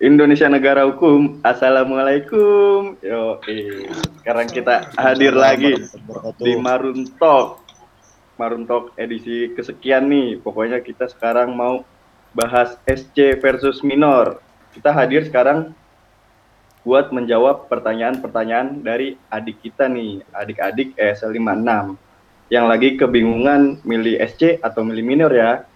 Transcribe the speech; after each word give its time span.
Indonesia 0.00 0.48
negara 0.48 0.88
hukum. 0.88 1.44
Assalamualaikum. 1.44 2.96
Yo, 3.04 3.36
sekarang 4.24 4.48
kita 4.48 4.88
hadir 4.96 5.36
lagi 5.36 5.76
di 6.40 6.56
Marun 6.56 7.04
Talk. 7.20 7.60
Marun 8.40 8.64
Talk 8.64 8.96
edisi 8.96 9.52
kesekian 9.52 10.08
nih. 10.08 10.40
Pokoknya 10.40 10.80
kita 10.80 11.04
sekarang 11.04 11.52
mau 11.52 11.84
bahas 12.32 12.80
SC 12.88 13.36
versus 13.44 13.84
minor. 13.84 14.40
Kita 14.72 14.88
hadir 14.88 15.28
sekarang 15.28 15.76
buat 16.80 17.12
menjawab 17.12 17.68
pertanyaan-pertanyaan 17.68 18.80
dari 18.80 19.20
adik 19.28 19.60
kita 19.60 19.84
nih, 19.84 20.24
adik-adik 20.32 20.96
ESL 20.96 21.36
56 21.36 22.00
yang 22.48 22.72
lagi 22.72 22.96
kebingungan 22.96 23.84
milih 23.84 24.16
SC 24.16 24.64
atau 24.64 24.80
milih 24.80 25.04
minor 25.04 25.28
ya. 25.28 25.68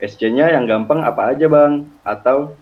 SC-nya 0.00 0.56
yang 0.56 0.64
gampang 0.64 1.04
apa 1.04 1.36
aja, 1.36 1.44
Bang? 1.44 1.92
Atau 2.04 2.56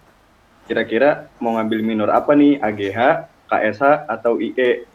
kira-kira 0.64 1.28
mau 1.40 1.56
ngambil 1.56 1.80
minor 1.84 2.08
apa 2.12 2.32
nih 2.32 2.60
AGH, 2.60 2.98
KSH 3.48 4.08
atau 4.08 4.40
IE. 4.40 4.88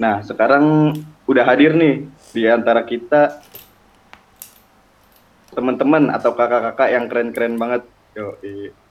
Nah, 0.00 0.22
sekarang 0.24 0.96
udah 1.28 1.44
hadir 1.44 1.76
nih 1.76 2.06
di 2.32 2.48
antara 2.48 2.82
kita 2.86 3.42
teman-teman 5.52 6.08
atau 6.08 6.32
kakak-kakak 6.32 6.88
yang 6.88 7.04
keren-keren 7.12 7.60
banget. 7.60 7.82
Yo, 8.16 8.36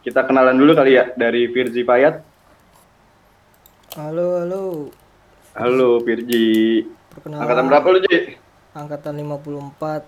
kita 0.05 0.25
kenalan 0.25 0.57
dulu 0.57 0.73
kali 0.77 0.97
ya 0.97 1.09
dari 1.17 1.49
Virzi 1.49 1.81
Payat. 1.85 2.21
Halo, 3.97 4.45
halo. 4.45 4.87
Halo 5.51 5.99
Virji. 5.99 6.79
Perkenalan. 7.11 7.43
Angkatan 7.43 7.65
berapa 7.67 7.87
lu, 7.91 7.99
Ji? 8.07 8.39
Angkatan 8.71 9.19
54. 9.19 10.07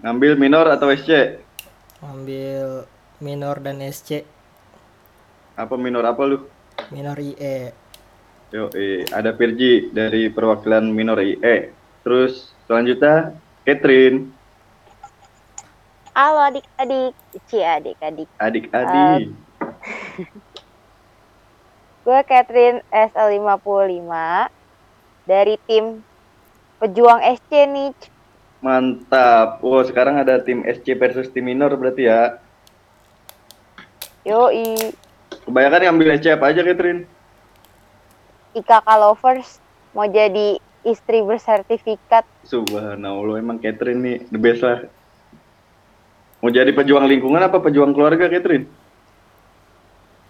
Ngambil 0.00 0.32
minor 0.40 0.64
atau 0.72 0.88
SC? 0.88 1.44
Ngambil 2.00 2.88
minor 3.20 3.60
dan 3.62 3.80
SC. 3.80 4.24
Apa 5.56 5.74
minor 5.80 6.04
apa 6.04 6.22
lu? 6.28 6.44
Minor 6.92 7.16
IE. 7.16 7.72
Yo, 8.52 8.68
eh, 8.76 9.02
ada 9.10 9.32
Virji 9.32 9.90
dari 9.90 10.28
perwakilan 10.28 10.84
minor 10.86 11.18
IE. 11.18 11.72
Terus 12.04 12.52
selanjutnya 12.68 13.34
Catherine. 13.64 14.30
Halo 16.16 16.48
adik-adik, 16.48 17.12
Ci 17.48 17.60
adik-adik. 17.60 18.28
Adik-adik. 18.40 19.28
Uh, 19.28 20.24
gue 22.06 22.20
Catherine 22.24 22.80
SL55 22.88 24.12
dari 25.28 25.60
tim 25.68 26.00
Pejuang 26.76 27.24
SC 27.24 27.52
nih. 27.72 27.92
Mantap. 28.60 29.64
Oh, 29.64 29.80
sekarang 29.80 30.20
ada 30.20 30.36
tim 30.44 30.60
SC 30.60 30.92
versus 30.92 31.32
tim 31.32 31.48
minor 31.48 31.72
berarti 31.72 32.04
ya. 32.04 32.36
Yoi. 34.26 34.90
Kebanyakan 35.46 35.80
ngambil 35.86 36.18
apa 36.18 36.44
aja, 36.50 36.60
Catherine? 36.66 37.06
IKK 38.58 38.88
Lovers 38.98 39.62
mau 39.94 40.10
jadi 40.10 40.58
istri 40.82 41.22
bersertifikat. 41.22 42.26
Subhanallah, 42.42 43.38
emang 43.38 43.62
Catherine 43.62 44.02
nih 44.02 44.16
the 44.34 44.38
best 44.42 44.66
lah. 44.66 44.82
Mau 46.42 46.50
jadi 46.50 46.74
pejuang 46.74 47.06
lingkungan 47.06 47.38
apa 47.38 47.62
pejuang 47.62 47.94
keluarga, 47.94 48.26
Catherine? 48.26 48.66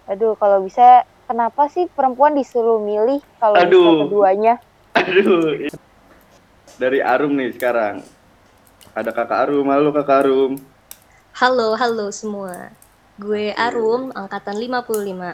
Aduh, 0.05 0.37
kalau 0.37 0.61
bisa 0.61 1.01
kenapa 1.25 1.65
sih 1.73 1.89
perempuan 1.89 2.37
disuruh 2.37 2.77
milih 2.77 3.19
kalau 3.41 3.57
bisa 3.57 3.89
keduanya? 4.05 4.53
Aduh. 4.93 5.73
Dari 6.77 7.01
Arum 7.01 7.33
nih 7.33 7.57
sekarang. 7.57 8.05
Ada 8.93 9.09
kakak 9.09 9.49
Arum, 9.49 9.65
halo 9.73 9.89
kakak 9.89 10.25
Arum. 10.25 10.61
Halo, 11.33 11.73
halo 11.73 12.13
semua. 12.13 12.69
Gue 13.17 13.49
Arum, 13.57 14.13
angkatan 14.13 14.61
55. 14.61 15.33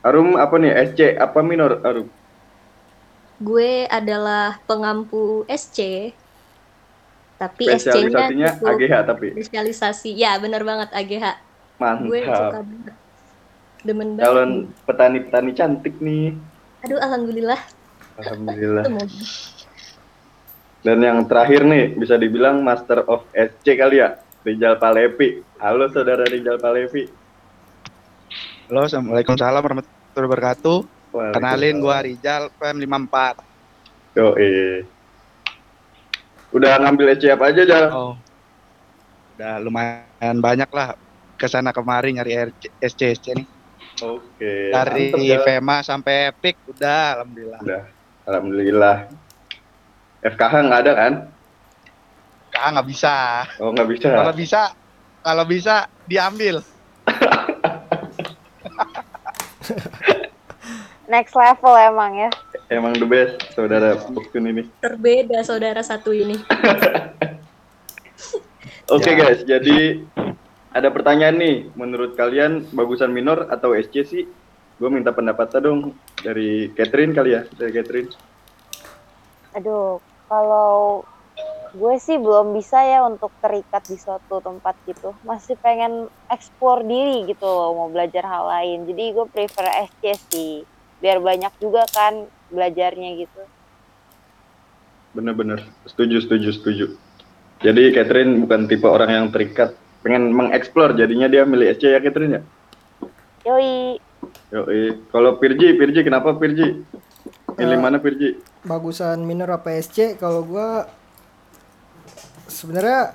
Arum 0.00 0.40
apa 0.40 0.54
nih? 0.56 0.72
SC 0.88 1.20
apa 1.20 1.44
minor 1.44 1.84
Arum? 1.84 2.08
Gue 3.36 3.84
adalah 3.92 4.56
pengampu 4.64 5.44
SC. 5.44 6.10
Tapi 7.36 7.68
SC-nya 7.76 8.56
AGH 8.56 8.94
tapi. 9.04 9.36
Spesialisasi. 9.36 10.16
Ya, 10.16 10.40
benar 10.40 10.64
banget 10.64 10.88
AGH. 10.96 11.36
Mantap. 11.76 12.08
Gue 12.08 12.20
suka 12.24 12.64
banget. 12.64 12.94
Demen 13.84 14.08
banget. 14.16 14.24
Calon 14.24 14.52
petani-petani 14.88 15.52
cantik 15.52 16.00
nih. 16.00 16.32
Aduh, 16.88 16.96
alhamdulillah. 16.96 17.60
Alhamdulillah. 18.16 18.84
Dan 20.86 21.04
yang 21.04 21.28
terakhir 21.28 21.68
nih, 21.68 21.92
bisa 21.92 22.16
dibilang 22.16 22.64
Master 22.64 23.04
of 23.04 23.28
SC 23.36 23.76
kali 23.76 24.00
ya? 24.00 24.16
Rijal 24.46 24.78
Palevi. 24.78 25.42
Halo 25.58 25.90
saudara 25.90 26.22
Rijal 26.22 26.62
Palevi. 26.62 27.10
Halo, 28.70 28.86
Assalamualaikum 28.86 29.34
warahmatullahi 29.34 30.14
wabarakatuh. 30.14 30.78
Kenalin 31.34 31.82
gua 31.82 32.06
Rijal 32.06 32.46
PM54. 32.54 33.42
Yo, 34.14 34.38
eh. 34.38 34.86
Udah 36.54 36.78
ngambil 36.78 37.18
SC 37.18 37.34
apa 37.34 37.50
aja, 37.50 37.62
Jal? 37.66 37.90
Oh. 37.90 38.14
Udah 39.34 39.58
lumayan 39.58 40.38
banyak 40.38 40.70
lah 40.70 40.94
ke 41.34 41.50
sana 41.50 41.74
kemari 41.74 42.14
nyari 42.14 42.54
SC 42.78 43.18
SC 43.18 43.26
nih. 43.34 43.46
Oke. 44.06 44.70
Dari 44.70 45.10
Mantap, 45.10 45.42
FEMA 45.42 45.76
sampai 45.82 46.30
Epic 46.30 46.54
udah 46.70 47.18
alhamdulillah. 47.18 47.60
Udah. 47.66 47.82
Alhamdulillah. 48.30 48.96
FKH 50.22 50.54
nggak 50.70 50.80
ada 50.86 50.92
kan? 50.94 51.12
FKH 52.56 52.72
nggak 52.72 52.88
bisa. 52.88 53.44
Oh 53.60 53.76
nggak 53.76 53.88
bisa. 53.92 54.08
Kalau 54.08 54.32
bisa, 54.32 54.72
kalau 55.20 55.44
bisa 55.44 55.92
diambil. 56.08 56.64
Next 61.12 61.36
level 61.36 61.76
emang 61.76 62.16
ya. 62.16 62.32
Emang 62.66 62.98
the 62.98 63.06
best 63.06 63.38
saudara 63.54 63.94
Buktun 64.10 64.50
ini. 64.50 64.66
Terbeda 64.82 65.38
saudara 65.44 65.78
satu 65.84 66.10
ini. 66.16 66.34
Oke 68.86 69.02
okay, 69.02 69.14
ya. 69.14 69.18
guys, 69.22 69.42
jadi 69.46 70.02
ada 70.74 70.90
pertanyaan 70.90 71.38
nih. 71.38 71.70
Menurut 71.78 72.18
kalian 72.18 72.66
bagusan 72.74 73.14
minor 73.14 73.46
atau 73.52 73.76
SC 73.76 74.02
sih? 74.02 74.24
Gue 74.76 74.92
minta 74.92 75.08
pendapatnya 75.14 75.62
dong 75.62 75.94
dari 76.22 76.70
Catherine 76.74 77.14
kali 77.14 77.30
ya, 77.38 77.46
dari 77.54 77.72
Catherine. 77.74 78.10
Aduh, 79.56 79.98
kalau 80.28 81.06
gue 81.74 81.94
sih 81.98 82.20
belum 82.20 82.54
bisa 82.54 82.78
ya 82.84 83.02
untuk 83.02 83.34
terikat 83.42 83.82
di 83.88 83.98
suatu 83.98 84.38
tempat 84.38 84.76
gitu. 84.86 85.16
Masih 85.26 85.58
pengen 85.58 86.06
eksplor 86.30 86.86
diri 86.86 87.26
gitu 87.26 87.46
loh, 87.46 87.74
mau 87.74 87.88
belajar 87.90 88.22
hal 88.26 88.44
lain. 88.46 88.86
Jadi 88.86 89.04
gue 89.16 89.26
prefer 89.26 89.66
SC 89.90 90.04
sih, 90.30 90.52
biar 91.02 91.18
banyak 91.18 91.50
juga 91.58 91.82
kan 91.90 92.28
belajarnya 92.52 93.10
gitu. 93.26 93.42
Bener-bener, 95.16 95.64
setuju, 95.88 96.22
setuju, 96.22 96.48
setuju. 96.52 96.86
Jadi 97.64 97.96
Catherine 97.96 98.44
bukan 98.44 98.68
tipe 98.68 98.84
orang 98.84 99.10
yang 99.10 99.26
terikat, 99.32 99.72
pengen 100.04 100.30
mengeksplor, 100.30 100.92
jadinya 100.92 101.26
dia 101.26 101.48
milih 101.48 101.72
SC 101.72 101.88
ya 101.90 102.00
Catherine 102.04 102.38
ya? 102.38 102.42
Yoi. 103.48 103.96
Yoi. 104.52 104.82
Kalau 105.08 105.40
Pirji, 105.40 105.72
Pirji 105.74 106.04
kenapa 106.04 106.36
Pirji? 106.36 106.84
Milih 107.56 107.78
uh, 107.78 107.82
mana 107.82 107.96
Pirji? 107.96 108.36
bagusan 108.66 109.22
minor 109.22 109.54
apa 109.54 109.78
SC 109.78 110.18
kalau 110.18 110.42
gue 110.42 110.68
sebenarnya 112.56 113.12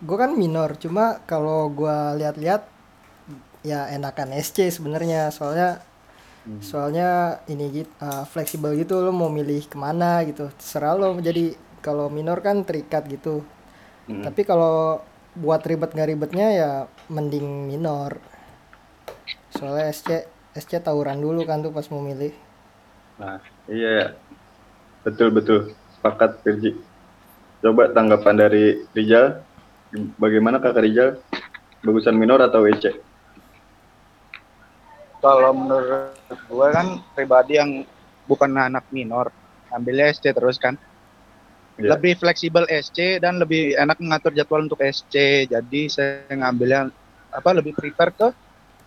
gue 0.00 0.16
kan 0.16 0.30
minor 0.38 0.78
cuma 0.78 1.18
kalau 1.26 1.66
gue 1.74 1.96
lihat-lihat 2.22 2.62
ya 3.66 3.90
enakan 3.90 4.32
SC 4.38 4.70
sebenarnya 4.70 5.28
soalnya 5.34 5.82
hmm. 6.46 6.62
soalnya 6.62 7.42
ini 7.50 7.82
gitu 7.82 7.92
uh, 8.00 8.24
fleksibel 8.24 8.72
gitu 8.78 9.02
lo 9.02 9.10
mau 9.10 9.28
milih 9.28 9.66
ke 9.66 9.76
mana 9.76 10.22
gitu 10.24 10.48
terserah 10.54 10.94
lo 10.94 11.18
jadi 11.18 11.52
kalau 11.82 12.06
minor 12.08 12.38
kan 12.40 12.62
terikat 12.62 13.10
gitu 13.10 13.42
hmm. 14.08 14.24
tapi 14.24 14.46
kalau 14.46 15.02
buat 15.34 15.60
ribet 15.66 15.92
nggak 15.92 16.10
ribetnya 16.16 16.48
ya 16.54 16.70
mending 17.12 17.68
minor 17.68 18.16
soalnya 19.52 19.90
SC 19.92 20.24
SC 20.54 20.80
tawuran 20.80 21.20
dulu 21.20 21.44
kan 21.44 21.60
tuh 21.60 21.74
pas 21.74 21.84
mau 21.92 22.00
milih 22.00 22.32
nah 23.20 23.36
iya 23.68 24.16
Betul 25.00 25.32
betul. 25.32 25.72
Sepakat 25.96 26.44
Firji. 26.44 26.76
Coba 27.60 27.92
tanggapan 27.92 28.36
dari 28.40 28.88
Rijal. 28.96 29.44
Bagaimana 30.16 30.56
kakak 30.56 30.84
Rijal? 30.84 31.20
Bagusan 31.84 32.16
minor 32.16 32.40
atau 32.40 32.64
WC? 32.64 32.96
Kalau 35.20 35.52
menurut 35.52 36.16
gue 36.32 36.68
kan 36.72 37.04
pribadi 37.12 37.60
yang 37.60 37.84
bukan 38.24 38.56
anak 38.56 38.88
minor, 38.88 39.28
ambilnya 39.68 40.08
SC 40.08 40.32
terus 40.32 40.56
kan. 40.56 40.80
Yeah. 41.76 41.96
Lebih 41.96 42.16
fleksibel 42.20 42.64
SC 42.68 43.20
dan 43.20 43.36
lebih 43.36 43.76
enak 43.76 44.00
mengatur 44.00 44.32
jadwal 44.32 44.64
untuk 44.64 44.80
SC. 44.80 45.44
Jadi 45.48 45.92
saya 45.92 46.32
ngambilnya 46.32 46.88
apa 47.32 47.50
lebih 47.52 47.76
prefer 47.76 48.08
ke 48.16 48.28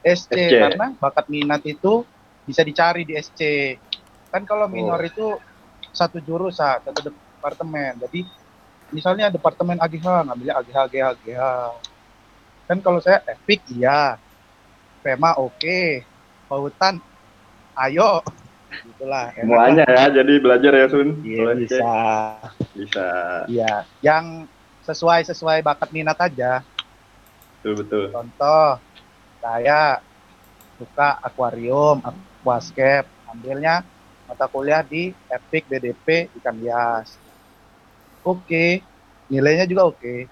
SC, 0.02 0.34
SC. 0.34 0.50
karena 0.50 0.98
bakat 0.98 1.30
minat 1.30 1.62
itu 1.66 2.02
bisa 2.50 2.66
dicari 2.66 3.06
di 3.06 3.14
SC. 3.14 3.74
Kan 4.34 4.50
kalau 4.50 4.66
minor 4.66 4.98
oh. 4.98 5.06
itu 5.06 5.28
satu 5.94 6.18
jurusan 6.18 6.82
satu 6.82 7.14
departemen 7.14 8.02
jadi 8.02 8.26
misalnya 8.94 9.34
departemen 9.34 9.82
AGH 9.82 10.30
ngambilnya 10.30 10.56
AGH 10.62 10.78
AGH 10.88 11.06
AGH 11.18 11.42
kan 12.70 12.78
kalau 12.80 13.00
saya 13.04 13.20
epic 13.28 13.60
iya. 13.74 14.16
Pema 15.04 15.36
oke. 15.36 16.08
Pautan 16.48 17.04
ayo. 17.76 18.24
Gitulah 18.74 19.30
Semuanya 19.36 19.86
ya, 19.86 20.10
jadi 20.10 20.34
belajar 20.40 20.72
ya 20.74 20.88
Sun. 20.90 21.22
Iya, 21.22 21.54
bisa. 21.60 21.94
Bisa. 22.74 23.08
iya 23.46 23.86
yang 24.02 24.50
sesuai 24.82 25.28
sesuai 25.30 25.62
bakat 25.62 25.94
minat 25.94 26.18
aja. 26.18 26.64
Betul 27.62 27.86
betul. 27.86 28.04
contoh 28.12 28.76
saya 29.40 30.04
suka 30.76 31.16
akuarium 31.24 32.04
aquascape 32.04 33.08
ambilnya 33.32 33.88
mata 34.28 34.52
kuliah 34.52 34.84
di 34.84 35.16
epic 35.32 35.64
BDP 35.72 36.28
ikan 36.42 36.60
hias 36.60 37.23
oke 38.24 38.82
nilainya 39.30 39.68
juga 39.70 39.92
oke 39.92 40.28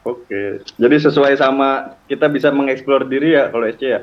Oke. 0.00 0.64
Jadi 0.80 0.96
sesuai 0.96 1.36
sama 1.36 2.00
kita 2.08 2.24
bisa 2.32 2.48
mengeksplor 2.48 3.04
diri 3.04 3.36
ya 3.36 3.52
kalau 3.52 3.68
SC 3.68 3.84
ya. 3.84 4.02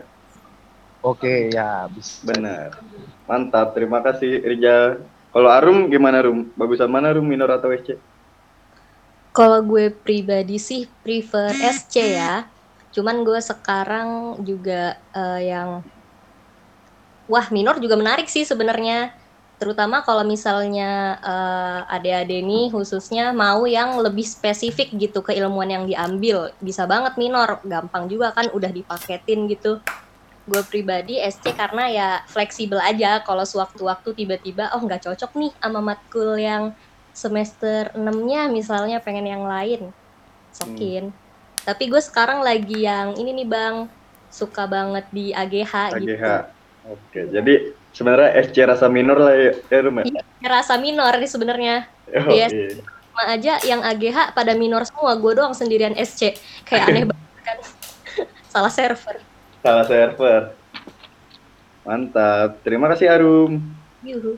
oke 1.01 1.49
ya 1.49 1.89
bisa 1.89 2.21
Benar. 2.25 2.77
Mantap. 3.25 3.73
Terima 3.73 3.99
kasih 4.05 4.45
Rijal. 4.45 5.01
Kalau 5.33 5.49
Arum 5.49 5.89
gimana 5.89 6.21
Rum? 6.21 6.49
Bagusan 6.53 6.89
mana 6.89 7.13
Rum 7.13 7.25
minor 7.25 7.49
atau 7.49 7.73
SC? 7.73 7.97
Kalau 9.33 9.61
gue 9.61 9.93
pribadi 9.93 10.57
sih 10.61 10.85
prefer 11.01 11.53
SC 11.53 12.17
ya. 12.17 12.45
Cuman 12.93 13.21
gue 13.25 13.37
sekarang 13.41 14.41
juga 14.41 14.97
eh, 15.13 15.49
yang 15.49 15.81
wah 17.29 17.45
minor 17.49 17.81
juga 17.81 17.97
menarik 17.97 18.29
sih 18.29 18.45
sebenarnya. 18.45 19.13
Terutama 19.57 20.05
kalau 20.05 20.21
misalnya 20.21 21.17
eh, 21.17 21.95
adik-adik 21.97 22.45
nih 22.45 22.65
khususnya 22.69 23.33
mau 23.33 23.65
yang 23.65 23.97
lebih 23.97 24.21
spesifik 24.21 24.93
gitu 24.93 25.25
keilmuan 25.25 25.65
yang 25.65 25.83
diambil. 25.89 26.53
Bisa 26.61 26.85
banget 26.85 27.17
minor, 27.17 27.57
gampang 27.65 28.05
juga 28.05 28.29
kan 28.37 28.53
udah 28.53 28.69
dipaketin 28.69 29.49
gitu. 29.49 29.81
Gue 30.47 30.61
pribadi 30.63 31.17
SC 31.17 31.57
karena 31.57 31.89
ya 31.89 32.09
fleksibel 32.29 32.79
aja 32.79 33.19
kalau 33.25 33.43
sewaktu-waktu 33.43 34.13
tiba-tiba 34.13 34.71
oh 34.77 34.81
nggak 34.85 35.09
cocok 35.09 35.31
nih 35.35 35.51
sama 35.59 35.79
matkul 35.81 36.37
yang 36.37 36.71
semester 37.17 37.89
6-nya 37.97 38.53
misalnya 38.53 39.01
pengen 39.01 39.25
yang 39.25 39.43
lain. 39.43 39.89
Sokin. 40.53 41.09
Tapi 41.65 41.83
gue 41.89 41.99
sekarang 41.99 42.45
lagi 42.45 42.85
yang 42.85 43.17
ini 43.17 43.43
nih 43.43 43.49
Bang, 43.49 43.75
suka 44.29 44.69
banget 44.69 45.09
di 45.09 45.33
AGH, 45.33 45.97
gitu. 45.97 46.13
AGH. 46.13 46.25
Oke. 46.87 47.19
Jadi 47.27 47.53
sebenarnya 47.97 48.29
SC 48.45 48.55
rasa 48.69 48.85
minor 48.85 49.17
lah 49.17 49.33
ya, 49.33 49.51
ya 49.73 49.79
Rum 49.81 49.97
ya. 50.05 50.21
Rasa 50.45 50.77
minor 50.77 51.17
nih 51.17 51.29
sebenarnya. 51.29 51.75
Oke. 52.13 52.37
Yes. 52.37 52.51
Sama 52.77 53.23
aja 53.33 53.57
yang 53.65 53.81
AGH 53.81 54.37
pada 54.37 54.53
minor 54.53 54.85
semua, 54.85 55.17
gue 55.17 55.33
doang 55.33 55.57
sendirian 55.57 55.97
SC. 55.97 56.37
Kayak 56.69 56.93
aneh 56.93 57.03
banget 57.09 57.41
kan. 57.41 57.57
Salah 58.53 58.69
server. 58.69 59.17
Salah 59.65 59.85
server. 59.89 60.53
Mantap. 61.81 62.61
Terima 62.61 62.85
kasih 62.93 63.09
Arum. 63.09 63.65
Yuhu. 64.05 64.37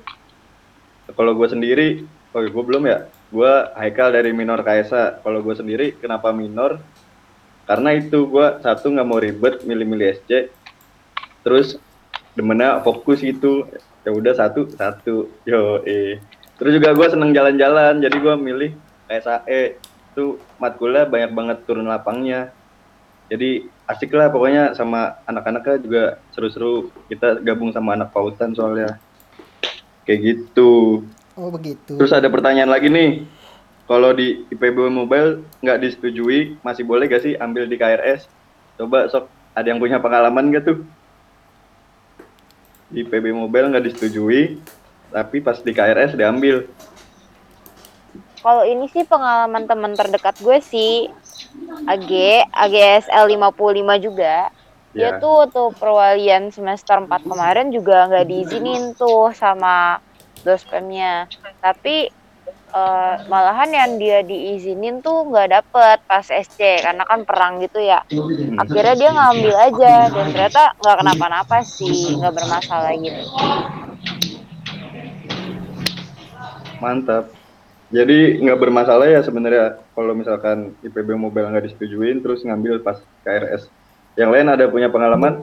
Kalau 1.11 1.35
gue 1.35 1.47
sendiri, 1.51 2.07
oh 2.31 2.39
gue 2.39 2.63
belum 2.63 2.88
ya. 2.88 3.11
Gue 3.27 3.51
Haikal 3.75 4.15
dari 4.15 4.31
minor 4.31 4.63
KSA. 4.63 5.19
Kalau 5.19 5.44
gue 5.44 5.56
sendiri, 5.57 6.00
kenapa 6.00 6.31
minor? 6.31 6.79
Karena 7.67 7.91
itu 7.91 8.23
gue 8.23 8.47
satu 8.63 8.88
nggak 8.95 9.07
mau 9.09 9.19
ribet 9.19 9.67
milih-milih 9.67 10.23
SC. 10.23 10.47
Terus 11.44 11.75
demennya 12.39 12.80
fokus 12.80 13.19
gitu. 13.19 13.68
Ya 14.07 14.15
udah 14.15 14.31
satu 14.31 14.71
satu. 14.71 15.27
Yo 15.44 15.83
eh. 15.83 16.24
Terus 16.56 16.80
juga 16.80 16.95
gue 16.95 17.07
seneng 17.12 17.36
jalan-jalan. 17.36 18.00
Jadi 18.00 18.15
gue 18.15 18.36
milih 18.39 18.71
KSAE. 19.12 19.75
Itu 20.15 20.39
matkulnya 20.56 21.03
banyak 21.03 21.31
banget 21.36 21.57
turun 21.68 21.91
lapangnya. 21.91 22.56
Jadi 23.27 23.68
asik 23.86 24.15
lah 24.15 24.31
pokoknya 24.31 24.74
sama 24.74 25.19
anak-anaknya 25.27 25.75
juga 25.83 26.03
seru-seru. 26.31 26.88
Kita 27.12 27.44
gabung 27.44 27.75
sama 27.75 28.00
anak 28.00 28.15
pautan 28.15 28.56
soalnya. 28.56 28.95
Kayak 30.07 30.19
gitu. 30.24 31.03
Oh 31.35 31.51
begitu. 31.51 32.00
Terus 32.00 32.15
ada 32.15 32.31
pertanyaan 32.31 32.71
lagi 32.71 32.88
nih. 32.88 33.27
Kalau 33.89 34.13
di 34.13 34.45
IPB 34.53 34.85
Mobile 34.94 35.42
nggak 35.65 35.81
disetujui, 35.81 36.62
masih 36.62 36.85
boleh 36.85 37.09
gak 37.09 37.25
sih 37.25 37.33
ambil 37.33 37.65
di 37.65 37.74
KRS? 37.74 38.30
Coba 38.77 39.09
sok, 39.09 39.25
ada 39.57 39.65
yang 39.65 39.81
punya 39.81 39.97
pengalaman 39.97 40.53
gak 40.53 40.69
tuh? 40.69 40.85
Di 42.89 43.06
IPB 43.06 43.31
Mobile 43.31 43.69
nggak 43.69 43.86
disetujui, 43.86 44.57
tapi 45.09 45.39
pas 45.39 45.62
di 45.62 45.71
KRS 45.71 46.18
diambil. 46.18 46.65
Kalau 48.39 48.63
ini 48.63 48.88
sih 48.88 49.03
pengalaman 49.03 49.68
teman 49.68 49.94
terdekat 49.94 50.39
gue 50.39 50.57
sih 50.59 51.12
AG, 51.86 52.09
AGSL 52.50 53.25
55 53.30 54.00
juga. 54.00 54.50
Dia 54.89 55.13
Ya. 55.13 55.21
tuh 55.21 55.45
tuh 55.53 55.69
perwalian 55.77 56.50
semester 56.50 56.97
4 56.97 57.21
kemarin 57.21 57.69
juga 57.69 58.09
nggak 58.09 58.25
diizinin 58.25 58.97
tuh 58.97 59.30
sama 59.38 60.01
dospemnya. 60.42 61.30
Tapi 61.62 62.09
eh, 62.69 63.16
malahan 63.25 63.69
yang 63.74 63.92
dia 63.98 64.19
diizinin 64.21 65.01
tuh 65.01 65.25
nggak 65.30 65.50
dapet 65.50 65.98
pas 66.06 66.25
SC 66.25 66.86
karena 66.86 67.04
kan 67.06 67.25
perang 67.25 67.57
gitu 67.62 67.81
ya. 67.81 68.06
Akhirnya 68.62 68.95
dia 68.95 69.10
ngambil 69.13 69.56
aja 69.57 69.94
dan 70.13 70.27
ternyata 70.33 70.63
nggak 70.77 70.98
kenapa-napa 71.01 71.57
sih, 71.66 72.18
nggak 72.18 72.33
bermasalah 72.33 72.94
gitu. 72.98 73.24
Mantap. 76.80 77.33
Jadi 77.89 78.38
nggak 78.45 78.60
bermasalah 78.62 79.10
ya 79.10 79.25
sebenarnya 79.25 79.81
kalau 79.98 80.13
misalkan 80.13 80.77
IPB 80.86 81.18
Mobile 81.18 81.50
nggak 81.50 81.74
disetujuin 81.74 82.21
terus 82.21 82.45
ngambil 82.45 82.86
pas 82.86 83.01
KRS. 83.25 83.66
Yang 84.13 84.30
lain 84.30 84.48
ada 84.54 84.66
punya 84.69 84.94
pengalaman? 84.94 85.42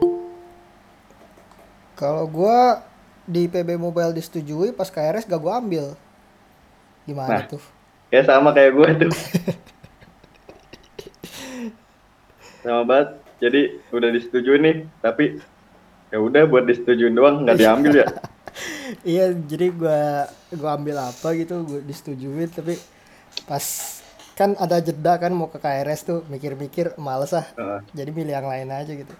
Kalau 1.97 2.29
gua 2.29 2.85
di 3.27 3.49
PB 3.51 3.75
Mobile 3.75 4.15
disetujui 4.15 4.71
pas 4.71 4.87
KRS 4.87 5.27
gak 5.27 5.41
gua 5.41 5.59
ambil. 5.59 5.97
Gimana 7.07 7.31
Nah. 7.31 7.43
tuh? 7.47 7.63
Ya 8.07 8.21
sama 8.21 8.51
kayak 8.51 8.71
gue 8.73 8.87
tuh. 9.01 9.11
sama 12.63 12.81
banget. 12.83 13.09
Jadi 13.37 13.61
udah 13.93 14.09
disetujuin 14.09 14.61
nih, 14.61 14.77
tapi 14.99 15.37
ya 16.09 16.17
udah 16.17 16.49
buat 16.49 16.65
disetujuin 16.65 17.13
doang 17.13 17.45
nggak 17.45 17.57
diambil 17.57 17.93
ya. 18.03 18.07
Iya, 19.05 19.37
jadi 19.37 19.69
gua 19.69 20.25
gua 20.49 20.73
ambil 20.73 20.97
apa 20.97 21.29
gitu, 21.37 21.61
gua 21.61 21.77
disetujuin 21.83 22.49
tapi 22.49 22.73
pas 23.45 23.61
kan 24.33 24.55
ada 24.57 24.79
jeda 24.79 25.13
kan 25.19 25.29
mau 25.29 25.45
ke 25.45 25.59
KRS 25.59 26.01
tuh 26.01 26.19
mikir-mikir 26.25 26.95
males 26.97 27.35
ah. 27.35 27.45
Heeh. 27.53 27.79
Jadi 27.93 28.09
milih 28.09 28.33
yang 28.33 28.47
lain 28.47 28.69
aja 28.71 28.89
gitu. 28.89 29.13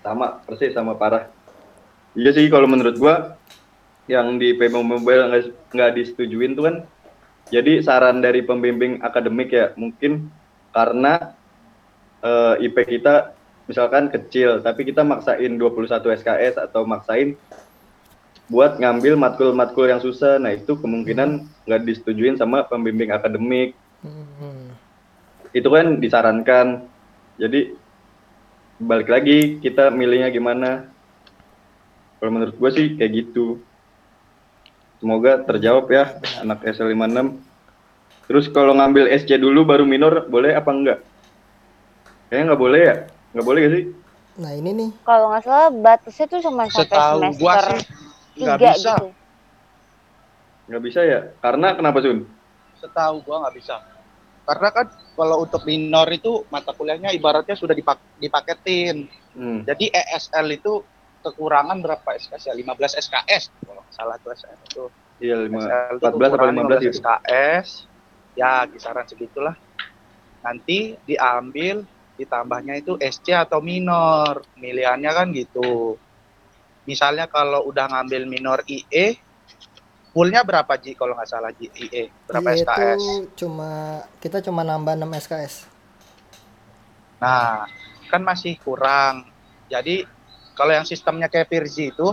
sama 0.00 0.40
persis 0.44 0.72
sama 0.72 0.92
parah. 0.92 1.28
Iya 2.12 2.32
sih 2.32 2.48
kalau 2.50 2.68
menurut 2.68 2.96
gua 2.96 3.39
yang 4.10 4.36
di 4.42 4.58
PB 4.58 4.74
Mobile 4.74 5.30
nggak 5.30 5.44
nggak 5.70 5.90
disetujuin 5.94 6.58
tuh 6.58 6.64
kan. 6.66 6.76
Jadi 7.50 7.82
saran 7.82 8.22
dari 8.22 8.42
pembimbing 8.42 9.02
akademik 9.02 9.50
ya 9.54 9.70
mungkin 9.78 10.30
karena 10.74 11.34
eh, 12.22 12.66
IP 12.66 12.98
kita 12.98 13.34
misalkan 13.70 14.10
kecil 14.10 14.58
tapi 14.62 14.82
kita 14.82 15.06
maksain 15.06 15.54
21 15.54 16.18
SKS 16.18 16.58
atau 16.58 16.82
maksain 16.82 17.38
buat 18.50 18.82
ngambil 18.82 19.14
matkul-matkul 19.14 19.86
yang 19.86 20.02
susah. 20.02 20.42
Nah 20.42 20.58
itu 20.58 20.74
kemungkinan 20.74 21.46
nggak 21.70 21.82
disetujuin 21.86 22.34
sama 22.34 22.66
pembimbing 22.66 23.14
akademik. 23.14 23.78
Hmm. 24.00 24.72
itu 25.52 25.68
kan 25.68 26.00
disarankan. 26.00 26.88
Jadi 27.36 27.76
balik 28.80 29.12
lagi 29.12 29.60
kita 29.60 29.92
milihnya 29.92 30.32
gimana? 30.32 30.88
Kalau 32.16 32.32
menurut 32.32 32.56
gue 32.56 32.70
sih 32.72 32.86
kayak 32.96 33.12
gitu 33.12 33.60
semoga 35.00 35.40
terjawab 35.48 35.88
ya 35.88 36.04
anak 36.44 36.60
SL56 36.62 37.40
terus 38.30 38.46
kalau 38.52 38.76
ngambil 38.76 39.08
SC 39.10 39.40
dulu 39.40 39.66
baru 39.66 39.88
minor 39.88 40.28
boleh 40.28 40.54
apa 40.54 40.70
enggak 40.70 40.98
kayaknya 42.28 42.44
nggak 42.52 42.60
boleh 42.60 42.80
ya 42.84 42.96
nggak 43.34 43.46
boleh 43.48 43.60
gak 43.66 43.74
sih 43.74 43.84
Nah, 44.40 44.56
ini 44.56 44.70
nih 44.72 44.90
Kalau 45.04 45.28
nggak 45.28 45.42
salah 45.44 45.68
batasnya 45.68 46.26
tuh 46.30 46.40
cuma 46.40 46.64
sampai 46.70 46.88
Setahu 46.88 47.18
gua 47.36 47.54
semester 47.60 47.66
sih 47.68 47.82
tiga 48.40 48.54
bisa. 48.56 48.94
gitu. 48.96 49.08
nggak 50.70 50.82
bisa 50.86 51.00
ya 51.02 51.20
karena 51.42 51.74
kenapa 51.74 51.98
Sun 52.00 52.18
Setahu 52.80 53.14
gua 53.26 53.36
nggak 53.44 53.54
bisa. 53.60 53.76
Karena 54.48 54.68
kan 54.72 54.86
kalau 55.18 55.44
untuk 55.44 55.62
minor 55.68 56.08
itu 56.08 56.48
mata 56.48 56.72
kuliahnya 56.72 57.12
ibaratnya 57.12 57.52
sudah 57.52 57.76
dipak 57.76 58.00
dipaketin. 58.16 59.04
hmm. 59.36 59.68
Jadi 59.68 59.92
ESL 59.92 60.46
itu 60.56 60.80
kekurangan 61.20 61.78
berapa 61.84 62.08
SKS 62.16 62.50
ya? 62.50 62.54
15 62.56 63.00
SKS 63.00 63.42
kalau 63.64 63.80
nggak 63.84 63.94
salah 63.94 64.16
tuh 64.20 64.32
SL 64.32 64.58
itu. 64.64 64.84
iya 65.20 65.36
lima 65.36 65.60
SL 65.60 66.00
itu 66.00 66.04
14 66.04 66.08
apa 66.08 66.26
kekurangan 66.32 66.54
15 66.64 66.80
gitu 66.80 66.96
SKS. 67.00 67.68
Ya, 68.38 68.64
kisaran 68.70 69.04
segitulah. 69.04 69.54
Nanti 70.40 70.96
diambil 71.04 71.84
ditambahnya 72.16 72.80
itu 72.80 72.96
SC 73.00 73.36
atau 73.36 73.60
minor. 73.60 74.44
Pilihannya 74.56 75.10
kan 75.12 75.28
gitu. 75.36 76.00
Misalnya 76.88 77.28
kalau 77.28 77.68
udah 77.68 77.86
ngambil 77.92 78.24
minor 78.24 78.58
IE, 78.64 79.20
fullnya 80.16 80.42
berapa 80.42 80.72
Ji 80.80 80.96
kalau 80.96 81.12
nggak 81.12 81.28
salah 81.28 81.52
Ji 81.52 81.68
IE? 81.68 82.08
Berapa 82.24 82.56
Iya 82.56 82.64
SKS? 82.64 82.96
itu 82.96 83.14
cuma 83.44 83.70
kita 84.18 84.40
cuma 84.40 84.64
nambah 84.64 84.96
6 84.96 85.22
SKS. 85.28 85.54
Nah, 87.20 87.68
kan 88.08 88.22
masih 88.24 88.56
kurang. 88.58 89.28
Jadi 89.68 90.02
kalau 90.60 90.76
yang 90.76 90.84
sistemnya 90.84 91.32
kayak 91.32 91.48
Virzi 91.48 91.88
itu 91.88 92.12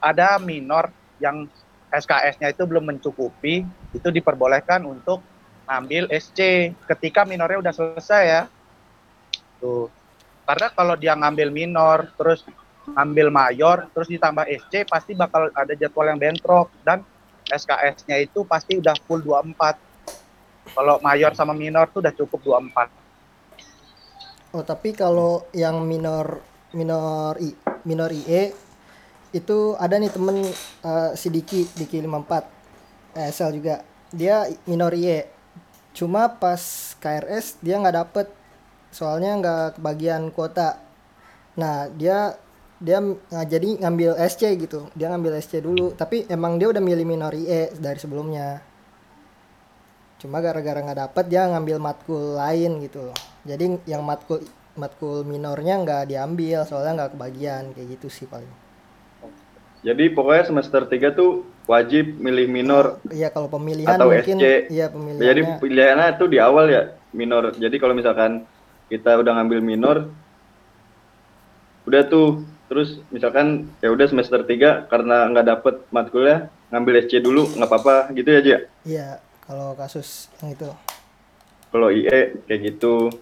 ada 0.00 0.40
minor 0.40 0.88
yang 1.20 1.44
SKS-nya 1.92 2.56
itu 2.56 2.64
belum 2.64 2.88
mencukupi, 2.88 3.60
itu 3.92 4.08
diperbolehkan 4.08 4.88
untuk 4.88 5.20
ngambil 5.68 6.08
SC 6.08 6.72
ketika 6.88 7.28
minornya 7.28 7.60
udah 7.60 7.74
selesai 7.76 8.22
ya. 8.24 8.48
Tuh. 9.60 9.92
Karena 10.48 10.72
kalau 10.72 10.96
dia 10.96 11.12
ngambil 11.12 11.52
minor, 11.52 12.08
terus 12.16 12.40
ngambil 12.88 13.28
mayor, 13.28 13.84
terus 13.92 14.08
ditambah 14.08 14.48
SC, 14.48 14.88
pasti 14.88 15.12
bakal 15.12 15.52
ada 15.52 15.76
jadwal 15.76 16.08
yang 16.08 16.16
bentrok. 16.16 16.72
Dan 16.80 17.04
SKS-nya 17.52 18.16
itu 18.24 18.48
pasti 18.48 18.80
udah 18.80 18.96
full 19.04 19.20
24. 19.20 20.72
Kalau 20.72 20.96
mayor 21.04 21.36
sama 21.36 21.52
minor 21.52 21.92
tuh 21.92 22.00
udah 22.00 22.16
cukup 22.16 22.40
24. 22.64 24.56
Oh, 24.56 24.64
tapi 24.64 24.96
kalau 24.96 25.44
yang 25.52 25.84
minor 25.84 26.40
minor 26.72 27.36
I, 27.40 27.54
minor 27.88 28.10
IE 28.12 28.52
itu 29.32 29.76
ada 29.76 30.00
nih 30.00 30.12
temen 30.12 30.40
uh, 30.84 31.12
si 31.12 31.28
Diki 31.28 31.68
Diki 31.76 32.00
54 32.00 33.16
ESL 33.16 33.50
juga. 33.60 33.84
Dia 34.12 34.48
minor 34.64 34.92
IE 34.96 35.28
cuma 35.92 36.30
pas 36.30 36.60
KRS 37.02 37.58
dia 37.58 37.74
nggak 37.80 37.96
dapet 37.96 38.26
soalnya 38.92 39.36
nggak 39.40 39.80
kebagian 39.80 40.32
kuota. 40.32 40.80
Nah 41.60 41.92
dia 41.92 42.36
dia 42.78 43.02
nah, 43.02 43.42
jadi 43.42 43.82
ngambil 43.82 44.14
SC 44.30 44.54
gitu 44.54 44.86
dia 44.94 45.10
ngambil 45.10 45.34
SC 45.42 45.58
dulu 45.58 45.98
tapi 45.98 46.30
emang 46.30 46.62
dia 46.62 46.70
udah 46.70 46.78
milih 46.78 47.04
minor 47.04 47.32
IE 47.36 47.72
dari 47.76 47.98
sebelumnya. 48.00 48.64
Cuma 50.18 50.42
gara-gara 50.42 50.82
nggak 50.82 50.98
dapet 50.98 51.24
dia 51.30 51.46
ngambil 51.46 51.78
matkul 51.78 52.38
lain 52.38 52.82
gitu 52.82 53.12
jadi 53.46 53.80
yang 53.88 54.02
matkul 54.04 54.44
matkul 54.78 55.26
minornya 55.26 55.74
nggak 55.82 56.02
diambil 56.14 56.62
soalnya 56.64 57.04
nggak 57.04 57.12
kebagian 57.18 57.74
kayak 57.74 57.98
gitu 57.98 58.08
sih 58.08 58.24
paling 58.30 58.48
jadi 59.78 60.10
pokoknya 60.10 60.50
semester 60.50 60.82
3 60.90 61.14
tuh 61.14 61.46
wajib 61.70 62.18
milih 62.18 62.50
minor 62.50 62.98
iya 63.14 63.30
kalau 63.30 63.46
pemilihan 63.46 63.94
atau 63.94 64.10
mungkin 64.10 64.36
SC. 64.40 64.72
iya 64.74 64.86
pemilihannya 64.90 65.26
Jadi 65.28 65.40
pilihannya 65.62 66.08
tuh 66.18 66.28
di 66.32 66.38
awal 66.42 66.66
ya 66.66 66.82
minor. 67.14 67.54
Jadi 67.54 67.76
kalau 67.78 67.94
misalkan 67.94 68.42
kita 68.88 69.20
udah 69.20 69.32
ngambil 69.38 69.60
minor 69.62 69.96
udah 71.86 72.02
tuh 72.04 72.42
terus 72.68 73.00
misalkan 73.08 73.70
ya 73.80 73.88
udah 73.88 74.06
semester 74.10 74.44
3 74.44 74.90
karena 74.92 75.24
nggak 75.32 75.46
dapet 75.46 75.74
matkulnya 75.88 76.52
ngambil 76.68 77.00
SC 77.00 77.24
dulu 77.24 77.48
nggak 77.56 77.68
apa-apa 77.68 78.12
gitu 78.12 78.28
ya 78.28 78.40
Jia? 78.44 78.58
iya 78.84 79.08
kalau 79.46 79.72
kasus 79.72 80.28
yang 80.44 80.52
itu 80.52 80.68
Kalau 81.68 81.92
IE 81.92 82.40
kayak 82.48 82.60
gitu. 82.64 83.12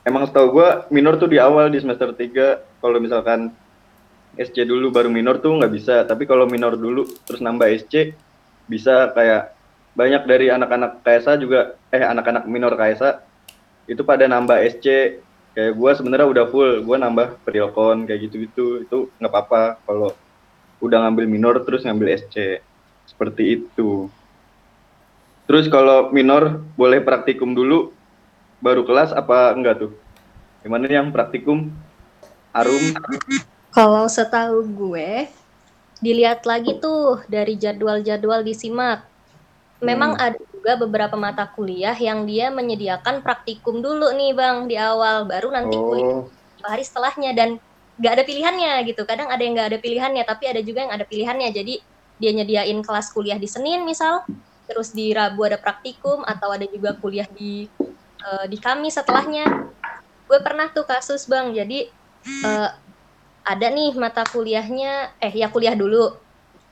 Emang 0.00 0.24
setahu 0.24 0.56
gua 0.56 0.88
minor 0.88 1.20
tuh 1.20 1.28
di 1.28 1.36
awal 1.36 1.68
di 1.68 1.76
semester 1.76 2.12
3 2.16 2.80
kalau 2.80 2.96
misalkan 2.96 3.52
SC 4.40 4.64
dulu 4.64 4.88
baru 4.88 5.12
minor 5.12 5.36
tuh 5.44 5.52
nggak 5.60 5.72
bisa. 5.72 5.94
Tapi 6.08 6.24
kalau 6.24 6.48
minor 6.48 6.72
dulu 6.78 7.04
terus 7.28 7.44
nambah 7.44 7.68
SC 7.68 8.16
bisa 8.64 9.12
kayak 9.12 9.52
banyak 9.92 10.22
dari 10.24 10.48
anak-anak 10.48 11.04
KSA 11.04 11.36
juga. 11.36 11.76
Eh 11.92 12.00
anak-anak 12.00 12.48
minor 12.48 12.72
KSA 12.80 13.20
itu 13.90 14.00
pada 14.06 14.24
nambah 14.24 14.56
SC 14.72 15.18
kayak 15.52 15.72
gua 15.76 15.92
sebenarnya 15.92 16.26
udah 16.32 16.44
full. 16.48 16.80
Gua 16.80 16.96
nambah 16.96 17.44
periokon 17.44 18.08
kayak 18.08 18.30
gitu-gitu. 18.30 18.88
Itu 18.88 19.12
nggak 19.20 19.32
apa-apa 19.32 19.84
kalau 19.84 20.16
udah 20.80 21.04
ngambil 21.04 21.28
minor 21.28 21.60
terus 21.60 21.84
ngambil 21.84 22.16
SC 22.16 22.64
seperti 23.04 23.60
itu. 23.60 24.08
Terus 25.44 25.68
kalau 25.68 26.08
minor 26.14 26.62
boleh 26.78 27.04
praktikum 27.04 27.52
dulu 27.52 27.92
baru 28.60 28.84
kelas 28.84 29.10
apa 29.16 29.56
enggak 29.56 29.88
tuh 29.88 29.92
gimana 30.60 30.86
yang 30.86 31.08
praktikum 31.10 31.72
Arum 32.52 32.94
Kalau 33.70 34.10
setahu 34.10 34.66
gue, 34.66 35.30
dilihat 36.02 36.42
lagi 36.42 36.82
tuh 36.82 37.22
dari 37.30 37.54
jadwal-jadwal 37.54 38.42
disimak. 38.42 39.06
Memang 39.78 40.18
Hmm. 40.18 40.26
ada 40.26 40.40
juga 40.50 40.74
beberapa 40.74 41.14
mata 41.14 41.46
kuliah 41.46 41.94
yang 41.94 42.26
dia 42.26 42.50
menyediakan 42.50 43.22
praktikum 43.22 43.78
dulu 43.78 44.10
nih 44.10 44.34
bang 44.34 44.66
di 44.66 44.74
awal, 44.74 45.22
baru 45.22 45.54
nanti 45.54 45.78
kuliah 45.78 46.26
oh 46.26 46.40
beberapa 46.60 46.76
hari 46.76 46.84
setelahnya 46.84 47.30
dan 47.32 47.48
nggak 47.96 48.12
ada 48.20 48.24
pilihannya 48.28 48.72
gitu. 48.84 49.02
Kadang 49.08 49.32
ada 49.32 49.40
yang 49.40 49.56
nggak 49.56 49.68
ada 49.72 49.78
pilihannya, 49.80 50.22
tapi 50.28 50.44
ada 50.52 50.60
juga 50.60 50.84
yang 50.84 50.92
ada 50.92 51.08
pilihannya. 51.08 51.48
Jadi 51.56 51.74
dia 52.20 52.30
nyediain 52.36 52.76
kelas 52.84 53.08
kuliah 53.16 53.40
di 53.40 53.48
Senin 53.48 53.88
misal, 53.88 54.28
terus 54.68 54.92
di 54.92 55.16
Rabu 55.16 55.48
ada 55.48 55.56
praktikum 55.56 56.20
atau 56.28 56.52
ada 56.52 56.68
juga 56.68 56.92
kuliah 57.00 57.24
di 57.32 57.64
eh, 58.26 58.44
di 58.52 58.58
Kamis 58.60 58.94
setelahnya. 58.98 59.44
Gue 60.28 60.38
pernah 60.46 60.66
tuh 60.70 60.86
kasus 60.86 61.26
bang, 61.30 61.52
jadi 61.54 61.78
eh, 62.46 62.68
ada 63.44 63.66
nih 63.72 63.96
mata 63.98 64.22
kuliahnya, 64.32 65.16
eh 65.24 65.32
ya 65.34 65.48
kuliah 65.54 65.74
dulu, 65.74 66.22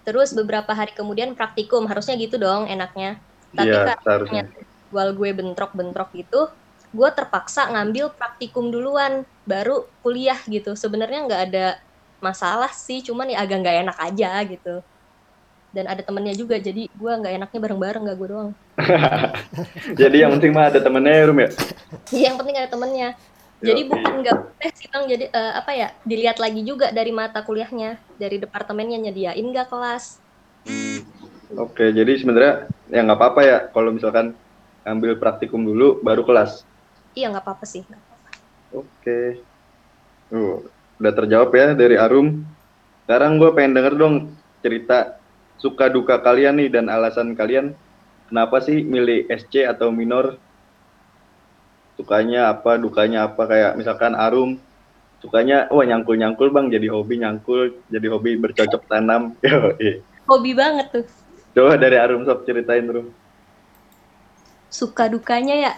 terus 0.06 0.32
beberapa 0.38 0.72
hari 0.76 0.92
kemudian 0.96 1.34
praktikum, 1.38 1.84
harusnya 1.90 2.14
gitu 2.20 2.36
dong 2.40 2.68
enaknya. 2.70 3.20
Tapi 3.58 3.76
iya 3.82 3.94
karena 3.96 4.40
jadwal 4.88 5.08
gue 5.18 5.30
bentrok-bentrok 5.38 6.10
gitu, 6.16 6.40
gue 6.94 7.08
terpaksa 7.18 7.60
ngambil 7.74 8.14
praktikum 8.18 8.70
duluan, 8.74 9.24
baru 9.48 9.88
kuliah 10.04 10.38
gitu. 10.48 10.74
Sebenarnya 10.78 11.18
nggak 11.28 11.42
ada 11.52 11.66
masalah 12.22 12.70
sih, 12.74 13.00
cuman 13.06 13.26
ya 13.32 13.38
agak 13.44 13.56
nggak 13.64 13.76
enak 13.88 13.98
aja 14.06 14.30
gitu. 14.52 14.74
Dan 15.74 15.84
ada 15.92 16.02
temennya 16.06 16.32
juga, 16.36 16.56
jadi 16.60 16.88
gue 16.88 17.12
nggak 17.20 17.32
enaknya 17.38 17.58
bareng-bareng, 17.64 18.02
nggak 18.08 18.16
gue 18.20 18.28
doang. 18.32 18.50
jadi 20.00 20.16
yang 20.26 20.38
penting 20.38 20.54
mah 20.54 20.70
ada 20.70 20.78
temennya 20.78 21.14
ya 21.18 21.24
Rum 21.26 21.40
ya 21.42 21.50
Iya, 22.12 22.24
yang 22.32 22.36
penting 22.40 22.56
ada 22.56 22.70
temennya. 22.70 23.08
Jadi 23.58 23.80
Yoi. 23.84 23.90
bukan 23.90 24.12
nggak 24.22 24.36
boleh 24.38 24.70
sih 24.78 24.86
bang, 24.86 25.04
jadi 25.10 25.24
eh, 25.34 25.52
apa 25.58 25.70
ya? 25.74 25.88
Dilihat 26.06 26.38
lagi 26.38 26.62
juga 26.62 26.94
dari 26.94 27.10
mata 27.10 27.42
kuliahnya, 27.42 27.98
dari 28.14 28.38
departemennya 28.38 29.10
nyediain 29.10 29.42
nggak 29.42 29.66
kelas. 29.66 30.22
Oke, 31.58 31.90
jadi 31.90 32.12
sebenarnya 32.20 32.70
ya 32.86 33.00
nggak 33.02 33.18
apa-apa 33.18 33.40
ya 33.42 33.58
kalau 33.74 33.90
misalkan 33.90 34.36
ambil 34.86 35.18
praktikum 35.18 35.64
dulu 35.66 35.98
baru 36.06 36.22
kelas. 36.22 36.62
Iya 37.18 37.34
nggak 37.34 37.44
apa-apa 37.44 37.64
sih. 37.66 37.82
nggak 37.82 37.98
apa-apa. 37.98 38.28
Oke. 38.78 39.20
Uh, 40.30 40.62
udah 41.02 41.12
terjawab 41.18 41.50
ya 41.56 41.74
dari 41.74 41.98
Arum. 41.98 42.46
Sekarang 43.08 43.42
gue 43.42 43.50
pengen 43.56 43.74
denger 43.74 43.94
dong 43.98 44.14
cerita 44.62 45.18
suka 45.58 45.90
duka 45.90 46.20
kalian 46.22 46.62
nih 46.62 46.68
dan 46.70 46.86
alasan 46.86 47.34
kalian 47.34 47.74
kenapa 48.28 48.60
sih 48.60 48.84
milih 48.84 49.26
SC 49.32 49.64
atau 49.64 49.88
minor? 49.90 50.36
Sukanya 51.98 52.54
apa, 52.54 52.78
dukanya 52.78 53.26
apa? 53.26 53.42
Kayak 53.48 53.72
misalkan 53.74 54.14
Arum 54.14 54.60
sukanya, 55.18 55.66
wah 55.74 55.82
nyangkul-nyangkul 55.82 56.54
bang, 56.54 56.70
jadi 56.70 56.86
hobi 56.94 57.18
nyangkul, 57.18 57.74
jadi 57.90 58.06
hobi 58.06 58.38
bercocok 58.38 58.86
tanam. 58.86 59.34
Yoi. 59.46 60.02
Hobi 60.30 60.52
banget 60.54 60.86
tuh. 60.94 61.06
Coba 61.58 61.74
dari 61.74 61.98
Arum 61.98 62.22
sob 62.22 62.46
ceritain 62.46 62.86
Rum. 62.86 63.10
Suka 64.70 65.10
dukanya 65.10 65.56
ya. 65.58 65.72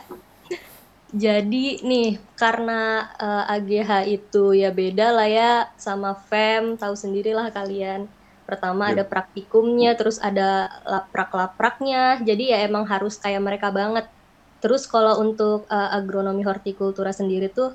Jadi 1.11 1.83
nih 1.83 2.23
karena 2.39 3.11
eh, 3.19 3.55
AGH 3.59 3.91
itu 4.07 4.55
ya 4.55 4.71
beda 4.71 5.11
lah 5.11 5.29
ya 5.31 5.53
sama 5.75 6.15
FEM, 6.15 6.77
tahu 6.77 6.95
sendirilah 6.95 7.51
kalian. 7.51 8.07
Pertama 8.51 8.91
Iya. 8.91 8.99
ada 8.99 9.05
praktikumnya, 9.07 9.95
terus 9.95 10.19
ada 10.19 10.67
laprak-lapraknya. 10.83 12.19
Jadi 12.27 12.51
ya 12.51 12.67
emang 12.67 12.83
harus 12.91 13.15
kayak 13.23 13.39
mereka 13.47 13.71
banget. 13.71 14.11
Terus 14.59 14.91
kalau 14.91 15.23
untuk 15.23 15.71
eh, 15.71 15.91
agronomi 15.95 16.43
hortikultura 16.43 17.15
sendiri 17.15 17.55
tuh 17.55 17.71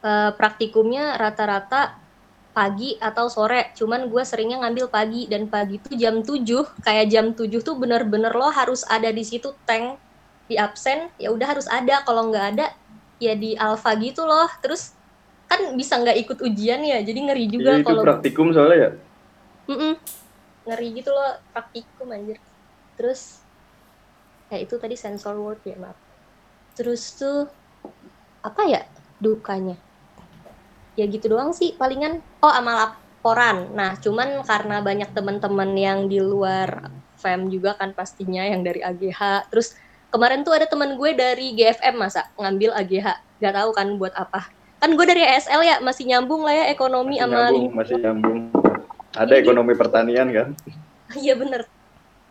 eh, 0.00 0.30
praktikumnya 0.32 1.20
rata-rata 1.20 2.00
pagi 2.56 2.96
atau 2.96 3.28
sore. 3.28 3.76
Cuman 3.76 4.08
gue 4.08 4.24
seringnya 4.24 4.64
ngambil 4.64 4.88
pagi 4.88 5.28
dan 5.28 5.52
pagi 5.52 5.76
tuh 5.84 5.94
jam 6.00 6.24
7. 6.24 6.80
Kayak 6.80 7.06
jam 7.12 7.26
7 7.36 7.60
tuh 7.60 7.76
bener-bener 7.76 8.32
lo 8.32 8.48
harus 8.48 8.88
ada 8.88 9.12
di 9.12 9.24
situ 9.24 9.52
tank 9.68 10.00
di 10.52 10.60
absen 10.60 11.08
ya 11.16 11.32
udah 11.32 11.46
harus 11.56 11.66
ada 11.70 12.04
kalau 12.04 12.28
nggak 12.28 12.46
ada 12.52 12.66
ya 13.16 13.32
di 13.38 13.54
alfa 13.56 13.94
gitu 13.96 14.26
loh 14.26 14.50
terus 14.60 14.92
kan 15.48 15.72
bisa 15.78 16.00
nggak 16.00 16.16
ikut 16.26 16.38
ujian 16.44 16.84
ya 16.84 16.98
jadi 17.00 17.18
ngeri 17.28 17.44
juga 17.48 17.70
Iya, 17.76 17.80
itu 17.80 17.88
kalau 17.88 18.02
praktikum 18.04 18.46
soalnya 18.52 18.78
ya. 18.78 18.90
Mm-mm. 19.70 19.94
ngeri 20.62 20.88
gitu 20.94 21.10
loh 21.10 21.42
praktikum 21.50 22.14
anjir. 22.14 22.38
Terus 22.94 23.42
ya 24.52 24.62
itu 24.62 24.78
tadi 24.78 24.94
sensor 24.94 25.34
word 25.38 25.62
ya 25.66 25.74
maaf. 25.78 25.98
Terus 26.78 27.18
tuh 27.18 27.50
apa 28.42 28.62
ya 28.66 28.82
dukanya? 29.18 29.74
Ya 30.94 31.08
gitu 31.08 31.32
doang 31.32 31.50
sih 31.50 31.74
palingan. 31.74 32.22
Oh 32.42 32.52
sama 32.52 32.78
laporan. 32.78 33.74
Nah 33.74 33.98
cuman 33.98 34.46
karena 34.46 34.78
banyak 34.82 35.10
teman-teman 35.10 35.70
yang 35.74 36.06
di 36.06 36.22
luar 36.22 36.90
FEM 37.22 37.50
juga 37.50 37.78
kan 37.78 37.94
pastinya 37.94 38.42
yang 38.42 38.66
dari 38.66 38.82
AGH 38.82 39.46
terus 39.46 39.78
kemarin 40.10 40.42
tuh 40.42 40.58
ada 40.58 40.66
teman 40.66 40.98
gue 40.98 41.10
dari 41.14 41.54
GFM 41.54 41.94
masa 41.96 42.28
ngambil 42.34 42.74
AGH 42.82 43.06
gak 43.42 43.54
tahu 43.54 43.70
kan 43.74 43.88
buat 43.98 44.14
apa. 44.14 44.46
Kan 44.82 44.98
gue 44.98 45.06
dari 45.06 45.22
ESL 45.22 45.62
ya 45.62 45.76
masih 45.78 46.10
nyambung 46.10 46.42
lah 46.42 46.54
ya 46.54 46.64
ekonomi 46.74 47.18
Masih 47.18 47.22
sama 47.22 47.38
nyambung, 47.38 47.70
masih 47.74 47.96
nyambung. 48.02 48.61
Ada 49.12 49.36
Ini 49.36 49.42
ekonomi 49.44 49.72
pertanian 49.76 50.28
kan? 50.32 50.48
Iya 51.12 51.36
bener. 51.36 51.68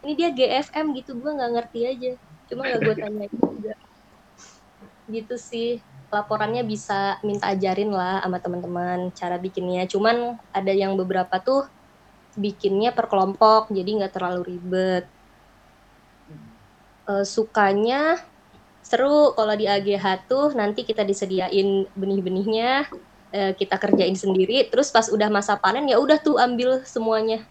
Ini 0.01 0.13
dia 0.17 0.29
GFM 0.33 0.97
gitu, 0.97 1.13
gue 1.13 1.29
nggak 1.29 1.51
ngerti 1.53 1.79
aja. 1.85 2.11
Cuma 2.50 2.65
nggak 2.65 2.81
gue 2.81 2.95
tanya 2.97 3.25
juga. 3.38 3.73
Gitu 5.05 5.35
sih. 5.38 5.71
laporannya 6.11 6.67
bisa 6.67 7.23
minta 7.23 7.55
ajarin 7.55 7.88
lah 7.88 8.19
sama 8.19 8.43
teman-teman 8.43 9.15
cara 9.15 9.39
bikinnya. 9.39 9.88
Cuman 9.88 10.35
ada 10.51 10.73
yang 10.75 11.00
beberapa 11.00 11.39
tuh 11.39 11.71
bikinnya 12.35 12.91
per 12.91 13.07
kelompok, 13.07 13.71
jadi 13.71 13.88
nggak 13.95 14.13
terlalu 14.19 14.41
ribet. 14.43 15.07
Uh, 17.07 17.23
sukanya 17.23 18.19
seru 18.83 19.31
kalau 19.39 19.55
di 19.55 19.71
AGH 19.71 20.27
tuh 20.27 20.51
nanti 20.51 20.83
kita 20.83 21.07
disediain 21.07 21.88
benih-benihnya, 21.95 22.91
uh, 23.33 23.51
kita 23.55 23.75
kerjain 23.79 24.15
sendiri. 24.15 24.67
Terus 24.67 24.91
pas 24.91 25.07
udah 25.07 25.27
masa 25.31 25.55
panen 25.57 25.88
ya 25.88 25.97
udah 25.97 26.19
tuh 26.19 26.38
ambil 26.38 26.83
semuanya. 26.83 27.43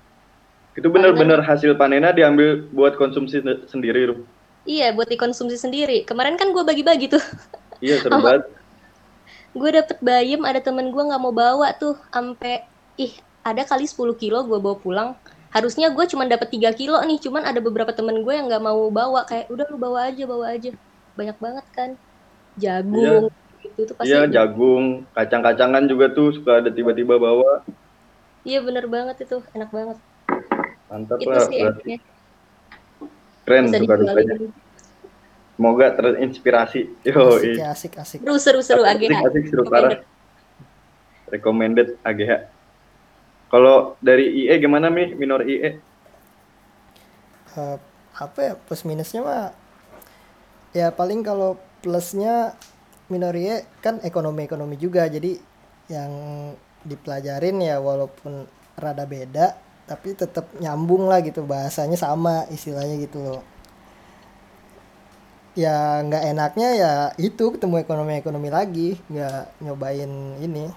Itu 0.76 0.87
bener-bener 0.88 1.42
hasil 1.42 1.75
panennya 1.75 2.14
diambil 2.14 2.64
buat 2.70 2.94
konsumsi 2.94 3.42
sendiri, 3.66 4.14
Ruh. 4.14 4.20
Iya, 4.68 4.92
buat 4.94 5.08
dikonsumsi 5.08 5.56
sendiri. 5.58 6.06
Kemarin 6.06 6.38
kan 6.38 6.52
gue 6.54 6.62
bagi-bagi 6.62 7.10
tuh. 7.10 7.22
Iya, 7.80 8.04
seru 8.04 8.20
banget. 8.20 8.44
gue 9.50 9.70
dapet 9.72 9.99
bayam, 9.99 10.46
ada 10.46 10.62
temen 10.62 10.94
gue 10.94 11.02
nggak 11.02 11.18
mau 11.18 11.34
bawa 11.34 11.75
tuh, 11.75 11.99
sampai 12.14 12.62
ih 12.94 13.10
ada 13.42 13.66
kali 13.66 13.82
10 13.82 14.14
kilo 14.14 14.46
gue 14.46 14.58
bawa 14.62 14.76
pulang. 14.78 15.10
Harusnya 15.50 15.90
gue 15.90 16.04
cuma 16.06 16.22
dapet 16.28 16.54
3 16.54 16.70
kilo 16.78 17.00
nih, 17.02 17.18
cuman 17.18 17.42
ada 17.42 17.58
beberapa 17.58 17.90
temen 17.90 18.22
gue 18.22 18.30
yang 18.30 18.46
nggak 18.46 18.62
mau 18.62 18.87
bawa, 18.94 19.26
kayak 19.26 19.50
udah 19.50 19.66
lu 19.66 19.80
bawa 19.80 20.06
aja, 20.06 20.22
bawa 20.22 20.54
aja. 20.54 20.70
Banyak 21.18 21.37
banget 21.42 21.66
kan. 21.75 21.90
Jagung, 22.54 23.26
iya. 23.26 23.50
Gitu 23.75 23.93
tuh 23.93 23.95
pasti. 23.99 24.11
Iya, 24.11 24.27
jagung, 24.31 25.07
kacang-kacangan 25.15 25.85
juga 25.87 26.11
tuh 26.11 26.35
suka 26.35 26.65
ada 26.65 26.71
tiba-tiba 26.71 27.17
bawa. 27.17 27.62
Iya 28.43 28.65
bener 28.65 28.89
banget 28.89 29.27
itu, 29.27 29.45
enak 29.53 29.71
banget. 29.71 29.99
Mantap 30.91 31.19
itu 31.23 31.31
lah, 31.31 31.47
sih 31.47 31.99
Keren 33.45 33.65
suka 33.73 33.95
dukanya. 33.99 34.35
Semoga 35.55 35.87
terinspirasi. 35.93 36.81
Yo, 37.05 37.37
asik, 37.37 37.61
asik, 37.61 37.93
asik. 38.00 38.19
Seru, 38.25 38.39
seru, 38.41 38.61
seru 38.65 38.83
AGH. 38.83 39.12
Asik, 39.12 39.29
asik, 39.29 39.45
seru 39.53 39.62
parah. 39.69 40.00
Recommended 41.29 42.00
AGH. 42.00 42.49
Kalau 43.50 43.99
dari 43.99 44.47
IE 44.47 44.55
gimana 44.62 44.89
nih 44.89 45.12
minor 45.19 45.43
IE? 45.43 45.83
Uh, 47.59 47.77
apa 48.15 48.39
ya 48.41 48.55
plus 48.55 48.87
minusnya 48.87 49.27
mah 49.27 49.50
ya 50.71 50.95
paling 50.95 51.27
kalau 51.27 51.59
plusnya 51.83 52.55
minor 53.11 53.35
IE 53.35 53.67
kan 53.83 53.99
ekonomi 54.07 54.47
ekonomi 54.47 54.79
juga 54.79 55.11
jadi 55.11 55.37
yang 55.90 56.12
dipelajarin 56.87 57.61
ya 57.61 57.76
walaupun 57.83 58.47
rada 58.79 59.05
beda 59.05 59.59
tapi 59.85 60.14
tetap 60.14 60.47
nyambung 60.62 61.11
lah 61.11 61.19
gitu 61.21 61.43
bahasanya 61.43 61.99
sama 61.99 62.47
istilahnya 62.55 62.95
gitu 63.02 63.19
loh. 63.19 63.43
Ya 65.59 65.99
nggak 66.07 66.25
enaknya 66.31 66.69
ya 66.79 66.93
itu 67.19 67.50
ketemu 67.59 67.83
ekonomi-ekonomi 67.83 68.49
lagi 68.55 69.02
nggak 69.11 69.67
nyobain 69.67 70.38
ini 70.38 70.71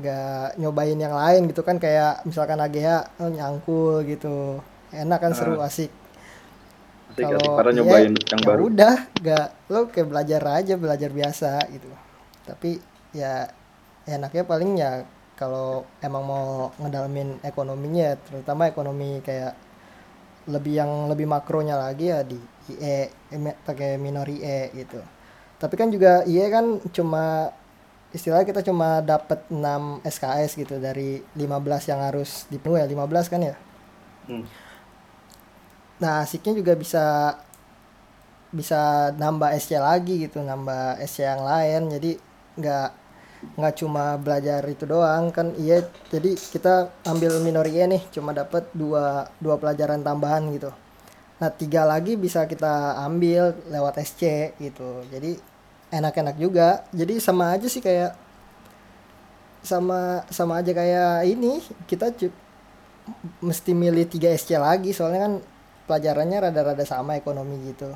nggak 0.00 0.58
nyobain 0.58 0.96
yang 0.96 1.12
lain 1.12 1.52
gitu 1.52 1.60
kan 1.60 1.76
kayak 1.76 2.24
misalkan 2.24 2.56
AGH 2.56 3.20
oh, 3.20 3.28
nyangkul 3.28 4.00
gitu. 4.08 4.64
Enak 4.88 5.20
kan 5.20 5.36
seru 5.36 5.60
ah. 5.60 5.68
asik 5.68 5.92
kalau 7.12 7.54
para 7.54 7.70
nyobain 7.70 8.16
ya, 8.16 8.34
yang 8.34 8.42
ya 8.42 8.46
baru. 8.48 8.62
udah 8.72 8.96
nggak 9.20 9.48
lo 9.70 9.80
kayak 9.92 10.08
belajar 10.08 10.42
aja 10.48 10.74
belajar 10.74 11.10
biasa 11.12 11.50
gitu. 11.70 11.88
Tapi 12.48 12.80
ya 13.14 13.48
enaknya 14.08 14.44
paling 14.44 14.70
ya 14.76 15.04
kalau 15.34 15.86
emang 16.02 16.24
mau 16.24 16.46
ngedalamin 16.78 17.42
ekonominya 17.42 18.18
terutama 18.22 18.70
ekonomi 18.70 19.18
kayak 19.22 19.54
lebih 20.50 20.74
yang 20.76 21.08
lebih 21.08 21.24
makronya 21.24 21.78
lagi 21.78 22.12
ya 22.12 22.20
di 22.20 22.38
IE 22.74 23.08
pakai 23.64 23.96
minor 23.96 24.28
IE 24.28 24.72
gitu. 24.74 25.00
Tapi 25.58 25.74
kan 25.78 25.88
juga 25.88 26.24
IE 26.28 26.46
kan 26.52 26.80
cuma 26.92 27.54
istilahnya 28.14 28.46
kita 28.46 28.62
cuma 28.62 29.02
dapat 29.02 29.42
6 29.50 30.06
SKS 30.06 30.50
gitu 30.54 30.78
dari 30.78 31.18
15 31.34 31.90
yang 31.90 32.00
harus 32.04 32.46
dipenuhi 32.46 32.84
ya 32.84 32.86
15 32.86 33.32
kan 33.32 33.40
ya? 33.42 33.56
Hmm. 34.30 34.44
Nah 36.02 36.26
asiknya 36.26 36.52
juga 36.58 36.74
bisa 36.74 37.04
bisa 38.54 39.10
nambah 39.18 39.50
SC 39.58 39.82
lagi 39.82 40.14
gitu 40.30 40.38
nambah 40.38 41.02
SC 41.02 41.26
yang 41.26 41.42
lain. 41.42 41.82
Jadi 41.90 42.10
nggak 42.54 42.88
nggak 43.58 43.74
cuma 43.76 44.16
belajar 44.16 44.62
itu 44.70 44.86
doang 44.86 45.34
kan 45.34 45.52
iya. 45.58 45.82
Jadi 46.08 46.38
kita 46.38 46.94
ambil 47.04 47.42
minor 47.42 47.66
IE 47.66 47.84
nih 47.90 48.02
cuma 48.14 48.30
dapat 48.30 48.70
dua 48.72 49.26
dua 49.42 49.58
pelajaran 49.58 50.00
tambahan 50.06 50.46
gitu. 50.54 50.70
Nah 51.42 51.50
tiga 51.50 51.82
lagi 51.82 52.14
bisa 52.14 52.46
kita 52.46 52.94
ambil 53.02 53.58
lewat 53.68 53.98
SC 54.06 54.54
gitu. 54.62 55.02
Jadi 55.10 55.36
enak-enak 55.90 56.36
juga. 56.38 56.86
Jadi 56.94 57.18
sama 57.18 57.58
aja 57.58 57.66
sih 57.66 57.82
kayak 57.82 58.14
sama 59.66 60.22
sama 60.30 60.62
aja 60.62 60.70
kayak 60.70 61.26
ini. 61.26 61.58
Kita 61.90 62.14
mesti 63.42 63.76
milih 63.76 64.06
tiga 64.08 64.30
SC 64.32 64.56
lagi 64.56 64.94
soalnya 64.94 65.20
kan 65.28 65.34
pelajarannya 65.86 66.50
rada-rada 66.50 66.84
sama 66.84 67.16
ekonomi 67.16 67.72
gitu 67.72 67.92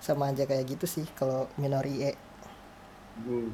sama 0.00 0.32
aja 0.32 0.48
kayak 0.48 0.76
gitu 0.76 0.86
sih 0.88 1.06
kalau 1.16 1.46
minor 1.60 1.84
IE 1.84 2.16
hmm. 3.24 3.50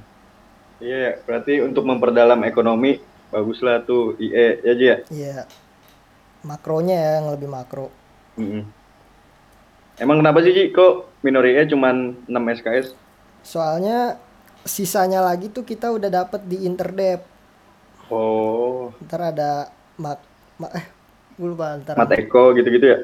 iya 0.79 1.19
berarti 1.27 1.61
untuk 1.63 1.83
memperdalam 1.87 2.39
ekonomi 2.47 3.03
baguslah 3.35 3.83
tuh 3.83 4.15
IE 4.23 4.63
ya 4.63 4.73
Ji 4.75 4.87
ya 4.87 4.97
iya 5.11 5.39
makronya 6.47 7.19
yang 7.19 7.35
lebih 7.35 7.51
makro 7.51 7.91
mm 8.39 8.47
-hmm. 8.47 8.65
Emang 9.97 10.21
kenapa 10.21 10.45
sih 10.45 10.53
Ji 10.53 10.65
kok 10.77 11.09
minorinya 11.25 11.65
cuma 11.65 11.89
6 11.89 12.29
SKS? 12.29 12.93
Soalnya 13.41 14.21
sisanya 14.69 15.25
lagi 15.25 15.49
tuh 15.49 15.65
kita 15.65 15.89
udah 15.89 16.13
dapet 16.13 16.45
di 16.45 16.69
Interdep. 16.69 17.25
Oh. 18.13 18.93
Ntar 19.09 19.33
ada 19.33 19.73
mak, 19.97 20.21
mak 20.61 20.73
eh 20.77 20.87
gue 21.41 21.49
lupa 21.49 21.81
ntar. 21.81 21.97
Mat 21.97 22.13
Eko 22.13 22.53
gitu-gitu 22.53 22.85
ya? 22.85 22.99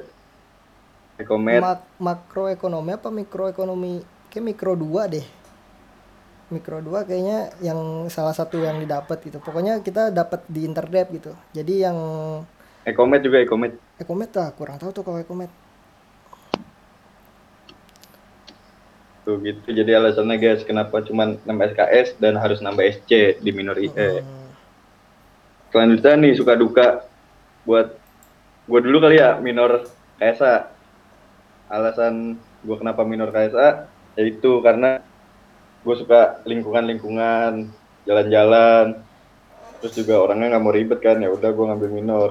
Ekomet. 1.22 1.62
Mak, 1.62 1.80
makroekonomi 2.02 2.90
apa 2.92 3.08
mikroekonomi? 3.08 4.02
Kayak 4.28 4.44
mikro 4.52 4.72
2 4.74 5.14
deh. 5.14 5.26
Mikro 6.52 6.82
2 6.84 7.08
kayaknya 7.08 7.54
yang 7.64 8.10
salah 8.12 8.36
satu 8.36 8.60
yang 8.60 8.82
didapat 8.82 9.22
gitu. 9.24 9.38
Pokoknya 9.38 9.80
kita 9.80 10.10
dapat 10.12 10.44
di 10.50 10.66
Interdep 10.66 11.08
gitu. 11.14 11.32
Jadi 11.54 11.86
yang 11.86 11.96
Ekomet 12.82 13.22
juga 13.22 13.38
Ekomet. 13.38 13.78
Ekomet 14.02 14.30
lah, 14.34 14.50
kurang 14.52 14.76
tahu 14.76 14.90
tuh 14.90 15.04
kalau 15.06 15.22
Ekomet 15.22 15.62
tuh 19.22 19.38
gitu 19.38 19.70
jadi 19.70 20.02
alasannya 20.02 20.36
guys 20.38 20.66
kenapa 20.66 20.98
cuma 21.06 21.38
nambah 21.46 21.74
SKS 21.74 22.18
dan 22.18 22.34
harus 22.34 22.58
nambah 22.58 22.82
SC 22.82 23.38
di 23.38 23.50
minor 23.54 23.78
IE 23.78 23.94
hmm. 23.94 24.46
selanjutnya 25.70 26.14
nih 26.18 26.32
suka 26.34 26.58
duka 26.58 27.06
buat 27.62 27.94
gue 28.66 28.80
dulu 28.82 28.98
kali 28.98 29.22
ya 29.22 29.38
minor 29.38 29.86
KSA 30.18 30.71
alasan 31.72 32.36
gue 32.62 32.76
kenapa 32.76 33.02
minor 33.08 33.32
KSA 33.32 33.88
yaitu 34.20 34.60
karena 34.60 35.00
gue 35.82 35.94
suka 35.96 36.44
lingkungan-lingkungan 36.44 37.72
jalan-jalan. 38.04 39.00
Terus 39.82 39.94
juga 39.98 40.22
orangnya 40.22 40.54
nggak 40.54 40.62
mau 40.62 40.70
ribet 40.70 41.00
kan 41.02 41.18
ya 41.18 41.32
udah 41.32 41.50
gue 41.50 41.64
ngambil 41.66 41.90
minor. 41.90 42.28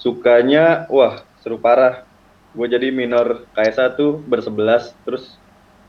Sukanya 0.00 0.86
wah 0.88 1.20
seru 1.42 1.60
parah. 1.60 2.06
Gue 2.56 2.70
jadi 2.70 2.88
minor 2.88 3.44
KSA 3.52 3.98
tuh 3.98 4.22
bersebelas 4.24 4.96
terus 5.04 5.36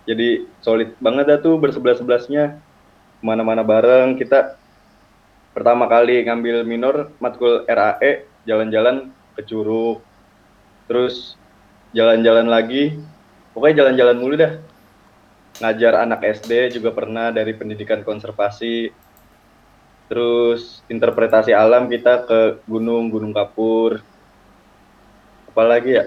jadi 0.03 0.43
solid 0.59 0.97
banget 0.99 1.29
dah 1.29 1.39
tuh 1.39 1.55
bersebelas 1.61 2.01
sebelasnya 2.01 2.59
mana-mana 3.23 3.63
bareng 3.63 4.19
kita 4.19 4.59
pertama 5.55 5.87
kali 5.87 6.23
ngambil 6.27 6.67
minor 6.67 6.95
matkul 7.23 7.63
RAE 7.63 8.27
jalan-jalan 8.43 9.15
ke 9.39 9.41
Curug. 9.47 10.03
Terus 10.91 11.38
jalan-jalan 11.93 12.47
lagi. 12.49 12.97
Pokoknya 13.53 13.85
jalan-jalan 13.85 14.17
mulu 14.17 14.35
dah. 14.37 14.53
Ngajar 15.59 16.05
anak 16.05 16.23
SD 16.23 16.79
juga 16.79 16.93
pernah 16.95 17.33
dari 17.33 17.51
pendidikan 17.57 18.05
konservasi. 18.05 18.93
Terus 20.09 20.81
interpretasi 20.89 21.53
alam 21.53 21.89
kita 21.91 22.25
ke 22.25 22.39
gunung 22.65 23.11
gunung 23.11 23.33
kapur. 23.33 24.01
Apalagi 25.49 25.91
ya? 25.97 26.05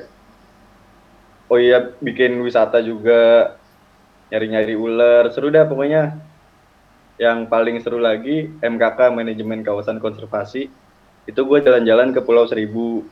Oh 1.51 1.59
iya 1.61 1.93
bikin 2.01 2.41
wisata 2.41 2.81
juga. 2.81 3.55
Nyari-nyari 4.33 4.75
ular. 4.79 5.29
Seru 5.35 5.53
dah 5.53 5.69
pokoknya. 5.69 6.17
Yang 7.21 7.39
paling 7.53 7.77
seru 7.85 8.01
lagi 8.01 8.49
MKK 8.65 9.13
manajemen 9.13 9.61
kawasan 9.61 10.01
konservasi. 10.01 10.73
Itu 11.29 11.45
gue 11.45 11.61
jalan-jalan 11.61 12.17
ke 12.17 12.25
Pulau 12.25 12.49
Seribu. 12.49 13.05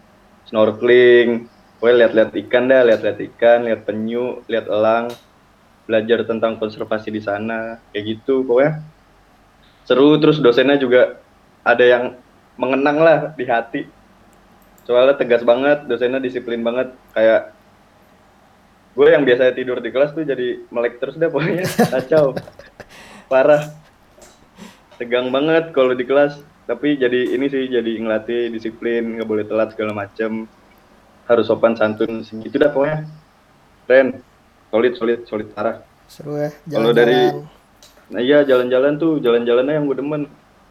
Snorkeling 0.49 1.60
gue 1.81 1.91
lihat-lihat 1.97 2.37
ikan 2.47 2.69
dah 2.69 2.85
lihat-lihat 2.85 3.19
ikan 3.33 3.65
lihat 3.65 3.89
penyu 3.89 4.45
lihat 4.53 4.69
elang 4.69 5.09
belajar 5.89 6.23
tentang 6.29 6.61
konservasi 6.61 7.09
di 7.09 7.25
sana 7.25 7.81
kayak 7.91 8.05
gitu 8.05 8.45
pokoknya. 8.45 8.85
Seru 9.89 10.21
terus 10.21 10.39
dosennya 10.39 10.77
juga 10.77 11.19
ada 11.65 11.83
yang 11.83 12.05
mengenang 12.61 13.01
lah 13.01 13.19
di 13.33 13.49
hati. 13.49 13.89
Soalnya 14.85 15.17
tegas 15.17 15.41
banget 15.41 15.89
dosennya 15.89 16.21
disiplin 16.21 16.61
banget 16.61 16.93
kayak 17.17 17.57
gue 18.93 19.07
yang 19.09 19.25
biasa 19.25 19.57
tidur 19.57 19.81
di 19.81 19.89
kelas 19.89 20.13
tuh 20.13 20.29
jadi 20.29 20.61
melek 20.69 21.01
terus 21.01 21.17
deh 21.17 21.33
pokoknya 21.33 21.65
kacau 21.97 22.37
parah. 23.33 23.73
Tegang 25.01 25.33
banget 25.33 25.73
kalau 25.73 25.97
di 25.97 26.05
kelas 26.05 26.45
tapi 26.69 27.01
jadi 27.01 27.35
ini 27.35 27.49
sih 27.49 27.73
jadi 27.73 27.99
ngelatih 28.05 28.53
disiplin 28.53 29.17
nggak 29.17 29.27
boleh 29.27 29.49
telat 29.49 29.73
segala 29.73 29.97
macem 29.97 30.45
harus 31.31 31.47
sopan 31.47 31.79
santun 31.79 32.27
segitu 32.27 32.59
dah 32.59 32.75
pokoknya. 32.75 33.07
Keren 33.87 34.19
solid 34.75 34.93
solid 34.99 35.21
solid 35.31 35.49
parah. 35.55 35.87
Seru 36.11 36.35
ya 36.35 36.51
Kalau 36.67 36.91
dari- 36.91 37.31
nah 38.11 38.19
iya 38.19 38.43
jalan-jalan 38.43 38.99
tuh 38.99 39.23
jalan-jalannya 39.23 39.79
yang 39.79 39.87
gue 39.87 39.99
demen. 40.03 40.23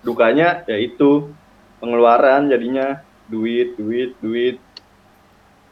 Dukanya 0.03 0.67
ya 0.67 0.75
itu. 0.75 1.31
Pengeluaran 1.79 2.51
jadinya. 2.51 2.99
Duit 3.31 3.79
duit 3.79 4.19
duit. 4.19 4.59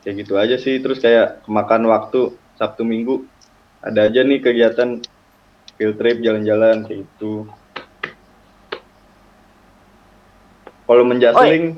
Kayak 0.08 0.15
gitu 0.23 0.34
aja 0.39 0.56
sih. 0.56 0.80
Terus 0.80 1.04
kayak 1.04 1.43
kemakan 1.43 1.84
waktu 1.91 2.32
Sabtu 2.56 2.88
Minggu. 2.88 3.28
Ada 3.84 4.08
aja 4.08 4.23
nih 4.23 4.39
kegiatan 4.39 5.04
field 5.76 5.95
trip 6.00 6.23
jalan-jalan 6.23 6.88
kayak 6.88 7.06
itu 7.06 7.45
kalau 10.88 11.04
menjasling 11.04 11.78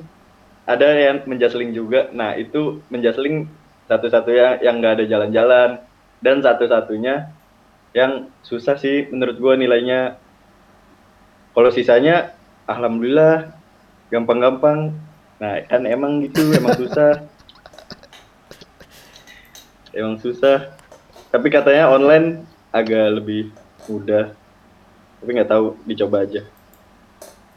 ada 0.70 0.94
yang 0.94 1.26
menjasling 1.26 1.74
juga. 1.74 2.14
Nah 2.14 2.38
itu 2.38 2.86
menjasling 2.94 3.50
satu-satunya 3.90 4.62
yang 4.62 4.78
nggak 4.78 5.02
ada 5.02 5.06
jalan-jalan. 5.10 5.70
Dan 6.22 6.46
satu-satunya 6.46 7.34
yang 7.98 8.30
susah 8.46 8.78
sih 8.78 9.10
menurut 9.10 9.42
gua 9.42 9.58
nilainya. 9.58 10.22
Kalau 11.58 11.74
sisanya 11.74 12.38
alhamdulillah 12.70 13.50
gampang-gampang. 14.14 14.94
Nah 15.42 15.66
kan 15.66 15.82
emang 15.90 16.22
gitu 16.22 16.54
emang 16.54 16.78
susah. 16.78 17.26
Emang 19.90 20.22
susah. 20.22 20.70
Tapi 21.34 21.50
katanya 21.50 21.90
online 21.90 22.46
agak 22.70 23.18
lebih 23.18 23.50
mudah. 23.90 24.38
Tapi 25.18 25.30
nggak 25.34 25.50
tahu 25.50 25.74
dicoba 25.90 26.30
aja. 26.30 26.46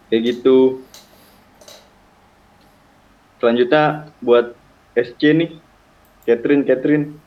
Kayak 0.08 0.22
gitu 0.32 0.80
selanjutnya 3.42 4.06
buat 4.22 4.54
SC 4.94 5.34
nih 5.34 5.50
Catherine 6.22 6.62
Catherine 6.62 7.18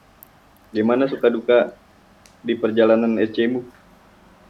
gimana 0.71 1.11
suka 1.11 1.27
duka 1.27 1.75
di 2.39 2.55
perjalanan 2.55 3.19
SC 3.19 3.51
mu 3.51 3.67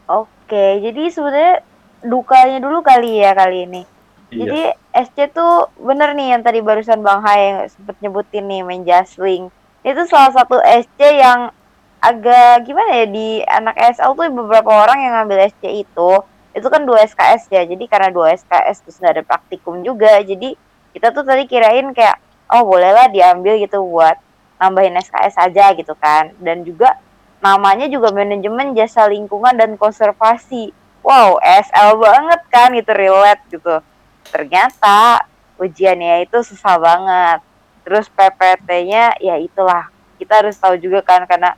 Oke, 0.06 0.78
jadi 0.86 1.10
sebenarnya 1.10 1.66
dukanya 2.06 2.62
dulu 2.62 2.86
kali 2.86 3.18
ya 3.18 3.34
kali 3.34 3.66
ini. 3.66 3.82
Jadi 4.30 4.70
iya 4.70 4.78
SC 4.94 5.34
tuh 5.34 5.74
bener 5.82 6.14
nih 6.14 6.38
yang 6.38 6.46
tadi 6.46 6.62
barusan 6.62 7.02
Bang 7.02 7.26
Hai 7.26 7.50
yang 7.50 7.60
sempet 7.66 7.98
nyebutin 8.06 8.46
nih 8.46 8.62
main 8.62 8.86
Jasling. 8.86 9.50
Itu 9.82 10.02
salah 10.06 10.30
satu 10.30 10.62
SC 10.62 11.00
yang 11.02 11.50
agak 11.98 12.70
gimana 12.70 13.02
ya 13.02 13.06
di 13.10 13.42
anak 13.50 13.74
SL 13.98 14.14
tuh 14.14 14.30
beberapa 14.30 14.70
orang 14.70 15.02
yang 15.02 15.14
ngambil 15.18 15.50
SC 15.50 15.82
itu 15.82 16.12
itu 16.54 16.68
kan 16.70 16.86
dua 16.86 17.02
SKS 17.10 17.50
ya. 17.50 17.66
Jadi 17.66 17.90
karena 17.90 18.14
dua 18.14 18.38
SKS 18.38 18.86
terus 18.86 18.98
nggak 19.02 19.14
ada 19.18 19.24
praktikum 19.26 19.82
juga. 19.82 20.22
Jadi 20.22 20.54
kita 20.96 21.12
tuh 21.12 21.28
tadi 21.28 21.44
kirain 21.44 21.92
kayak 21.92 22.16
oh 22.56 22.64
bolehlah 22.64 23.12
diambil 23.12 23.60
gitu 23.60 23.84
buat 23.84 24.16
nambahin 24.56 24.96
SKS 24.96 25.36
aja 25.36 25.76
gitu 25.76 25.92
kan. 26.00 26.32
Dan 26.40 26.64
juga 26.64 26.96
namanya 27.44 27.92
juga 27.92 28.16
manajemen 28.16 28.72
jasa 28.72 29.12
lingkungan 29.12 29.60
dan 29.60 29.76
konservasi. 29.76 30.72
Wow, 31.04 31.38
SL 31.44 32.00
banget 32.00 32.42
kan 32.48 32.72
gitu 32.72 32.92
relate 32.96 33.44
gitu 33.52 33.84
ternyata 34.30 35.24
ujiannya 35.62 36.26
itu 36.26 36.38
susah 36.42 36.76
banget. 36.82 37.40
Terus 37.86 38.10
PPT-nya 38.10 39.22
ya 39.22 39.38
itulah 39.38 39.88
kita 40.18 40.42
harus 40.42 40.58
tahu 40.58 40.76
juga 40.82 41.06
kan 41.06 41.24
karena 41.30 41.54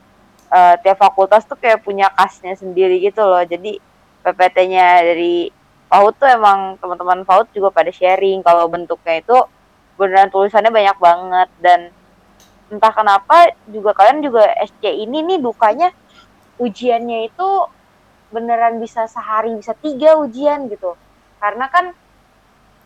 eh, 0.52 0.76
tiap 0.84 1.00
fakultas 1.00 1.48
tuh 1.48 1.56
kayak 1.56 1.82
punya 1.82 2.12
kasnya 2.14 2.54
sendiri 2.54 3.00
gitu 3.00 3.24
loh. 3.24 3.42
Jadi 3.42 3.80
PPT-nya 4.22 5.02
dari 5.02 5.50
PAUD 5.88 6.14
tuh 6.20 6.30
emang 6.30 6.76
teman-teman 6.78 7.24
PAUD 7.24 7.48
juga 7.56 7.72
pada 7.72 7.92
sharing 7.92 8.44
kalau 8.44 8.68
bentuknya 8.68 9.24
itu 9.24 9.38
beneran 9.96 10.30
tulisannya 10.30 10.72
banyak 10.72 10.98
banget. 11.00 11.50
Dan 11.64 11.80
entah 12.68 12.94
kenapa 12.94 13.56
juga 13.72 13.96
kalian 13.96 14.20
juga 14.20 14.44
SC 14.64 14.84
ini 14.84 15.24
nih 15.24 15.40
dukanya 15.40 15.90
ujiannya 16.60 17.32
itu 17.32 17.48
beneran 18.28 18.84
bisa 18.84 19.08
sehari 19.08 19.56
bisa 19.56 19.72
tiga 19.80 20.20
ujian 20.20 20.68
gitu. 20.68 21.00
Karena 21.40 21.72
kan 21.72 21.96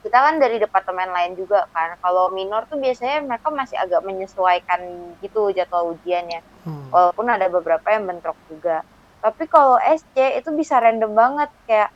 kita 0.02 0.18
kan 0.18 0.42
dari 0.42 0.58
departemen 0.58 1.10
lain 1.10 1.34
juga 1.38 1.66
kan. 1.74 1.98
Kalau 2.02 2.30
minor 2.30 2.66
tuh 2.70 2.78
biasanya 2.78 3.26
mereka 3.26 3.50
masih 3.50 3.78
agak 3.78 4.02
menyesuaikan 4.06 4.82
gitu 5.22 5.50
jadwal 5.54 5.98
ujiannya. 5.98 6.42
Hmm. 6.62 6.94
walaupun 6.94 7.26
ada 7.26 7.50
beberapa 7.50 7.88
yang 7.90 8.06
bentrok 8.06 8.38
juga. 8.46 8.86
Tapi 9.22 9.50
kalau 9.50 9.82
SC 9.82 10.38
itu 10.38 10.50
bisa 10.54 10.78
random 10.78 11.14
banget 11.14 11.50
kayak 11.66 11.90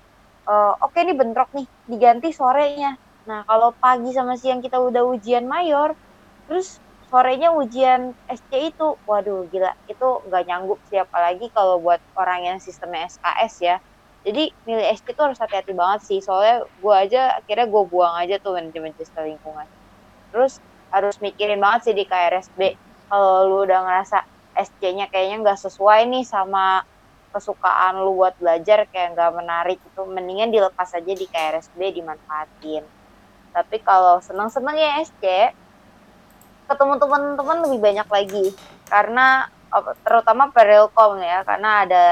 eh, 0.50 0.74
oke 0.86 1.00
nih 1.06 1.16
bentrok 1.20 1.50
nih 1.58 1.68
diganti 1.92 2.30
sorenya. 2.36 2.96
Nah 3.30 3.40
kalau 3.50 3.74
pagi 3.82 4.10
sama 4.18 4.34
siang 4.42 4.62
kita 4.66 4.78
udah 4.82 5.04
ujian 5.14 5.46
mayor 5.50 5.90
terus 6.50 6.82
sorenya 7.10 7.50
ujian 7.56 8.14
SC 8.30 8.52
itu 8.74 8.86
waduh 9.10 9.48
gila 9.52 9.72
itu 9.92 10.06
nggak 10.28 10.44
nyanggup 10.50 10.80
sih 10.90 11.00
apalagi 11.02 11.46
kalau 11.56 11.82
buat 11.86 12.02
orang 12.18 12.40
yang 12.56 12.58
sistemnya 12.62 13.08
SKS 13.10 13.54
ya. 13.70 13.76
Jadi 14.26 14.44
milih 14.68 14.86
SC 14.98 15.08
itu 15.14 15.22
harus 15.26 15.40
hati-hati 15.42 15.74
banget 15.78 16.02
sih 16.10 16.20
soalnya 16.26 16.66
gue 16.82 16.94
aja 16.96 17.20
akhirnya 17.42 17.66
gue 17.74 17.84
buang 17.92 18.16
aja 18.22 18.36
tuh 18.44 18.58
manajemen 18.58 18.94
jasa 18.98 19.22
lingkungan. 19.26 19.68
Terus 20.34 20.62
harus 20.94 21.16
mikirin 21.24 21.60
banget 21.64 21.92
sih 21.92 21.96
di 21.98 22.04
KRSB 22.08 22.62
kalau 23.10 23.48
lu 23.50 23.58
udah 23.68 23.80
ngerasa 23.86 24.18
SC-nya 24.56 25.06
kayaknya 25.12 25.38
nggak 25.44 25.60
sesuai 25.62 26.08
nih 26.12 26.24
sama 26.28 26.82
kesukaan 27.36 28.00
lu 28.00 28.16
buat 28.16 28.40
belajar 28.40 28.88
kayak 28.88 29.12
nggak 29.12 29.32
menarik 29.36 29.80
itu 29.84 30.02
mendingan 30.08 30.56
dilepas 30.56 30.96
aja 30.96 31.12
di 31.12 31.28
KRSB 31.28 32.00
dimanfaatin. 32.00 32.88
Tapi 33.52 33.78
kalau 33.84 34.24
seneng-seneng 34.24 34.80
ya 34.80 35.04
SC 35.04 35.52
ketemu 36.66 36.94
teman-teman 36.96 37.58
lebih 37.68 37.80
banyak 37.84 38.08
lagi. 38.08 38.46
Karena 38.88 39.52
terutama 40.08 40.48
perilkom 40.56 41.20
ya 41.20 41.44
karena 41.44 41.84
ada 41.84 42.04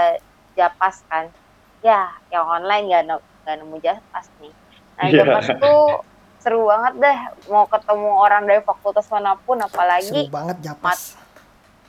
japas 0.59 0.99
kan. 1.07 1.31
Ya 1.79 2.11
yang 2.27 2.43
online 2.43 2.91
nggak 2.91 3.03
nggak 3.47 3.55
nemu 3.63 3.77
japas 3.79 4.27
nih. 4.43 4.51
Nah 4.99 5.05
Iya. 5.07 5.17
japas 5.23 5.45
tuh 5.55 5.83
seru 6.43 6.67
banget 6.67 6.93
deh 6.99 7.17
mau 7.47 7.63
ketemu 7.71 8.09
orang 8.19 8.43
dari 8.43 8.59
fakultas 8.59 9.07
mana 9.07 9.39
pun 9.39 9.55
seru 9.55 9.71
apalagi 9.71 10.27
banget 10.27 10.57
japas. 10.59 11.15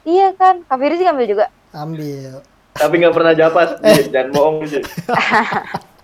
iya 0.07 0.31
kan? 0.37 0.63
Kak 0.63 0.79
Firzi 0.79 1.03
ngambil 1.03 1.27
juga? 1.27 1.47
Ambil 1.75 2.39
tapi 2.75 2.95
nggak 3.01 3.15
pernah 3.15 3.33
japas 3.33 3.79
Ji. 3.81 4.11
jangan 4.11 4.31
bohong 4.35 4.59
Ji. 4.67 4.81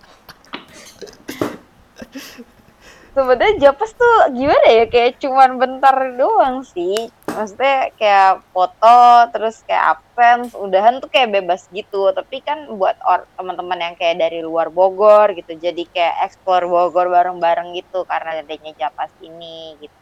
sebenarnya 3.10 3.70
Japas 3.70 3.90
tuh 3.98 4.16
gimana 4.32 4.66
ya 4.70 4.86
kayak 4.86 5.18
cuman 5.18 5.58
bentar 5.58 6.14
doang 6.14 6.62
sih 6.62 7.10
maksudnya 7.26 7.90
kayak 7.98 8.46
foto 8.54 9.28
terus 9.34 9.66
kayak 9.66 9.98
absence 9.98 10.54
udahan 10.54 11.02
tuh 11.02 11.10
kayak 11.10 11.34
bebas 11.42 11.66
gitu 11.74 12.14
tapi 12.14 12.38
kan 12.40 12.70
buat 12.78 12.94
or 13.02 13.26
teman-teman 13.34 13.82
yang 13.82 13.94
kayak 13.98 14.22
dari 14.22 14.40
luar 14.46 14.70
Bogor 14.70 15.34
gitu 15.34 15.58
jadi 15.58 15.82
kayak 15.90 16.16
explore 16.22 16.70
Bogor 16.70 17.10
bareng-bareng 17.10 17.74
gitu 17.74 18.06
karena 18.06 18.40
adanya 18.40 18.72
Japas 18.78 19.10
ini 19.18 19.74
gitu 19.82 19.98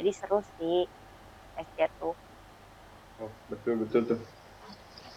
jadi 0.00 0.10
seru 0.14 0.40
sih 0.56 0.88
SC 1.58 1.78
tuh 2.00 2.16
Oh, 3.18 3.26
betul 3.50 3.82
betul 3.82 4.06
tuh. 4.06 4.20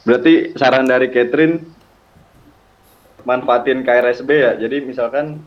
Berarti 0.01 0.57
saran 0.57 0.89
dari 0.89 1.13
Catherine 1.13 1.61
manfaatin 3.21 3.85
KRSB 3.85 4.29
ya. 4.29 4.51
Jadi 4.57 4.81
misalkan 4.81 5.41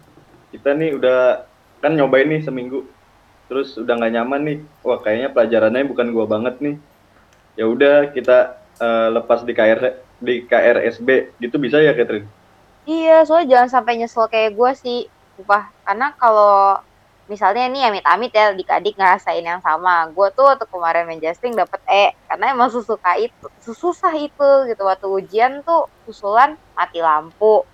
kita 0.55 0.75
nih 0.75 0.95
udah 0.95 1.43
kan 1.83 1.93
nyobain 1.99 2.31
nih 2.31 2.47
seminggu, 2.47 2.87
terus 3.51 3.75
udah 3.75 3.99
nggak 3.99 4.15
nyaman 4.15 4.41
nih. 4.47 4.59
Wah 4.87 5.03
kayaknya 5.03 5.35
pelajarannya 5.35 5.85
bukan 5.91 6.15
gua 6.15 6.27
banget 6.31 6.55
nih. 6.63 6.77
Ya 7.59 7.67
udah 7.67 8.15
kita 8.15 8.63
eh, 8.79 9.09
lepas 9.11 9.43
di 9.43 9.53
KR 9.55 9.81
di 10.23 10.47
KRSB 10.47 11.39
gitu 11.43 11.59
bisa 11.59 11.83
ya 11.83 11.93
Catherine? 11.93 12.27
Iya, 12.85 13.25
soalnya 13.25 13.49
jangan 13.57 13.71
sampai 13.81 13.97
nyesel 13.97 14.29
kayak 14.29 14.53
gue 14.53 14.71
sih, 14.77 14.99
sumpah. 15.37 15.73
Karena 15.89 16.13
kalau 16.21 16.85
misalnya 17.25 17.65
nih 17.73 17.83
amit-amit 17.89 18.31
ya 18.37 18.53
adik-adik 18.53 18.95
ngerasain 19.01 19.45
yang 19.45 19.61
sama, 19.65 20.09
gue 20.13 20.29
tuh 20.37 20.45
waktu 20.45 20.65
kemarin 20.69 21.09
main 21.09 21.21
Justing 21.21 21.57
dapet 21.57 21.81
E, 21.89 22.13
karena 22.29 22.53
emang 22.53 22.69
sesuka 22.69 23.17
itu, 23.17 23.47
sesusah 23.65 24.13
itu 24.17 24.49
gitu. 24.69 24.83
Waktu 24.85 25.07
ujian 25.09 25.65
tuh 25.65 25.89
usulan 26.05 26.57
mati 26.77 27.01
lampu, 27.01 27.65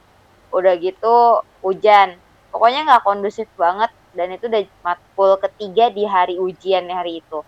udah 0.55 0.75
gitu 0.79 1.43
hujan. 1.63 2.15
Pokoknya 2.55 2.87
nggak 2.87 3.03
kondusif 3.07 3.47
banget, 3.59 3.91
dan 4.15 4.35
itu 4.35 4.47
udah 4.51 4.63
matkul 4.83 5.31
ketiga 5.43 5.91
di 5.91 6.07
hari 6.07 6.35
ujian 6.39 6.87
hari 6.91 7.23
itu. 7.23 7.43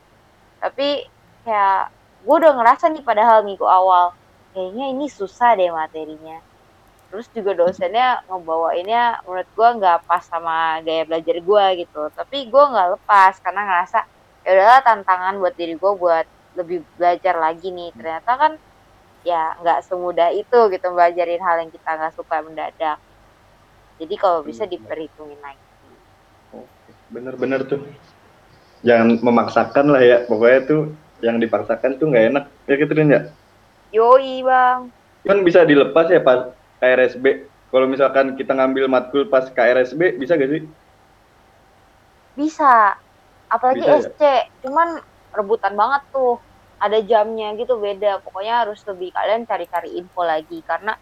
Tapi 0.59 1.07
kayak 1.47 1.91
gue 2.23 2.35
udah 2.39 2.53
ngerasa 2.55 2.91
nih 2.91 3.03
padahal 3.03 3.47
minggu 3.47 3.67
awal, 3.67 4.15
kayaknya 4.55 4.91
ini 4.95 5.07
susah 5.11 5.59
deh 5.59 5.71
materinya 5.71 6.39
terus 7.13 7.29
juga 7.29 7.53
dosennya 7.53 8.25
ngebawainnya 8.25 9.21
menurut 9.29 9.49
gue 9.53 9.69
nggak 9.85 10.09
pas 10.09 10.25
sama 10.25 10.81
gaya 10.81 11.05
belajar 11.05 11.37
gue 11.37 11.65
gitu 11.85 12.09
tapi 12.17 12.49
gue 12.49 12.65
nggak 12.73 12.89
lepas 12.97 13.37
karena 13.45 13.61
ngerasa 13.69 13.99
ya 14.43 14.51
udahlah 14.57 14.81
tantangan 14.81 15.35
buat 15.37 15.55
diri 15.55 15.77
gue 15.77 15.93
buat 15.93 16.27
lebih 16.57 16.81
belajar 16.97 17.37
lagi 17.37 17.69
nih 17.69 17.93
ternyata 17.93 18.33
kan 18.41 18.53
ya 19.29 19.53
nggak 19.61 19.85
semudah 19.85 20.33
itu 20.33 20.59
gitu 20.73 20.87
belajarin 20.89 21.45
hal 21.45 21.61
yang 21.61 21.71
kita 21.71 21.91
nggak 22.01 22.17
suka 22.17 22.41
mendadak 22.41 22.97
jadi 24.01 24.15
kalau 24.17 24.41
bisa 24.41 24.65
Benar. 24.65 24.73
diperhitungin 24.73 25.41
lagi 25.45 25.63
Bener-bener 27.13 27.61
tuh. 27.69 27.85
Jangan 28.83 29.21
memaksakan 29.21 29.87
lah 29.93 30.03
ya. 30.03 30.17
Pokoknya 30.25 30.61
tuh 30.65 30.83
yang 31.21 31.37
dipaksakan 31.39 32.01
tuh 32.01 32.09
nggak 32.11 32.25
enak. 32.35 32.45
Ya 32.67 32.75
gitu 32.81 32.93
ya. 32.97 33.21
yoi 33.93 34.41
bang 34.41 34.89
Kan 35.29 35.45
bisa 35.45 35.69
dilepas 35.69 36.09
ya 36.09 36.25
pas 36.25 36.49
KRSB. 36.83 37.47
Kalau 37.71 37.87
misalkan 37.87 38.35
kita 38.35 38.53
ngambil 38.59 38.91
matkul 38.91 39.31
pas 39.31 39.47
KRSB, 39.47 40.19
bisa 40.19 40.35
gak 40.35 40.51
sih? 40.51 40.67
bisa 42.33 42.97
apalagi 43.53 43.85
Bisa 43.85 43.93
ya? 43.93 44.01
SC 44.09 44.23
cuman 44.65 44.89
rebutan 45.37 45.77
banget 45.77 46.03
tuh 46.13 46.41
ada 46.81 46.99
jamnya 47.05 47.53
gitu 47.61 47.79
beda 47.79 48.25
pokoknya 48.25 48.67
harus 48.67 48.81
lebih 48.89 49.13
kalian 49.13 49.45
cari-cari 49.45 50.01
info 50.01 50.25
lagi 50.25 50.65
karena 50.65 50.97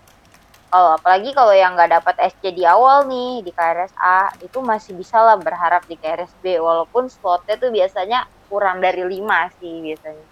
kalau 0.71 0.95
apalagi 0.99 1.35
kalau 1.35 1.55
yang 1.55 1.75
nggak 1.75 2.03
dapat 2.03 2.15
SC 2.31 2.55
di 2.55 2.63
awal 2.67 3.07
nih 3.07 3.43
di 3.43 3.51
KRSA 3.51 4.43
itu 4.43 4.59
masih 4.63 4.95
bisa 4.99 5.19
lah 5.19 5.39
berharap 5.39 5.83
di 5.87 5.99
KRSB 5.99 6.63
walaupun 6.63 7.07
slotnya 7.11 7.59
tuh 7.59 7.71
biasanya 7.71 8.27
kurang 8.51 8.83
dari 8.83 9.03
5 9.07 9.59
sih 9.59 9.75
biasanya 9.83 10.27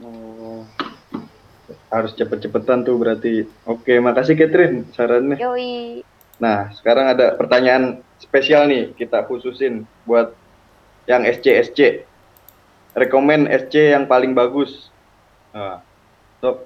Oh. 0.00 0.64
Harus 1.90 2.14
cepet-cepetan 2.14 2.86
tuh 2.86 2.96
berarti. 2.96 3.44
Oke, 3.66 3.98
makasih 3.98 4.38
Catherine 4.38 4.86
sarannya. 4.94 5.36
yoi 5.36 6.06
Nah, 6.40 6.72
sekarang 6.72 7.12
ada 7.12 7.36
pertanyaan 7.36 8.00
spesial 8.16 8.64
nih 8.64 8.96
kita 8.96 9.28
khususin 9.28 9.84
buat 10.08 10.32
yang 11.04 11.28
SC-SC. 11.28 12.08
Rekomen 12.96 13.44
SC 13.46 13.92
yang 13.92 14.08
paling 14.08 14.32
bagus. 14.32 14.88
Nah, 15.52 15.84
sok 16.40 16.64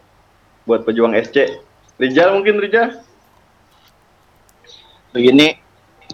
buat 0.64 0.86
pejuang 0.86 1.18
SC. 1.18 1.58
Rijal 1.98 2.38
mungkin 2.38 2.62
Rijal? 2.62 3.02
Begini, 5.10 5.58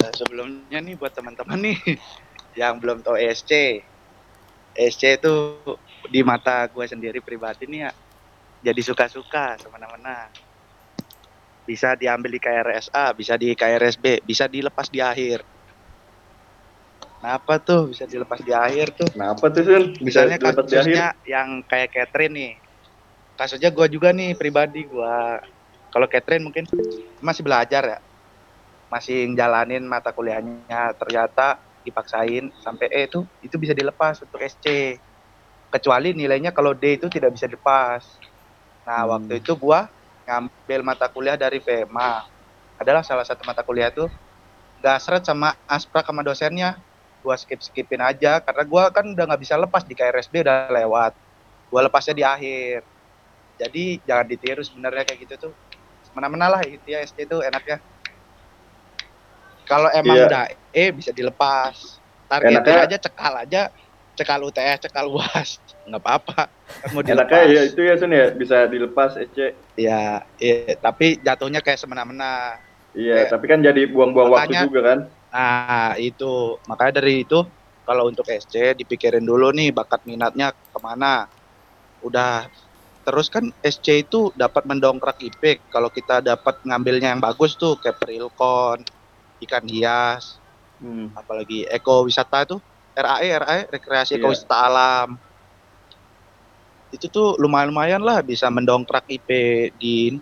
eh, 0.01 0.13
sebelumnya 0.17 0.81
nih 0.81 0.97
buat 0.97 1.13
teman-teman 1.13 1.61
nih 1.61 1.79
yang 2.61 2.81
belum 2.81 3.05
tahu 3.05 3.17
ESC. 3.17 3.85
ESC 4.77 5.21
itu 5.21 5.57
di 6.09 6.21
mata 6.25 6.65
gue 6.69 6.85
sendiri 6.89 7.21
pribadi 7.21 7.69
nih 7.69 7.89
ya, 7.89 7.91
jadi 8.61 8.81
suka-suka 8.85 9.57
semena-mena. 9.57 10.29
Bisa 11.65 11.95
diambil 11.95 12.35
di 12.37 12.41
KRSA, 12.41 13.15
bisa 13.17 13.37
di 13.37 13.53
KRSB, 13.57 14.25
bisa 14.25 14.49
dilepas 14.51 14.89
di 14.89 15.01
akhir. 15.01 15.45
Kenapa 17.21 17.61
tuh 17.61 17.93
bisa 17.93 18.09
dilepas 18.09 18.41
di 18.41 18.49
akhir 18.49 18.97
tuh? 18.97 19.09
Kenapa 19.13 19.53
tuh 19.53 19.63
Sun? 19.69 19.85
Bisa 20.01 20.25
Misalnya 20.25 20.37
dapat 20.41 20.65
di 20.65 20.73
akhir? 20.73 20.85
kasusnya 20.89 21.07
yang 21.29 21.49
kayak 21.69 21.89
Catherine 21.93 22.33
nih. 22.33 22.53
Kasusnya 23.37 23.69
gue 23.69 23.87
juga 23.93 24.09
nih 24.17 24.33
pribadi 24.41 24.89
gua. 24.89 25.37
Kalau 25.93 26.09
Catherine 26.09 26.49
mungkin 26.49 26.65
masih 27.21 27.45
belajar 27.45 27.83
ya. 27.85 27.99
Masih 28.89 29.29
jalanin 29.37 29.85
mata 29.85 30.17
kuliahnya. 30.17 30.97
Ternyata 30.97 31.61
dipaksain 31.85 32.53
sampai 32.61 32.89
E 32.89 33.05
itu 33.05 33.21
itu 33.45 33.57
bisa 33.61 33.77
dilepas 33.77 34.25
untuk 34.25 34.41
SC. 34.41 34.97
Kecuali 35.69 36.17
nilainya 36.17 36.57
kalau 36.57 36.73
D 36.73 36.97
itu 36.97 37.13
tidak 37.13 37.37
bisa 37.37 37.45
dilepas. 37.45 38.30
Nah, 38.91 39.07
Hmm. 39.07 39.11
waktu 39.15 39.33
itu 39.39 39.55
gua 39.55 39.87
ngambil 40.27 40.81
mata 40.83 41.07
kuliah 41.07 41.39
dari 41.39 41.63
VMA. 41.63 42.27
Adalah 42.75 43.07
salah 43.07 43.23
satu 43.23 43.47
mata 43.47 43.63
kuliah 43.63 43.95
tuh 43.95 44.11
gak 44.83 44.99
seret 44.99 45.23
sama 45.23 45.55
asprak 45.71 46.03
sama 46.03 46.27
dosennya. 46.27 46.75
Gua 47.23 47.39
skip 47.39 47.63
skipin 47.63 48.03
aja 48.03 48.43
karena 48.43 48.67
gua 48.67 48.91
kan 48.91 49.07
udah 49.07 49.25
nggak 49.31 49.43
bisa 49.47 49.55
lepas 49.55 49.87
di 49.87 49.95
KRSB 49.95 50.43
udah 50.43 50.75
lewat. 50.75 51.13
Gua 51.71 51.87
lepasnya 51.87 52.19
di 52.19 52.25
akhir. 52.27 52.83
Jadi 53.55 54.03
jangan 54.03 54.27
ditiru 54.27 54.63
sebenarnya 54.67 55.07
kayak 55.07 55.21
gitu 55.23 55.35
tuh. 55.39 55.55
Mana-mana 56.11 56.51
lah 56.51 56.61
itu 56.67 56.83
ya 56.91 57.07
SC 57.07 57.23
itu 57.23 57.39
enaknya. 57.39 57.79
Kalau 59.63 59.87
emang 59.95 60.17
Iya. 60.19 60.27
udah 60.27 60.43
E 60.75 60.85
bisa 60.91 61.15
dilepas. 61.15 62.03
Targetin 62.27 62.59
Enaknya- 62.59 62.83
aja 62.91 62.97
cekal 62.99 63.35
aja 63.39 63.63
cekal 64.21 64.45
UTS 64.45 64.79
cekal 64.85 65.09
UAS 65.09 65.57
nggak 65.83 65.97
apa-apa 65.99 66.53
mau 66.93 67.01
dilepas 67.01 67.49
ya 67.49 67.63
itu 67.65 67.81
ya 67.81 67.95
Sun 67.97 68.13
ya, 68.13 68.29
bisa 68.31 68.69
dilepas 68.69 69.17
SC. 69.17 69.57
ya 69.75 70.21
iya, 70.37 70.77
tapi 70.77 71.17
jatuhnya 71.19 71.59
kayak 71.59 71.81
semena-mena 71.81 72.61
Iya, 72.91 73.23
Kayak- 73.23 73.31
tapi 73.31 73.45
kan 73.47 73.59
jadi 73.63 73.83
buang-buang 73.87 74.35
waktu 74.35 74.67
juga 74.67 74.81
kan. 74.83 74.99
Nah, 75.31 75.95
itu. 75.95 76.59
Makanya 76.67 76.99
dari 76.99 77.23
itu, 77.23 77.39
kalau 77.87 78.11
untuk 78.11 78.27
SC, 78.27 78.75
dipikirin 78.75 79.23
dulu 79.23 79.55
nih 79.55 79.71
bakat 79.71 80.03
minatnya 80.03 80.51
ke 80.51 80.79
mana. 80.83 81.31
Udah, 82.03 82.51
terus 83.07 83.31
kan 83.31 83.47
SC 83.63 84.03
itu 84.03 84.35
dapat 84.35 84.67
mendongkrak 84.67 85.23
IP. 85.23 85.63
Kalau 85.71 85.87
kita 85.87 86.19
dapat 86.19 86.59
ngambilnya 86.67 87.15
yang 87.15 87.23
bagus 87.23 87.55
tuh, 87.55 87.79
kayak 87.79 88.03
Perilkon, 88.03 88.83
ikan 89.39 89.65
hias, 89.71 90.43
Hmm. 90.83 91.15
apalagi 91.15 91.71
ekowisata 91.71 92.43
tuh, 92.49 92.59
RAE, 92.97 93.31
RAE, 93.39 93.61
rekreasi 93.71 94.17
Iya. 94.17 94.23
ekowisata 94.23 94.57
alam. 94.57 95.09
Itu 96.91 97.07
tuh 97.07 97.39
lumayan-lumayan 97.39 98.03
lah 98.03 98.19
bisa 98.21 98.51
mendongkrak 98.51 99.07
IP 99.07 99.29
di 99.79 100.19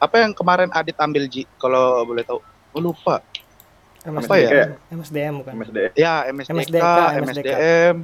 apa 0.00 0.24
yang 0.24 0.32
kemarin 0.32 0.68
Adit 0.72 0.96
ambil 1.00 1.28
Ji 1.28 1.48
kalau 1.56 2.04
boleh 2.04 2.24
tahu. 2.24 2.40
Oh, 2.76 2.80
lupa. 2.80 3.24
MSDM, 4.00 4.24
Apa 4.24 4.34
ya? 4.40 4.50
MSDM 4.88 5.34
bukan 5.44 5.52
MSD. 5.60 5.78
Ya, 5.92 6.24
MSDK, 6.32 6.56
MSDK, 6.56 6.88
MSDM, 7.20 7.94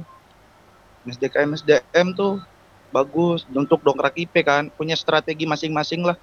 MSDK, 1.09 1.35
MSDM 1.49 2.07
tuh 2.13 2.37
bagus 2.93 3.49
untuk 3.49 3.81
dongkrak 3.81 4.13
IP 4.13 4.45
kan, 4.45 4.69
punya 4.69 4.93
strategi 4.93 5.49
masing-masing 5.49 6.05
lah 6.05 6.13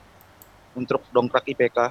untuk 0.79 1.03
dongkrak 1.11 1.43
IPK. 1.51 1.91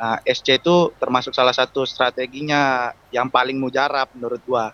Nah, 0.00 0.18
SC 0.24 0.56
itu 0.58 0.90
termasuk 0.96 1.36
salah 1.36 1.52
satu 1.52 1.84
strateginya 1.84 2.90
yang 3.12 3.28
paling 3.28 3.60
mujarab 3.60 4.08
menurut 4.16 4.40
gua. 4.48 4.72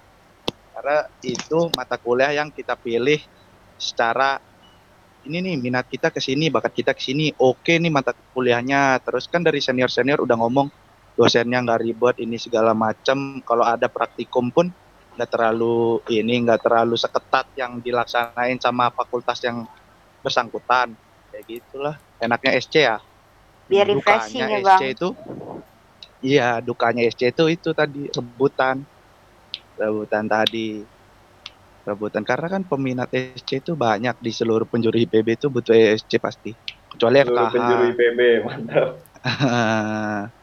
Karena 0.78 1.02
itu 1.26 1.74
mata 1.74 1.98
kuliah 1.98 2.38
yang 2.38 2.54
kita 2.54 2.78
pilih 2.78 3.18
secara 3.74 4.38
ini 5.26 5.42
nih 5.42 5.58
minat 5.58 5.90
kita 5.90 6.14
ke 6.14 6.22
sini, 6.22 6.54
bakat 6.54 6.70
kita 6.70 6.94
ke 6.94 7.02
sini. 7.02 7.34
Oke 7.34 7.82
nih 7.82 7.90
mata 7.90 8.14
kuliahnya. 8.14 9.02
Terus 9.02 9.26
kan 9.26 9.42
dari 9.42 9.58
senior-senior 9.58 10.22
udah 10.22 10.38
ngomong 10.38 10.70
dosennya 11.18 11.66
nggak 11.66 11.82
ribet 11.82 12.22
ini 12.22 12.38
segala 12.38 12.78
macam. 12.78 13.42
Kalau 13.42 13.66
ada 13.66 13.90
praktikum 13.90 14.54
pun 14.54 14.70
nggak 15.18 15.26
terlalu 15.26 15.98
ini 16.14 16.46
nggak 16.46 16.62
terlalu 16.62 16.94
seketat 16.94 17.50
yang 17.58 17.82
dilaksanain 17.82 18.62
sama 18.62 18.94
fakultas 18.94 19.42
yang 19.42 19.66
bersangkutan. 20.22 20.94
Kayak 21.34 21.44
gitulah. 21.58 21.98
Enaknya 22.22 22.54
SC 22.54 22.86
ya. 22.86 23.02
biar 23.68 23.84
refreshing 23.84 24.48
Dukanya 24.48 24.56
ya 24.56 24.64
bang 24.64 24.80
SC 24.80 24.84
itu 24.96 25.08
iya, 26.24 26.48
dukanya 26.64 27.04
SC 27.10 27.34
itu 27.34 27.44
itu 27.50 27.68
tadi 27.74 28.06
rebutan. 28.14 28.86
Rebutan 29.78 30.26
tadi. 30.26 30.82
Rebutan 31.86 32.26
karena 32.26 32.50
kan 32.50 32.62
peminat 32.66 33.08
SC 33.14 33.64
itu 33.64 33.72
banyak 33.78 34.18
di 34.20 34.34
seluruh 34.34 34.68
penjuru 34.68 34.98
IPB 34.98 35.38
itu 35.38 35.46
butuh 35.48 35.72
SC 35.72 36.18
pasti. 36.20 36.52
Kecuali 36.90 37.22
Seluruh 37.22 37.48
FKH. 37.48 37.54
penjuru 37.54 37.84
IPB, 37.94 38.20
mantap. 38.44 38.88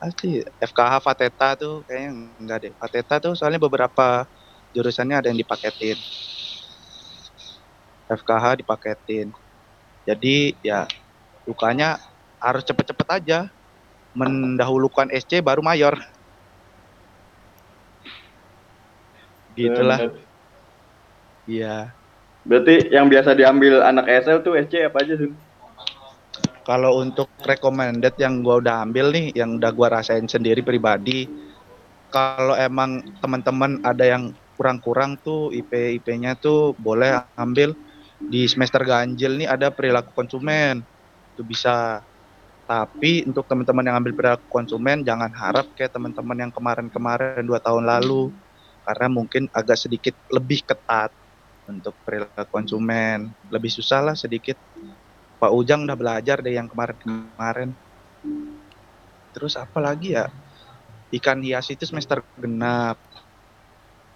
pasti 0.00 0.40
FKH 0.40 0.92
Fateta 1.04 1.48
tuh 1.60 1.84
kayaknya 1.84 2.10
enggak 2.40 2.58
deh. 2.64 2.72
Fateta 2.80 3.20
tuh 3.20 3.36
soalnya 3.36 3.60
beberapa 3.60 4.24
jurusannya 4.72 5.20
ada 5.20 5.28
yang 5.28 5.36
dipaketin. 5.36 6.00
FKH 8.08 8.64
dipaketin. 8.64 9.28
Jadi 10.08 10.56
ya 10.64 10.88
dukanya 11.44 12.00
harus 12.40 12.64
cepet-cepet 12.64 13.08
aja 13.12 13.38
mendahulukan 14.16 15.12
SC 15.12 15.44
baru 15.44 15.60
mayor. 15.60 16.00
Gitulah. 19.68 19.98
Iya. 21.44 21.92
Berarti 22.46 22.88
yang 22.88 23.12
biasa 23.12 23.36
diambil 23.36 23.84
anak 23.84 24.08
SL 24.08 24.40
tuh 24.40 24.56
SC 24.56 24.88
apa 24.88 25.04
aja 25.04 25.14
Sun? 25.20 25.36
Kalau 26.64 27.02
untuk 27.02 27.28
recommended 27.44 28.14
yang 28.16 28.40
gua 28.40 28.62
udah 28.62 28.86
ambil 28.86 29.12
nih, 29.12 29.34
yang 29.36 29.60
udah 29.60 29.72
gua 29.74 30.00
rasain 30.00 30.24
sendiri 30.24 30.64
pribadi, 30.64 31.28
kalau 32.08 32.56
emang 32.56 33.04
teman-teman 33.20 33.82
ada 33.84 34.04
yang 34.06 34.32
kurang-kurang 34.56 35.16
tuh 35.20 35.48
IP 35.52 35.72
IP-nya 36.00 36.36
tuh 36.36 36.76
boleh 36.76 37.16
ambil 37.40 37.72
di 38.20 38.44
semester 38.44 38.84
ganjil 38.84 39.40
nih 39.40 39.48
ada 39.48 39.72
perilaku 39.72 40.12
konsumen. 40.12 40.84
Itu 41.34 41.42
bisa. 41.44 42.04
Tapi 42.70 43.26
untuk 43.26 43.50
teman-teman 43.50 43.82
yang 43.82 43.96
ambil 43.98 44.14
perilaku 44.14 44.46
konsumen 44.46 45.02
jangan 45.02 45.32
harap 45.34 45.66
kayak 45.74 45.90
teman-teman 45.90 46.38
yang 46.38 46.52
kemarin-kemarin 46.54 47.42
dua 47.42 47.58
tahun 47.58 47.82
lalu 47.82 48.30
karena 48.90 49.06
mungkin 49.06 49.46
agak 49.54 49.78
sedikit 49.78 50.18
lebih 50.34 50.66
ketat 50.66 51.14
untuk 51.70 51.94
perilaku 52.02 52.50
konsumen. 52.50 53.30
Lebih 53.46 53.70
susah 53.70 54.02
lah 54.02 54.16
sedikit. 54.18 54.58
Pak 55.38 55.54
Ujang 55.54 55.86
udah 55.86 55.94
belajar 55.94 56.42
deh 56.42 56.58
yang 56.58 56.66
kemarin-kemarin. 56.66 57.78
Terus 59.30 59.54
apa 59.54 59.78
lagi 59.78 60.18
ya? 60.18 60.26
Ikan 61.14 61.38
hias 61.46 61.70
itu 61.70 61.86
semester 61.86 62.26
genap. 62.34 62.98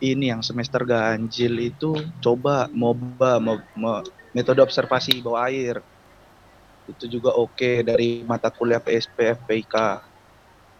Ini 0.02 0.34
yang 0.34 0.42
semester 0.42 0.82
ganjil 0.82 1.54
itu 1.62 1.94
coba 2.18 2.66
MOBA, 2.74 3.38
mo- 3.38 3.70
mo- 3.78 4.02
metode 4.34 4.58
observasi 4.58 5.22
bawah 5.22 5.46
air. 5.46 5.78
Itu 6.90 7.06
juga 7.06 7.30
oke 7.38 7.87
dari 7.87 8.26
mata 8.26 8.50
kuliah 8.50 8.82
PSP 8.82 9.38
FPIK. 9.38 10.02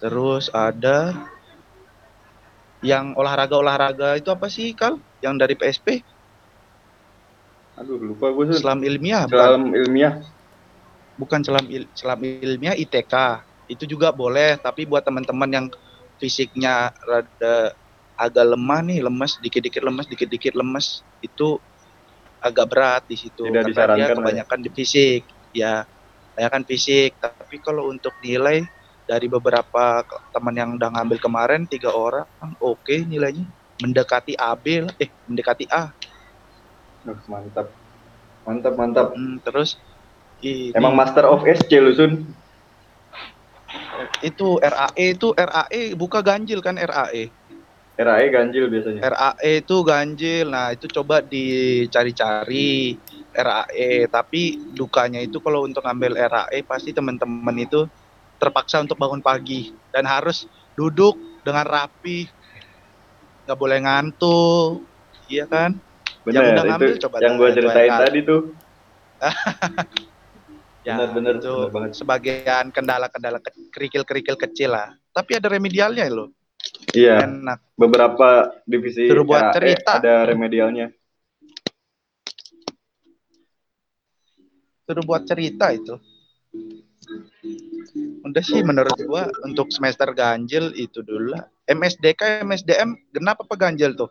Terus 0.03 0.51
ada 0.51 1.15
yang 2.85 3.17
olahraga-olahraga 3.17 4.21
itu 4.21 4.29
apa 4.31 4.47
sih, 4.53 4.77
Kal? 4.77 5.01
Yang 5.25 5.35
dari 5.41 5.55
PSP? 5.57 5.89
Aduh, 7.81 7.99
lupa 7.99 8.31
gue. 8.31 8.55
Selam 8.55 8.85
ilmiah, 8.87 9.27
bukan? 9.27 9.51
Selam 9.51 9.65
ilmiah. 9.75 10.15
bukan 11.15 11.41
selam 11.47 11.67
il, 11.71 11.87
selam 11.95 12.19
ilmiah 12.27 12.75
ITK 12.75 13.15
itu 13.71 13.87
juga 13.87 14.11
boleh 14.11 14.59
tapi 14.59 14.83
buat 14.83 15.07
teman-teman 15.07 15.51
yang 15.51 15.67
fisiknya 16.19 16.91
rada 17.07 17.71
agak 18.19 18.47
lemah 18.55 18.81
nih 18.83 18.99
lemes 19.03 19.39
dikit-dikit 19.39 19.83
lemes 19.87 20.07
dikit-dikit 20.11 20.55
lemes 20.59 21.07
itu 21.23 21.59
agak 22.43 22.67
berat 22.71 23.03
di 23.07 23.17
situ 23.19 23.47
Tidak 23.47 23.63
karena 23.63 23.71
disarankan 23.71 23.99
dia 23.99 24.11
ya. 24.11 24.17
kebanyakan 24.19 24.59
di 24.59 24.71
fisik 24.75 25.23
ya 25.55 25.75
kebanyakan 26.35 26.63
fisik 26.67 27.11
tapi 27.23 27.57
kalau 27.63 27.91
untuk 27.95 28.15
nilai 28.19 28.67
dari 29.05 29.29
beberapa 29.29 30.01
teman 30.33 30.55
yang 30.57 30.71
udah 30.77 30.89
ngambil 30.91 31.19
kemarin 31.21 31.69
tiga 31.69 31.93
orang 31.93 32.25
oke 32.57 32.97
nilainya 33.05 33.45
mendekati 33.81 34.33
AB 34.35 34.89
lah 34.89 34.95
eh 34.97 35.11
mendekati 35.29 35.69
A 35.69 35.93
mantap. 37.29 37.69
Mantap, 38.45 38.75
mantap. 38.77 39.07
Hmm, 39.13 39.41
terus 39.41 39.77
ini- 40.41 40.73
Emang 40.73 40.97
Master 40.97 41.29
of 41.29 41.45
SC 41.45 41.81
lu, 41.81 41.93
Sun. 41.93 42.13
itu 44.23 44.59
RAE 44.63 45.19
itu 45.19 45.35
RAE 45.35 45.99
buka 45.99 46.23
ganjil 46.23 46.63
kan 46.63 46.79
RAE 46.79 47.35
RAE 47.95 48.27
ganjil 48.31 48.71
biasanya. 48.71 49.03
RAE 49.03 49.67
itu 49.67 49.77
ganjil 49.83 50.47
nah 50.51 50.71
itu 50.71 50.87
coba 50.91 51.19
dicari-cari 51.19 52.99
RAE 53.35 54.07
tapi 54.07 54.63
dukanya 54.71 55.19
itu 55.19 55.43
kalau 55.43 55.67
untuk 55.67 55.83
ngambil 55.83 56.15
RAE 56.15 56.63
pasti 56.63 56.95
teman-teman 56.95 57.55
itu 57.59 57.87
terpaksa 58.37 58.83
untuk 58.83 58.99
bangun 58.99 59.21
pagi 59.21 59.73
dan 59.91 60.05
harus 60.05 60.45
duduk 60.75 61.15
dengan 61.43 61.65
rapi 61.65 62.27
nggak 63.45 63.59
boleh 63.59 63.79
ngantuk 63.85 64.89
iya 65.29 65.45
kan 65.45 65.77
Bener, 66.25 66.41
Yang 66.41 66.47
udah 66.57 66.65
ngambil 66.65 66.93
coba 67.05 67.17
yang 67.21 67.35
gue 67.37 67.49
ceritain 67.53 67.91
coba. 67.93 68.01
tadi 68.01 68.19
tuh. 68.25 68.41
ya 70.89 70.97
Bener, 70.97 71.09
bener, 71.13 71.35
itu 71.37 71.53
bener 71.53 71.69
banget. 71.73 71.91
sebagian 71.97 72.65
kendala-kendala 72.73 73.39
ke- 73.41 73.69
kerikil-kerikil 73.73 74.37
kecil 74.41 74.73
lah 74.73 74.89
tapi 75.13 75.37
ada 75.37 75.49
remedialnya 75.53 76.09
loh 76.09 76.33
Iya, 76.97 77.29
enak 77.29 77.61
beberapa 77.77 78.57
divisi 78.65 79.05
Suruh 79.05 79.27
buat 79.29 79.53
RAE 79.53 79.53
cerita. 79.53 79.93
ada 80.01 80.25
remedialnya. 80.25 80.89
suruh 84.85 85.05
buat 85.05 85.25
cerita 85.25 85.73
itu. 85.73 85.97
Udah 88.25 88.43
sih 88.43 88.61
menurut 88.65 88.99
gua 89.07 89.31
untuk 89.47 89.71
semester 89.71 90.11
ganjil 90.11 90.75
itu 90.75 91.05
dulu 91.05 91.37
lah. 91.37 91.47
MSDK, 91.71 92.43
MSDM 92.43 92.99
genap 93.15 93.39
apa 93.41 93.55
ganjil 93.55 93.95
tuh? 93.95 94.11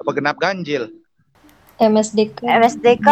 Apa 0.00 0.10
genap 0.16 0.40
ganjil? 0.40 0.88
MSDK. 1.76 2.42
MSDK 2.42 3.08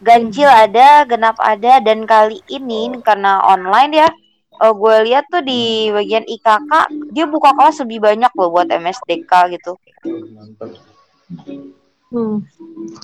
ganjil 0.00 0.48
ada, 0.48 1.04
genap 1.04 1.36
ada, 1.42 1.82
dan 1.82 2.06
kali 2.08 2.40
ini 2.48 2.94
karena 3.02 3.42
online 3.44 3.92
ya, 4.06 4.08
eh, 4.62 4.72
gue 4.72 4.96
lihat 5.10 5.24
tuh 5.28 5.42
di 5.42 5.90
bagian 5.90 6.24
IKK 6.24 6.72
dia 7.12 7.26
buka 7.26 7.52
kelas 7.54 7.82
lebih 7.82 8.02
banyak 8.02 8.32
loh 8.38 8.48
buat 8.54 8.70
MSDK 8.70 9.32
gitu. 9.58 9.74
Mantap. 10.06 10.70
Hmm. 12.08 12.40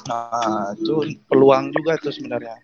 Nah, 0.09 0.73
itu 0.73 1.21
peluang 1.29 1.69
juga 1.77 2.01
tuh 2.01 2.15
sebenarnya. 2.15 2.57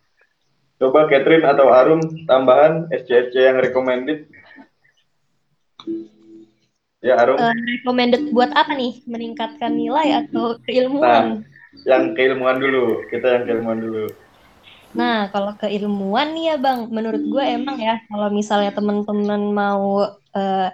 Coba 0.80 1.04
Catherine 1.12 1.44
atau 1.44 1.68
Arum 1.68 2.00
tambahan 2.24 2.88
SC-SC 2.88 3.36
yang 3.36 3.60
recommended. 3.60 4.24
Ya 7.04 7.20
Arum, 7.20 7.36
Eh, 7.36 7.52
recommended 7.76 8.32
buat 8.32 8.48
apa 8.56 8.72
nih? 8.72 9.04
Meningkatkan 9.04 9.76
nilai 9.76 10.24
atau 10.24 10.56
keilmuan? 10.64 11.44
yang 11.84 12.16
keilmuan 12.16 12.56
dulu. 12.58 13.04
Kita 13.12 13.40
yang 13.40 13.44
keilmuan 13.44 13.78
dulu. 13.78 14.08
Nah, 14.90 15.28
kalau 15.30 15.54
keilmuan 15.54 16.34
nih 16.34 16.44
ya 16.50 16.56
Bang, 16.58 16.88
menurut 16.90 17.22
gue 17.22 17.44
emang 17.44 17.78
ya, 17.78 18.02
kalau 18.10 18.26
misalnya 18.32 18.74
teman-teman 18.74 19.52
mau 19.52 20.02
eh, 20.34 20.68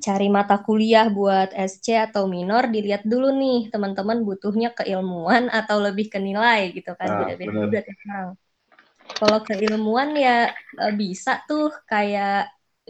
cari 0.00 0.28
mata 0.32 0.56
kuliah 0.64 1.12
buat 1.12 1.52
SC 1.52 1.92
atau 2.08 2.24
minor, 2.24 2.72
dilihat 2.72 3.04
dulu 3.04 3.34
nih 3.36 3.68
teman-teman 3.68 4.24
butuhnya 4.24 4.72
keilmuan 4.72 5.52
atau 5.52 5.76
lebih 5.82 6.08
ke 6.08 6.16
nilai 6.22 6.72
gitu 6.72 6.96
kan, 6.96 7.10
Nah, 7.12 7.18
beda-beda 7.20 7.50
bener. 7.52 7.64
juga 7.68 7.78
tiap 7.84 7.98
orang. 8.08 8.28
Kalau 9.18 9.38
keilmuan 9.48 10.08
ya 10.24 10.30
eh, 10.82 10.92
bisa 11.02 11.30
tuh 11.48 11.62
kayak 11.90 12.30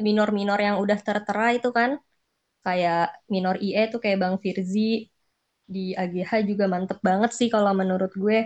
minor-minor 0.06 0.58
yang 0.66 0.76
udah 0.82 0.98
tertera 1.06 1.42
itu 1.56 1.68
kan, 1.78 1.90
kayak 2.66 2.96
minor 3.34 3.54
IE 3.66 3.82
tuh 3.92 4.00
kayak 4.04 4.18
Bang 4.22 4.36
Firzi 4.44 4.80
di 5.74 5.80
AGH 6.02 6.32
juga 6.50 6.64
mantep 6.74 6.98
banget 7.08 7.30
sih 7.38 7.48
kalau 7.54 7.72
menurut 7.80 8.12
gue 8.24 8.38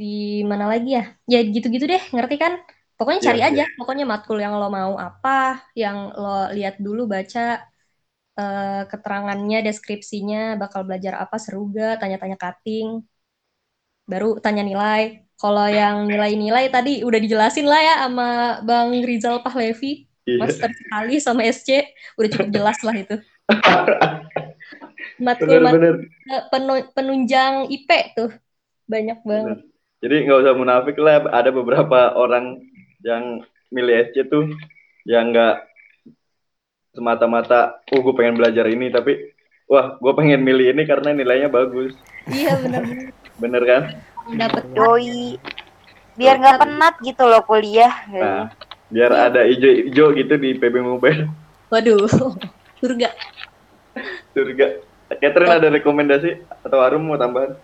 di 0.00 0.42
mana 0.50 0.64
lagi 0.72 0.88
ya? 0.98 1.02
Ya 1.32 1.38
gitu-gitu 1.54 1.84
deh, 1.92 2.02
ngerti 2.14 2.34
kan? 2.42 2.52
Pokoknya 2.96 3.20
cari 3.28 3.40
Iya, 3.48 3.48
aja, 3.48 3.62
pokoknya 3.78 4.04
matkul 4.12 4.38
yang 4.44 4.54
lo 4.60 4.66
mau 4.78 4.94
apa, 5.06 5.30
yang 5.82 5.96
lo 6.20 6.28
lihat 6.56 6.74
dulu 6.86 7.00
baca 7.14 7.40
eh, 8.40 8.82
keterangannya, 8.90 9.58
deskripsinya, 9.66 10.38
bakal 10.62 10.82
belajar 10.88 11.14
apa, 11.24 11.36
seru 11.44 11.60
gak, 11.76 11.92
tanya-tanya 12.02 12.36
cutting, 12.42 12.88
baru 14.10 14.28
tanya 14.44 14.62
nilai. 14.68 15.25
Kalau 15.36 15.68
yang 15.68 16.08
nilai-nilai 16.08 16.72
tadi 16.72 17.04
udah 17.04 17.20
dijelasin 17.20 17.68
lah 17.68 17.76
ya 17.78 17.94
sama 18.02 18.28
Bang 18.64 18.88
Rizal 18.96 19.44
Pahlevi, 19.44 20.08
Iya. 20.26 20.42
master 20.42 20.70
sekali 20.72 21.14
sama 21.20 21.44
SC, 21.44 21.86
udah 22.16 22.28
cukup 22.28 22.48
jelas 22.50 22.78
lah 22.82 22.96
itu. 22.96 23.16
Matkul 25.22 25.48
Bener-bener. 25.62 25.94
penu- 26.50 26.88
penunjang 26.90 27.68
IP 27.68 27.88
tuh 28.12 28.32
banyak 28.84 29.22
banget. 29.22 29.58
Jadi 30.00 30.16
nggak 30.24 30.40
usah 30.40 30.54
munafik 30.54 30.96
lah. 30.98 31.24
Ada 31.30 31.50
beberapa 31.50 32.12
orang 32.12 32.58
yang 33.00 33.40
milih 33.70 34.10
SC 34.10 34.26
tuh 34.26 34.50
yang 35.04 35.30
nggak 35.30 35.62
semata-mata, 36.90 37.84
oh 37.92 38.00
gue 38.00 38.14
pengen 38.16 38.34
belajar 38.34 38.64
ini, 38.66 38.88
tapi 38.88 39.30
wah 39.68 39.94
gue 39.94 40.12
pengen 40.16 40.40
milih 40.40 40.72
ini 40.72 40.82
karena 40.82 41.12
nilainya 41.12 41.52
bagus. 41.52 41.92
Iya 42.26 42.56
benar-benar 42.56 43.12
Bener 43.42 43.62
kan? 43.62 43.82
Dapat 44.34 44.64
Yoi. 44.74 45.38
Biar 46.16 46.40
nggak 46.40 46.58
penat 46.64 46.94
gitu 47.04 47.22
loh 47.28 47.44
kuliah. 47.44 47.92
Nah, 48.08 48.48
biar 48.90 49.12
ada 49.12 49.44
ijo-ijo 49.44 50.16
gitu 50.16 50.34
di 50.40 50.56
PB 50.56 50.74
Mobile. 50.80 51.28
Waduh, 51.68 52.08
surga. 52.80 53.12
Surga. 54.32 54.66
Catherine 55.06 55.54
ada 55.54 55.68
rekomendasi 55.70 56.42
atau 56.66 56.82
Arum 56.82 57.06
mau 57.06 57.14
tambahan? 57.20 57.54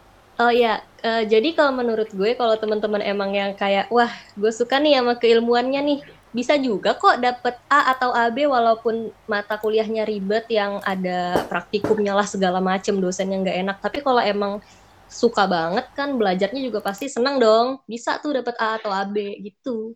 Oh 0.41 0.49
ya, 0.49 0.81
eh, 1.05 1.29
jadi 1.29 1.53
kalau 1.53 1.77
menurut 1.77 2.09
gue 2.09 2.33
kalau 2.39 2.57
teman-teman 2.57 3.05
emang 3.05 3.37
yang 3.37 3.53
kayak 3.53 3.93
wah 3.93 4.09
gue 4.33 4.49
suka 4.49 4.81
nih 4.81 4.97
sama 4.97 5.21
keilmuannya 5.21 5.81
nih, 5.85 5.99
bisa 6.33 6.57
juga 6.57 6.97
kok 6.97 7.21
dapet 7.21 7.61
A 7.69 7.93
atau 7.93 8.17
AB 8.17 8.49
walaupun 8.49 9.13
mata 9.29 9.61
kuliahnya 9.61 10.09
ribet 10.09 10.49
yang 10.49 10.81
ada 10.81 11.45
praktikumnya 11.53 12.17
lah 12.17 12.25
segala 12.25 12.65
macem 12.65 12.97
dosennya 12.97 13.45
nggak 13.45 13.59
enak. 13.61 13.77
Tapi 13.85 14.01
kalau 14.01 14.25
emang 14.25 14.65
suka 15.13 15.45
banget 15.45 15.85
kan 15.93 16.17
belajarnya 16.17 16.61
juga 16.65 16.81
pasti 16.81 17.07
senang 17.07 17.37
dong, 17.37 17.85
bisa 17.85 18.17
tuh 18.19 18.41
dapet 18.41 18.57
A 18.57 18.81
atau 18.81 18.89
AB 18.89 19.15
gitu. 19.45 19.93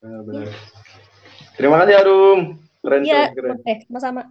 Benar, 0.00 0.20
benar. 0.24 0.46
Terima 1.54 1.76
kasih 1.84 1.94
Arum. 2.00 2.40
Keren, 2.78 3.02
Iya, 3.04 3.34
keren, 3.34 3.58
keren. 3.60 3.68
eh 3.68 3.78
sama-sama. 3.84 4.22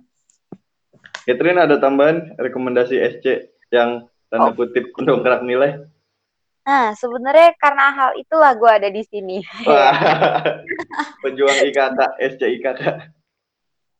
Catherine 1.28 1.60
ada 1.60 1.76
tambahan 1.78 2.34
rekomendasi 2.40 2.96
SC 3.20 3.26
yang 3.70 4.08
tanda 4.32 4.50
Oh. 4.50 4.56
kutip 4.56 4.96
mendongkrak 4.96 5.44
nilai? 5.44 5.84
Nah, 6.64 6.92
sebenarnya 6.96 7.56
karena 7.60 7.92
hal 7.92 8.12
itulah 8.16 8.52
gue 8.56 8.72
ada 8.72 8.88
di 8.88 9.04
sini. 9.04 9.40
Wah, 9.64 9.92
pejuang 11.24 11.60
IKK, 11.64 12.00
SC 12.20 12.42
IKK. 12.60 12.82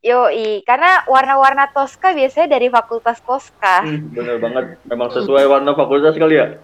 Yoi, 0.06 0.62
karena 0.62 1.02
warna-warna 1.10 1.74
Tosca 1.74 2.14
biasanya 2.14 2.54
dari 2.54 2.70
Fakultas 2.70 3.18
Tosca. 3.26 3.82
Hmm, 3.82 4.14
bener 4.14 4.38
banget. 4.38 4.78
Memang 4.86 5.10
sesuai 5.10 5.50
warna 5.50 5.74
fakultas 5.74 6.14
kali 6.14 6.38
ya? 6.38 6.62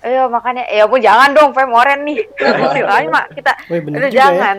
Ayo 0.00 0.32
makanya, 0.32 0.64
ya 0.70 0.88
pun 0.88 1.02
jangan 1.02 1.36
dong, 1.36 1.52
Fem 1.52 1.68
oren 1.68 2.08
nih. 2.08 2.24
Istilahnya 2.64 3.08
mak 3.12 3.26
kita, 3.36 3.52
Wih 3.68 3.84
bener 3.84 3.98
aduh 4.00 4.08
juga 4.08 4.16
ya. 4.16 4.22
jangan. 4.24 4.56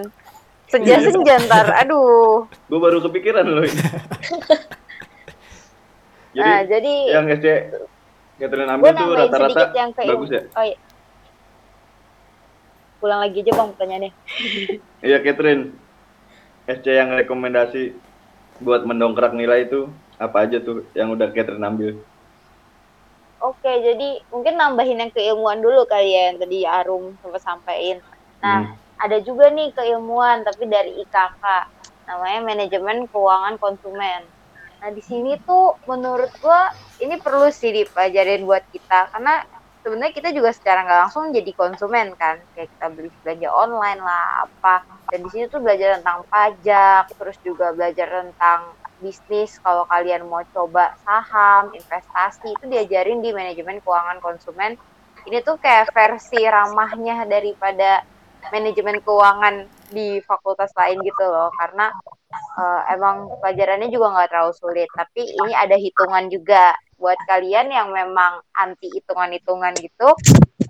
Senja-senja 0.69 1.35
ntar, 1.49 1.65
aduh. 1.81 2.45
Gue 2.69 2.79
baru 2.79 3.01
kepikiran 3.01 3.41
loh. 3.47 3.65
ini. 3.65 3.73
Jadi 6.29 6.45
nah, 6.45 6.61
jadi 6.61 6.93
yang 7.09 7.25
SC 7.25 7.45
Catherine 8.37 8.69
ambil 8.69 8.93
tuh 8.93 9.17
rata-rata 9.17 9.73
yang 9.73 9.89
ke 9.89 10.05
bagus 10.05 10.29
ya? 10.29 10.41
Oh 10.53 10.61
iya. 10.61 10.77
Pulang 13.01 13.19
lagi 13.25 13.41
aja 13.41 13.51
bang 13.57 13.69
pertanyaannya. 13.73 14.11
Iya 15.01 15.17
Catherine. 15.25 15.73
SC 16.69 16.85
yang 17.01 17.09
rekomendasi 17.17 17.97
buat 18.61 18.85
mendongkrak 18.85 19.33
nilai 19.33 19.65
itu 19.65 19.89
apa 20.21 20.45
aja 20.45 20.57
tuh 20.61 20.85
yang 20.93 21.09
udah 21.15 21.27
Catherine 21.33 21.65
ambil? 21.65 21.91
Oke, 23.39 23.71
jadi 23.87 24.09
mungkin 24.29 24.59
nambahin 24.59 24.99
yang 24.99 25.11
keilmuan 25.15 25.63
dulu 25.63 25.87
kali 25.87 26.11
ya 26.11 26.21
yang 26.31 26.37
tadi 26.43 26.67
Arum 26.67 27.15
sempat 27.23 27.41
sampaikan. 27.41 28.03
Nah, 28.43 28.67
Hmm. 28.67 28.75
ada 28.99 29.17
juga 29.23 29.47
nih 29.47 29.71
keilmuan 29.71 30.43
tapi 30.43 30.67
dari 30.67 30.91
IKK 31.07 31.43
namanya 32.09 32.39
manajemen 32.43 33.07
keuangan 33.07 33.55
konsumen. 33.63 34.21
Nah, 34.83 34.89
di 34.91 34.99
sini 34.99 35.39
tuh 35.47 35.79
menurut 35.87 36.31
gua 36.43 36.67
ini 36.99 37.15
perlu 37.15 37.47
sih 37.47 37.71
dipelajarin 37.71 38.43
buat 38.43 38.63
kita 38.75 39.07
karena 39.15 39.39
sebenarnya 39.89 40.13
kita 40.13 40.29
juga 40.37 40.53
secara 40.53 40.85
nggak 40.85 40.99
langsung 41.09 41.33
jadi 41.33 41.51
konsumen 41.57 42.13
kan. 42.13 42.37
Kayak 42.53 42.69
kita 42.77 42.85
beli 42.93 43.09
belanja 43.25 43.49
online 43.49 44.01
lah 44.05 44.45
apa. 44.45 44.85
Dan 45.09 45.25
di 45.25 45.29
sini 45.33 45.49
tuh 45.49 45.65
belajar 45.65 45.97
tentang 45.97 46.21
pajak 46.29 47.09
terus 47.17 47.37
juga 47.41 47.73
belajar 47.73 48.05
tentang 48.05 48.77
bisnis. 49.01 49.57
Kalau 49.65 49.89
kalian 49.89 50.29
mau 50.29 50.45
coba 50.53 50.93
saham 51.01 51.73
investasi 51.73 52.53
itu 52.53 52.65
diajarin 52.69 53.25
di 53.25 53.33
manajemen 53.33 53.81
keuangan 53.81 54.21
konsumen. 54.21 54.77
Ini 55.25 55.41
tuh 55.41 55.57
kayak 55.57 55.89
versi 55.89 56.45
ramahnya 56.45 57.25
daripada 57.25 58.05
manajemen 58.53 59.01
keuangan 59.01 59.65
di 59.89 60.21
fakultas 60.21 60.69
lain 60.77 61.01
gitu 61.01 61.25
loh. 61.25 61.49
Karena 61.57 61.89
uh, 62.61 62.81
emang 62.93 63.25
pelajarannya 63.41 63.89
juga 63.89 64.13
nggak 64.13 64.29
terlalu 64.29 64.53
sulit. 64.53 64.89
Tapi 64.93 65.33
ini 65.33 65.57
ada 65.57 65.73
hitungan 65.73 66.29
juga 66.29 66.77
buat 66.99 67.17
kalian 67.25 67.71
yang 67.71 67.89
memang 67.95 68.43
anti 68.51 68.91
hitungan-hitungan 68.91 69.73
gitu 69.79 70.11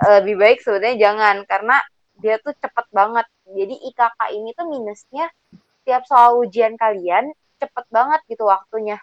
uh, 0.06 0.22
lebih 0.22 0.36
baik 0.40 0.58
sebenarnya 0.64 1.10
jangan 1.10 1.36
karena 1.50 1.78
dia 2.20 2.36
tuh 2.44 2.54
cepet 2.56 2.86
banget. 2.92 3.26
Jadi 3.48 3.76
IKK 3.90 4.20
ini 4.36 4.50
tuh 4.54 4.68
minusnya 4.68 5.26
tiap 5.88 6.04
soal 6.06 6.38
ujian 6.44 6.76
kalian 6.76 7.32
cepet 7.58 7.86
banget 7.90 8.22
gitu 8.28 8.46
waktunya. 8.48 9.00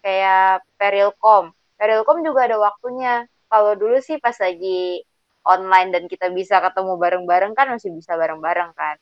Kayak 0.00 0.64
perilkom. 0.80 1.52
Perilkom 1.76 2.24
juga 2.24 2.48
ada 2.48 2.56
waktunya. 2.58 3.28
Kalau 3.46 3.78
dulu 3.78 4.00
sih 4.02 4.18
pas 4.18 4.34
lagi 4.40 5.04
online 5.46 5.94
dan 5.94 6.04
kita 6.10 6.32
bisa 6.34 6.58
ketemu 6.58 6.98
bareng-bareng 6.98 7.52
kan 7.54 7.70
masih 7.70 7.92
bisa 7.94 8.16
bareng-bareng 8.16 8.72
kan. 8.74 8.96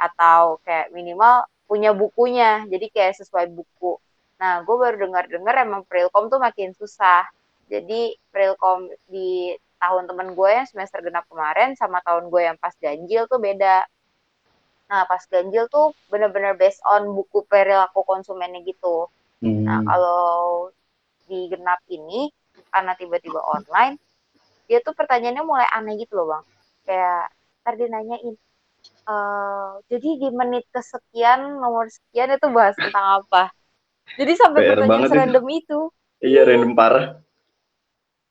Atau 0.00 0.58
kayak 0.66 0.90
minimal 0.90 1.46
punya 1.68 1.92
bukunya. 1.94 2.64
Jadi 2.66 2.90
kayak 2.90 3.20
sesuai 3.20 3.52
buku 3.52 4.00
nah 4.44 4.60
gue 4.60 4.76
baru 4.76 5.08
dengar-dengar 5.08 5.56
emang 5.64 5.88
Prilkom 5.88 6.28
tuh 6.28 6.36
makin 6.36 6.76
susah. 6.76 7.24
Jadi 7.72 8.12
Prilkom 8.28 8.92
di 9.08 9.56
tahun 9.80 10.04
temen 10.04 10.36
gue 10.36 10.50
yang 10.52 10.68
semester 10.68 11.00
genap 11.00 11.24
kemarin 11.32 11.72
sama 11.80 12.04
tahun 12.04 12.28
gue 12.28 12.42
yang 12.44 12.60
pas 12.60 12.76
ganjil 12.76 13.24
tuh 13.24 13.40
beda. 13.40 13.88
Nah 14.92 15.08
pas 15.08 15.24
ganjil 15.24 15.64
tuh 15.72 15.96
bener-bener 16.12 16.52
based 16.60 16.84
on 16.84 17.08
buku 17.16 17.48
perilaku 17.48 18.04
konsumennya 18.04 18.60
gitu. 18.68 19.08
Hmm. 19.40 19.64
nah 19.64 19.80
kalau 19.80 20.72
di 21.24 21.48
genap 21.48 21.80
ini 21.88 22.28
karena 22.68 22.92
tiba-tiba 23.00 23.40
online 23.40 23.96
dia 24.68 24.80
tuh 24.84 24.92
pertanyaannya 24.92 25.44
mulai 25.44 25.68
aneh 25.72 25.96
gitu 25.96 26.20
loh 26.20 26.36
bang. 26.36 26.44
Kayak 26.84 27.32
ntar 27.64 27.74
dia 27.80 27.88
nanyain 27.88 28.36
Uh, 29.04 29.80
jadi 29.88 30.16
di 30.16 30.28
menit 30.32 30.64
kesekian 30.72 31.60
nomor 31.60 31.88
sekian 31.92 32.36
itu 32.36 32.48
bahas 32.52 32.76
tentang 32.76 33.20
apa 33.20 33.52
jadi 34.20 34.32
sampai 34.36 34.60
PR 34.62 34.68
pertanyaan 34.78 34.90
banget 34.90 35.08
itu. 35.08 35.12
serandom 35.12 35.46
itu. 35.50 35.80
Iya 36.24 36.40
random 36.48 36.72
parah. 36.78 37.06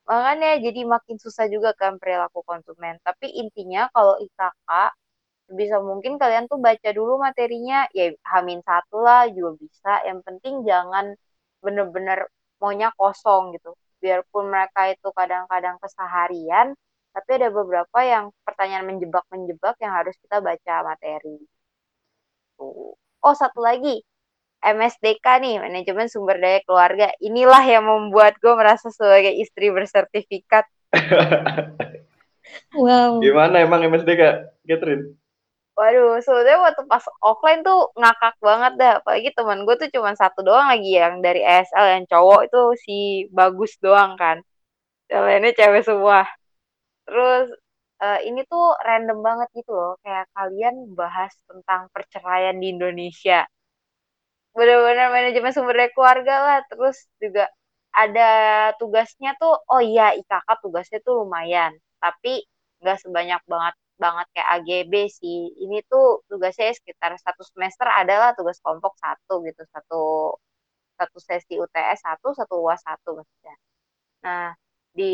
makanya 0.04 0.60
jadi 0.60 0.84
makin 0.84 1.16
susah 1.16 1.48
juga 1.48 1.72
kan 1.80 1.96
perilaku 2.02 2.44
konsumen. 2.44 3.00
Tapi 3.08 3.32
intinya 3.40 3.88
kalau 3.96 4.20
IKK 4.20 4.70
bisa 5.60 5.78
mungkin 5.80 6.20
kalian 6.20 6.46
tuh 6.52 6.60
baca 6.60 6.90
dulu 6.92 7.20
materinya. 7.22 7.88
Ya 7.96 8.12
hamin 8.36 8.60
satu 8.68 9.00
lah 9.00 9.32
juga 9.32 9.52
bisa. 9.64 9.94
Yang 10.08 10.20
penting 10.28 10.56
jangan 10.68 11.16
bener-bener 11.64 12.28
maunya 12.60 12.92
kosong 13.00 13.56
gitu. 13.56 13.76
Biarpun 14.04 14.52
mereka 14.52 14.92
itu 14.92 15.08
kadang-kadang 15.16 15.80
keseharian 15.80 16.76
tapi 17.14 17.30
ada 17.38 17.50
beberapa 17.54 18.00
yang 18.02 18.34
pertanyaan 18.42 18.90
menjebak-menjebak 18.90 19.76
yang 19.84 19.94
harus 19.94 20.16
kita 20.24 20.42
baca 20.42 20.74
materi. 20.84 21.38
Tuh. 22.58 22.98
Oh 23.24 23.36
satu 23.38 23.60
lagi 23.64 24.02
MSDK 24.64 25.26
nih 25.44 25.60
manajemen 25.60 26.08
sumber 26.08 26.40
daya 26.40 26.64
keluarga 26.64 27.12
inilah 27.20 27.64
yang 27.68 27.84
membuat 27.84 28.40
gue 28.40 28.54
merasa 28.56 28.88
sebagai 28.90 29.36
istri 29.36 29.70
bersertifikat 29.70 30.66
Wow. 32.74 33.22
Gimana 33.24 33.64
emang 33.64 33.86
MSDK, 33.88 34.22
Catherine? 34.68 35.18
Waduh, 35.74 36.22
sebenarnya 36.22 36.62
waktu 36.62 36.82
pas 36.86 37.02
offline 37.18 37.66
tuh 37.66 37.90
ngakak 37.98 38.38
banget 38.38 38.74
dah. 38.78 38.94
Apalagi 39.02 39.30
teman 39.34 39.66
gue 39.66 39.76
tuh 39.82 39.90
cuma 39.90 40.14
satu 40.14 40.46
doang 40.46 40.70
lagi 40.70 41.02
yang 41.02 41.18
dari 41.26 41.42
ESL 41.42 41.86
yang 41.98 42.06
cowok 42.06 42.42
itu 42.46 42.62
si 42.78 42.98
bagus 43.34 43.74
doang 43.82 44.14
kan. 44.14 44.38
Yang 45.10 45.24
lainnya 45.26 45.52
cewek 45.58 45.82
semua. 45.82 46.30
Terus 47.10 47.48
eh, 48.06 48.20
ini 48.30 48.46
tuh 48.46 48.78
random 48.86 49.20
banget 49.26 49.50
gitu 49.58 49.74
loh. 49.74 49.98
Kayak 50.06 50.30
kalian 50.38 50.94
bahas 50.94 51.34
tentang 51.50 51.90
perceraian 51.90 52.54
di 52.62 52.70
Indonesia. 52.70 53.42
Bener-bener 54.58 55.08
manajemen 55.16 55.52
sumber 55.56 55.76
daya 55.80 55.92
keluarga 55.96 56.34
lah. 56.48 56.60
Terus 56.70 56.98
juga 57.24 57.44
ada 57.94 58.24
tugasnya 58.80 59.30
tuh, 59.42 59.54
oh 59.72 59.82
iya 59.82 60.14
IKK 60.20 60.48
tugasnya 60.64 61.00
tuh 61.06 61.14
lumayan. 61.26 61.74
Tapi 62.02 62.30
nggak 62.82 62.98
sebanyak 63.04 63.42
banget 63.52 63.76
banget 64.04 64.26
kayak 64.34 64.50
AGB 64.62 64.94
sih. 65.20 65.40
Ini 65.64 65.76
tuh 65.92 66.06
tugasnya 66.30 66.74
sekitar 66.80 67.12
satu 67.26 67.42
semester 67.52 67.88
adalah 67.90 68.30
tugas 68.38 68.58
kelompok 68.64 68.94
satu 69.04 69.34
gitu, 69.48 69.62
satu 69.74 69.98
satu 71.00 71.18
sesi 71.28 71.54
UTS 71.64 72.00
satu, 72.06 72.28
satu 72.38 72.54
UAS 72.64 72.82
satu 72.86 73.10
maksudnya. 73.20 73.56
Nah 74.26 74.46
di 74.98 75.06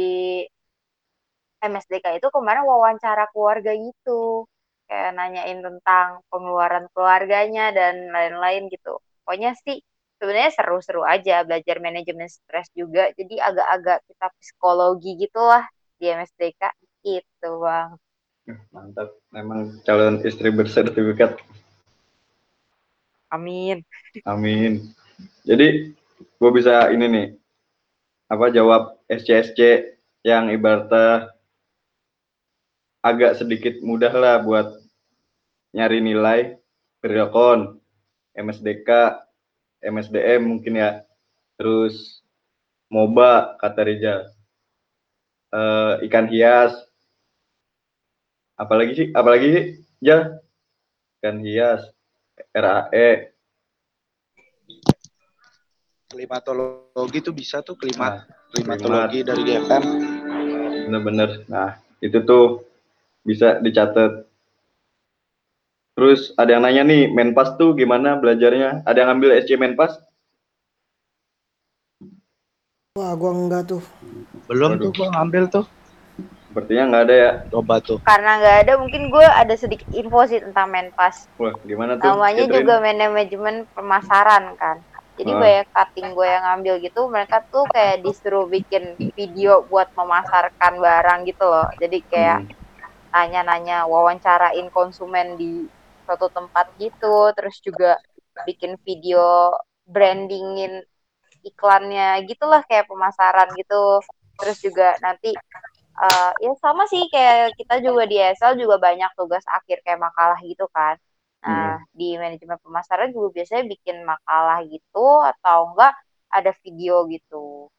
MSDK 1.71 2.05
itu 2.19 2.27
kemarin 2.35 2.63
wawancara 2.71 3.23
keluarga 3.31 3.71
gitu, 3.75 4.47
kayak 4.87 5.11
nanyain 5.17 5.59
tentang 5.67 6.07
pengeluaran 6.31 6.85
keluarganya 6.95 7.63
dan 7.77 7.95
lain-lain 8.15 8.63
gitu. 8.73 8.99
Pokoknya 9.30 9.53
sih 9.61 9.77
sebenarnya 10.17 10.49
seru-seru 10.57 11.05
aja 11.05 11.45
belajar 11.45 11.77
manajemen 11.77 12.25
stres 12.25 12.65
juga. 12.73 13.13
Jadi 13.13 13.38
agak-agak 13.38 14.01
kita 14.09 14.27
psikologi 14.41 15.21
gitulah 15.21 15.69
di 16.01 16.09
MSDK 16.09 16.73
gitu 17.05 17.61
bang. 17.61 17.93
Mantap, 18.73 19.13
memang 19.30 19.77
calon 19.86 20.25
istri 20.25 20.49
bersertifikat. 20.49 21.38
Amin. 23.30 23.86
Amin. 24.25 24.89
Jadi 25.45 25.93
gue 26.17 26.49
bisa 26.49 26.89
ini 26.89 27.05
nih, 27.05 27.27
apa 28.34 28.49
jawab 28.49 28.97
SCSC 29.05 29.93
yang 30.25 30.49
ibaratnya 30.49 31.30
agak 33.05 33.38
sedikit 33.38 33.77
mudah 33.86 34.11
lah 34.11 34.41
buat 34.41 34.82
nyari 35.77 36.01
nilai 36.01 36.57
periokon, 36.99 37.78
MSDK, 38.36 38.89
MSDM 39.80 40.41
mungkin 40.45 40.80
ya, 40.80 41.03
terus 41.55 42.21
MOBA 42.89 43.57
kata 43.61 43.82
Rizal, 43.86 44.21
Eh, 45.49 46.05
ikan 46.05 46.30
hias, 46.30 46.77
apalagi 48.53 48.93
sih, 48.93 49.07
apalagi 49.17 49.47
sih, 49.49 49.65
Ja, 49.97 50.38
ikan 51.19 51.41
hias, 51.41 51.89
E. 52.38 52.45
RAE, 52.53 53.34
Klimatologi 56.09 57.21
tuh 57.21 57.34
bisa 57.38 57.61
tuh 57.61 57.77
klimat 57.77 58.25
nah, 58.25 58.49
klimatologi 58.49 59.21
dari 59.21 59.41
GFM. 59.45 59.84
bener-bener. 60.89 61.45
Nah, 61.45 61.77
itu 62.01 62.17
tuh 62.25 62.65
bisa 63.21 63.61
dicatat. 63.61 64.28
Terus 66.00 66.32
ada 66.39 66.56
yang 66.56 66.64
nanya 66.64 66.88
nih, 66.88 67.12
Menpas 67.12 67.60
tuh 67.60 67.76
gimana 67.76 68.16
belajarnya? 68.16 68.88
Ada 68.88 69.04
yang 69.04 69.08
ngambil 69.12 69.36
SC 69.43 69.60
Menpas? 69.60 70.00
Wah, 72.95 73.12
gua 73.20 73.36
enggak 73.36 73.68
tuh. 73.68 73.84
Belum 74.47 74.80
Waduh. 74.80 74.84
tuh 74.88 74.91
gua 74.95 75.08
ngambil 75.20 75.43
tuh. 75.52 75.66
Sepertinya 76.47 76.84
nggak 76.88 77.04
ada 77.04 77.16
ya. 77.20 77.32
Coba 77.52 77.84
tuh. 77.84 78.00
Karena 78.08 78.39
nggak 78.39 78.58
ada, 78.64 78.74
mungkin 78.80 79.12
gue 79.12 79.26
ada 79.28 79.52
sedikit 79.60 79.91
info 79.91 80.24
sih 80.24 80.39
tentang 80.39 80.72
Menpas. 80.72 81.28
Wah, 81.36 81.52
gimana 81.68 82.00
tuh? 82.00 82.16
Namanya 82.16 82.47
Catherine? 82.47 82.56
juga 82.64 82.74
manajemen 82.80 83.56
pemasaran 83.76 84.56
kan. 84.56 84.80
Jadi 85.20 85.32
Ah. 85.36 85.39
banyak 85.43 85.68
cutting 85.76 86.08
gue 86.16 86.28
yang 86.32 86.43
ngambil 86.47 86.74
gitu, 86.80 87.02
mereka 87.12 87.43
tuh 87.52 87.68
kayak 87.68 88.08
disuruh 88.08 88.47
bikin 88.47 88.95
video 89.20 89.68
buat 89.68 89.91
memasarkan 90.00 90.80
barang 90.80 91.20
gitu 91.28 91.43
loh. 91.43 91.68
Jadi 91.76 92.00
kayak 92.08 92.39
Hmm. 92.47 92.56
nanya-nanya, 93.12 93.84
wawancarain 93.84 94.72
konsumen 94.72 95.36
di 95.36 95.68
suatu 96.10 96.34
tempat 96.34 96.74
gitu, 96.82 97.30
terus 97.38 97.62
juga 97.62 98.01
bikin 98.49 98.74
video 98.82 99.53
brandingin 99.86 100.82
iklannya 101.45 102.26
gitulah 102.26 102.66
kayak 102.66 102.89
pemasaran 102.89 103.53
gitu. 103.53 104.01
Terus 104.41 104.57
juga 104.66 104.97
nanti 105.05 105.38
eh, 106.01 106.32
ya 106.41 106.51
sama 106.57 106.89
sih 106.89 107.05
kayak 107.14 107.53
kita 107.62 107.86
juga 107.86 108.10
di 108.10 108.18
ESL 108.18 108.57
juga 108.57 108.82
banyak 108.82 109.14
tugas 109.14 109.45
akhir 109.45 109.86
kayak 109.86 110.01
makalah 110.01 110.41
gitu 110.41 110.66
kan. 110.74 110.97
Nah, 111.39 111.80
di 111.95 112.20
manajemen 112.20 112.60
pemasaran 112.60 113.16
juga 113.16 113.32
biasanya 113.39 113.64
bikin 113.64 114.03
makalah 114.03 114.60
gitu 114.68 115.24
atau 115.24 115.72
enggak 115.72 115.95
ada 116.28 116.51
video 116.60 117.07
gitu. 117.07 117.72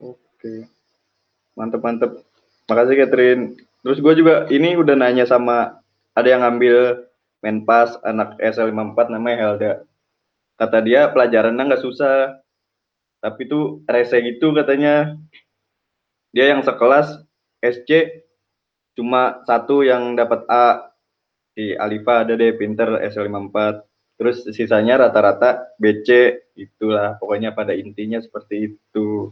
Oke. 0.00 0.64
Mantep, 1.52 1.80
mantep. 1.84 2.10
Makasih 2.68 2.96
Catherine. 3.04 3.44
Terus 3.84 3.98
gue 4.00 4.14
juga 4.16 4.48
ini 4.48 4.74
udah 4.80 4.96
nanya 4.96 5.28
sama 5.28 5.78
ada 6.16 6.28
yang 6.28 6.42
ngambil 6.42 7.06
Menpas 7.46 7.94
anak 8.02 8.34
SL54 8.42 8.98
namanya 9.14 9.38
Helda. 9.38 9.72
Kata 10.58 10.82
dia 10.82 11.06
pelajarannya 11.14 11.62
nggak 11.62 11.84
susah, 11.86 12.42
tapi 13.22 13.46
tuh 13.46 13.86
rese 13.86 14.18
gitu 14.18 14.50
katanya. 14.50 15.14
Dia 16.34 16.50
yang 16.50 16.66
sekelas 16.66 17.22
SC 17.62 18.18
cuma 18.98 19.46
satu 19.46 19.86
yang 19.86 20.18
dapat 20.18 20.42
A. 20.50 20.90
Si 21.54 21.70
Alifa 21.78 22.26
ada 22.26 22.34
deh 22.34 22.50
pinter 22.58 22.98
SL54. 23.14 23.86
Terus 24.16 24.42
sisanya 24.50 25.06
rata-rata 25.06 25.70
BC 25.78 26.08
itulah 26.58 27.14
pokoknya 27.20 27.54
pada 27.54 27.76
intinya 27.76 28.18
seperti 28.18 28.74
itu. 28.74 29.30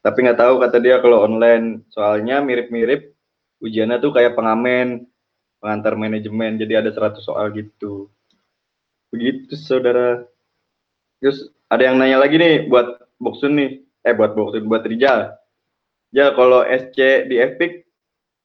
Tapi 0.00 0.18
nggak 0.24 0.40
tahu 0.40 0.54
kata 0.62 0.78
dia 0.80 1.02
kalau 1.04 1.26
online 1.26 1.84
soalnya 1.90 2.40
mirip-mirip 2.40 3.12
ujiannya 3.58 3.98
tuh 3.98 4.14
kayak 4.14 4.38
pengamen 4.38 5.07
pengantar 5.58 5.94
manajemen 5.98 6.58
jadi 6.58 6.82
ada 6.82 6.90
100 6.90 7.22
soal 7.22 7.50
gitu. 7.54 8.10
Begitu 9.10 9.54
saudara. 9.58 10.24
Terus 11.18 11.50
ada 11.66 11.82
yang 11.82 11.98
nanya 11.98 12.22
lagi 12.22 12.38
nih 12.38 12.66
buat 12.70 13.02
Boksun 13.18 13.52
nih. 13.58 13.70
Eh 14.06 14.14
buat 14.14 14.32
Boksun 14.38 14.66
buat 14.70 14.86
Rijal. 14.86 15.34
Ya 16.14 16.32
kalau 16.32 16.64
SC 16.64 17.28
di 17.28 17.36
Epic 17.36 17.84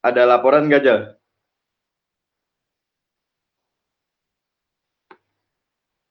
ada 0.04 0.28
laporan 0.28 0.68
gak 0.68 0.84
Jal? 0.84 1.00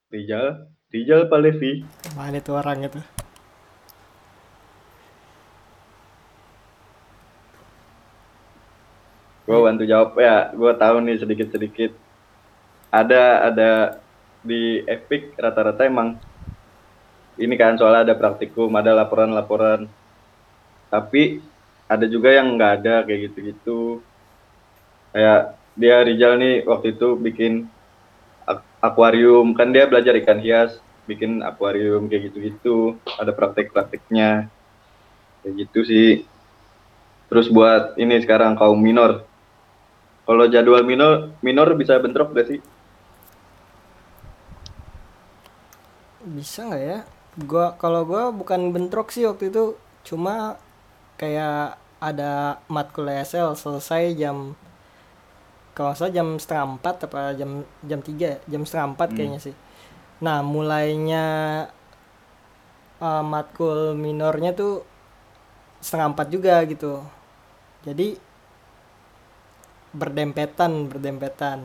Rijal? 0.09 0.73
Rijal 0.93 1.25
Pak 1.29 1.41
Levi 1.41 1.85
Mana 2.17 2.41
itu 2.41 2.53
orang 2.53 2.85
itu? 2.85 3.01
Gue 9.43 9.59
bantu 9.59 9.83
jawab. 9.87 10.15
Ya 10.19 10.51
gue 10.55 10.73
tahu 10.79 10.97
nih 11.03 11.17
sedikit 11.19 11.49
sedikit 11.51 11.91
ada 12.93 13.49
ada 13.49 13.71
di 14.43 14.83
Epic 14.85 15.33
rata-rata 15.39 15.87
emang 15.87 16.19
ini 17.41 17.55
kan 17.57 17.79
soalnya 17.81 18.13
ada 18.13 18.15
praktikum 18.19 18.69
ada 18.77 18.93
laporan-laporan. 18.93 19.89
Tapi 20.93 21.41
ada 21.89 22.05
juga 22.05 22.29
yang 22.37 22.53
nggak 22.55 22.73
ada 22.83 22.95
kayak 23.09 23.21
gitu-gitu. 23.33 24.05
Kayak 25.13 25.57
dia 25.73 25.97
Rijal 26.05 26.37
nih 26.37 26.55
waktu 26.69 26.93
itu 26.93 27.17
bikin 27.17 27.65
ak- 28.45 28.69
akuarium. 28.85 29.57
Kan 29.57 29.73
dia 29.73 29.89
belajar 29.89 30.13
ikan 30.21 30.39
hias 30.39 30.77
bikin 31.09 31.41
akuarium 31.41 32.07
kayak 32.13 32.29
gitu-gitu. 32.29 33.01
Ada 33.17 33.33
praktek-prakteknya 33.33 34.53
kayak 35.41 35.55
gitu 35.65 35.81
sih. 35.89 36.11
Terus 37.33 37.49
buat 37.49 37.97
ini 37.97 38.21
sekarang 38.21 38.53
kaum 38.61 38.77
minor 38.77 39.25
kalau 40.27 40.45
jadwal 40.55 40.83
minor 40.91 41.13
minor 41.47 41.69
bisa 41.81 41.95
bentrok 42.03 42.29
gak 42.37 42.47
sih? 42.51 42.61
Bisa 46.37 46.61
nggak 46.69 46.83
ya? 46.91 46.99
Gua 47.51 47.67
kalau 47.83 48.01
gua 48.11 48.23
bukan 48.41 48.61
bentrok 48.75 49.09
sih 49.15 49.25
waktu 49.29 49.45
itu, 49.51 49.65
cuma 50.09 50.35
kayak 51.21 51.79
ada 52.09 52.33
matkul 52.75 53.07
ESL 53.15 53.49
selesai 53.63 54.03
jam 54.21 54.39
kalau 55.73 55.93
salah 55.97 56.13
jam 56.13 56.29
setengah 56.37 56.65
empat 56.77 56.97
apa 57.09 57.21
jam 57.33 57.65
jam 57.81 58.01
tiga 58.05 58.37
ya? 58.37 58.39
jam 58.53 58.63
setengah 58.69 58.87
empat 58.93 59.09
Hmm. 59.09 59.17
kayaknya 59.17 59.41
sih. 59.41 59.55
Nah 60.25 60.39
mulainya 60.45 61.25
uh, 63.01 63.23
matkul 63.25 63.95
minornya 63.97 64.51
tuh 64.57 64.73
setengah 65.85 66.15
empat 66.15 66.27
juga 66.33 66.55
gitu. 66.69 67.03
Jadi 67.87 68.17
berdempetan 69.93 70.89
berdempetan. 70.89 71.65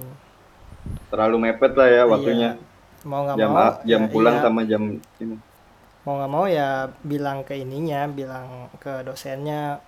Terlalu 1.11 1.49
mepet 1.49 1.73
lah 1.75 1.87
ya 1.87 2.03
waktunya. 2.07 2.49
Iya. 2.55 3.05
Mau 3.07 3.23
nggak 3.23 3.37
Jam 3.39 3.49
mau 3.51 3.69
jam 3.87 4.01
ya 4.03 4.11
pulang 4.11 4.35
iya. 4.35 4.43
sama 4.43 4.61
jam 4.67 4.83
ini. 5.23 5.35
mau 6.07 6.15
nggak 6.15 6.31
mau 6.31 6.45
ya 6.47 6.87
bilang 7.03 7.43
ke 7.43 7.51
ininya 7.59 8.07
bilang 8.07 8.71
ke 8.79 9.03
dosennya 9.03 9.83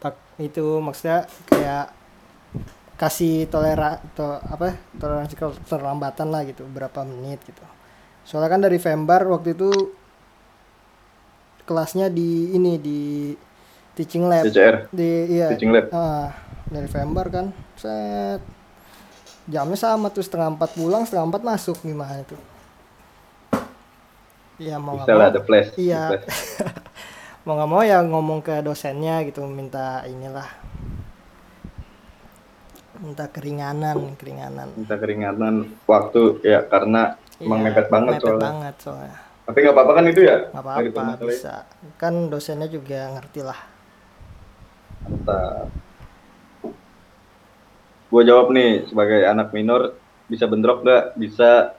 tak 0.00 0.16
itu 0.40 0.80
maksudnya 0.80 1.28
kayak 1.44 1.92
kasih 2.96 3.44
tolera 3.48 4.00
to, 4.16 4.24
apa 4.24 4.76
toleransi 4.96 5.36
keterlambatan 5.36 6.32
lah 6.32 6.40
gitu 6.48 6.64
berapa 6.64 7.04
menit 7.04 7.40
gitu 7.44 7.60
soalnya 8.24 8.48
kan 8.48 8.60
dari 8.64 8.80
Vembar 8.80 9.28
waktu 9.28 9.52
itu 9.52 9.68
kelasnya 11.68 12.08
di 12.08 12.56
ini 12.56 12.80
di 12.80 13.00
teaching 13.96 14.24
lab 14.24 14.44
CCR, 14.48 14.88
di 14.92 15.10
iya 15.36 15.48
teaching 15.52 15.72
lab. 15.72 15.92
ah, 15.92 16.32
dari 16.70 16.86
Vembar 16.86 17.26
kan. 17.28 17.46
Set. 17.74 18.40
Jamnya 19.44 19.74
sama 19.74 20.08
tuh 20.08 20.22
setengah 20.22 20.54
empat 20.54 20.78
pulang 20.78 21.02
setengah 21.02 21.26
empat 21.26 21.42
masuk. 21.42 21.76
Gimana 21.82 22.22
tuh 22.22 22.38
Iya 24.60 24.76
mau 24.76 24.92
nggak 24.94 25.08
mau. 25.08 25.16
lah 25.18 25.26
ada 25.32 25.40
flash. 25.40 25.72
Iya. 25.74 26.20
mau 27.48 27.56
nggak 27.56 27.70
mau 27.72 27.80
ya 27.80 27.98
ngomong 28.04 28.44
ke 28.44 28.60
dosennya 28.60 29.24
gitu 29.24 29.40
minta 29.48 30.04
inilah. 30.04 30.44
Minta 33.00 33.24
keringanan 33.32 34.12
keringanan. 34.20 34.68
Minta 34.76 35.00
keringanan 35.00 35.54
waktu 35.88 36.44
ya 36.44 36.60
karena 36.68 37.16
emang 37.40 37.64
Iya, 37.64 37.72
mepet 37.72 37.86
banget 37.88 38.12
mepet 38.12 38.24
soalnya. 38.28 38.44
banget 38.44 38.74
soalnya. 38.84 39.16
Tapi 39.48 39.56
nggak 39.64 39.74
apa-apa 39.74 39.92
kan 39.96 40.04
itu 40.06 40.20
ya? 40.20 40.36
nggak 40.52 40.62
apa-apa 40.62 41.24
bisa. 41.24 41.54
Kan 41.96 42.14
dosennya 42.28 42.68
juga 42.68 43.00
ngerti 43.16 43.40
lah. 43.40 43.60
Mantap. 45.08 45.66
Gue 48.10 48.22
jawab 48.26 48.50
nih 48.50 48.90
sebagai 48.90 49.22
anak 49.22 49.54
minor 49.54 49.94
bisa 50.26 50.50
bentrok 50.50 50.82
gak? 50.82 51.14
Bisa. 51.14 51.78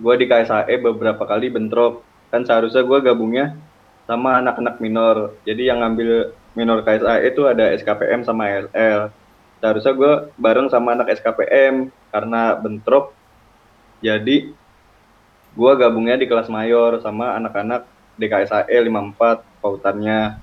Gue 0.00 0.14
di 0.16 0.30
KSAE 0.30 0.80
beberapa 0.80 1.26
kali 1.26 1.50
bentrok. 1.50 2.06
Kan 2.30 2.46
seharusnya 2.46 2.86
gue 2.86 2.98
gabungnya 3.02 3.58
sama 4.06 4.38
anak-anak 4.38 4.78
minor. 4.78 5.34
Jadi 5.44 5.68
yang 5.68 5.82
ngambil 5.82 6.32
minor 6.54 6.86
KSAE 6.86 7.34
itu 7.34 7.44
ada 7.50 7.74
SKPM 7.74 8.22
sama 8.22 8.70
LL. 8.70 9.10
Seharusnya 9.60 9.92
gue 9.92 10.12
bareng 10.40 10.72
sama 10.72 10.96
anak 10.96 11.12
SKPM 11.18 11.92
karena 12.14 12.56
bentrok. 12.56 13.12
Jadi 14.00 14.54
gue 15.50 15.72
gabungnya 15.74 16.16
di 16.16 16.30
kelas 16.30 16.46
mayor 16.46 17.02
sama 17.02 17.34
anak-anak 17.34 17.84
DKSAE 18.16 18.86
54 18.86 19.60
pautannya 19.60 20.38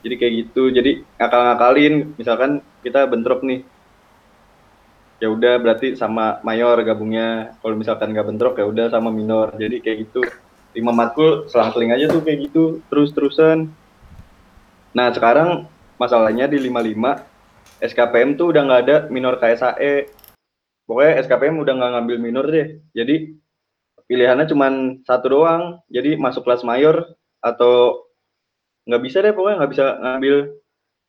jadi 0.00 0.14
kayak 0.14 0.32
gitu 0.46 0.70
jadi 0.70 1.02
ngakal-ngakalin 1.18 2.14
misalkan 2.16 2.62
kita 2.80 3.04
bentrok 3.10 3.42
nih 3.42 3.66
ya 5.18 5.28
udah 5.30 5.58
berarti 5.58 5.98
sama 5.98 6.38
mayor 6.46 6.78
gabungnya. 6.86 7.58
Kalau 7.62 7.74
misalkan 7.74 8.14
nggak 8.14 8.26
bentrok 8.26 8.54
ya 8.58 8.66
udah 8.66 8.86
sama 8.90 9.10
minor. 9.10 9.54
Jadi 9.58 9.82
kayak 9.82 9.98
gitu. 10.08 10.22
Lima 10.74 10.94
matkul 10.94 11.50
selang-seling 11.50 11.90
aja 11.94 12.06
tuh 12.10 12.22
kayak 12.22 12.50
gitu. 12.50 12.80
Terus-terusan. 12.90 13.70
Nah 14.94 15.08
sekarang 15.10 15.66
masalahnya 15.98 16.46
di 16.46 16.62
55 16.62 17.82
SKPM 17.82 18.38
tuh 18.38 18.54
udah 18.54 18.62
nggak 18.66 18.82
ada 18.86 18.96
minor 19.10 19.38
KSAE 19.38 20.10
pokoknya 20.88 21.20
SKPM 21.26 21.60
udah 21.60 21.74
nggak 21.76 21.92
ngambil 21.98 22.16
minor 22.22 22.44
deh. 22.48 22.80
Jadi 22.94 23.34
pilihannya 24.06 24.46
cuman 24.48 25.02
satu 25.04 25.26
doang. 25.28 25.62
Jadi 25.90 26.14
masuk 26.14 26.46
kelas 26.46 26.62
mayor 26.62 27.04
atau 27.42 28.06
nggak 28.86 29.02
bisa 29.02 29.18
deh. 29.20 29.34
Pokoknya 29.34 29.66
nggak 29.66 29.72
bisa 29.74 29.84
ngambil 29.98 30.36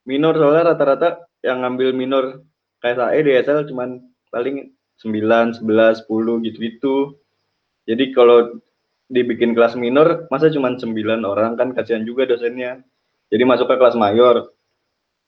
minor. 0.04 0.34
Soalnya 0.34 0.74
rata-rata 0.74 1.08
yang 1.40 1.64
ngambil 1.64 1.88
minor 1.96 2.24
KSAE 2.80 3.20
DSL 3.24 3.68
cuman 3.68 4.00
paling 4.32 4.72
9, 5.00 5.60
11, 5.60 6.04
10 6.04 6.44
gitu-gitu. 6.44 7.16
Jadi 7.88 8.12
kalau 8.12 8.60
dibikin 9.10 9.56
kelas 9.56 9.74
minor 9.74 10.28
masa 10.28 10.52
cuman 10.52 10.78
9 10.78 11.24
orang 11.24 11.56
kan 11.56 11.72
kasihan 11.72 12.04
juga 12.04 12.28
dosennya. 12.28 12.84
Jadi 13.30 13.42
masuk 13.46 13.70
ke 13.70 13.76
kelas 13.78 13.96
mayor. 13.96 14.52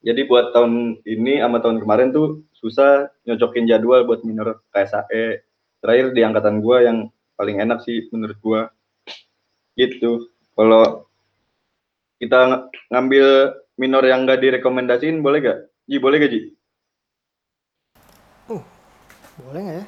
Jadi 0.03 0.27
buat 0.27 0.51
tahun 0.51 0.99
ini 1.07 1.39
sama 1.39 1.63
tahun 1.63 1.79
kemarin 1.79 2.11
tuh 2.11 2.43
susah 2.59 3.07
nyocokin 3.23 3.67
jadwal 3.67 4.03
buat 4.03 4.27
minor 4.27 4.59
KSAE. 4.75 5.43
Terakhir 5.79 6.05
di 6.11 6.21
angkatan 6.23 6.59
gua 6.59 6.83
yang 6.83 7.07
paling 7.39 7.63
enak 7.63 7.83
sih 7.87 8.07
menurut 8.11 8.35
gua. 8.43 8.61
Gitu. 9.79 10.27
Kalau 10.53 11.07
kita 12.19 12.39
ng- 12.47 12.65
ngambil 12.91 13.27
minor 13.79 14.03
yang 14.05 14.27
nggak 14.27 14.39
direkomendasiin 14.43 15.23
boleh 15.23 15.39
gak? 15.43 15.59
Ji 15.89 15.97
boleh 15.99 16.17
gak 16.23 16.31
Ji? 16.31 16.41
Boleh 19.41 19.61
nggak 19.65 19.77
ya 19.81 19.85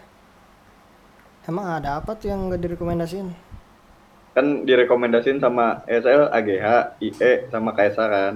emang 1.46 1.66
ada 1.78 2.02
apa 2.02 2.18
tuh 2.18 2.34
yang 2.34 2.50
nggak 2.50 2.62
direkomendasiin 2.66 3.30
Kan 4.36 4.68
direkomendasiin 4.68 5.40
sama 5.40 5.80
SL, 5.88 6.28
AGH, 6.28 7.00
IE, 7.00 7.48
sama 7.48 7.72
KSA 7.72 8.06
kan. 8.12 8.34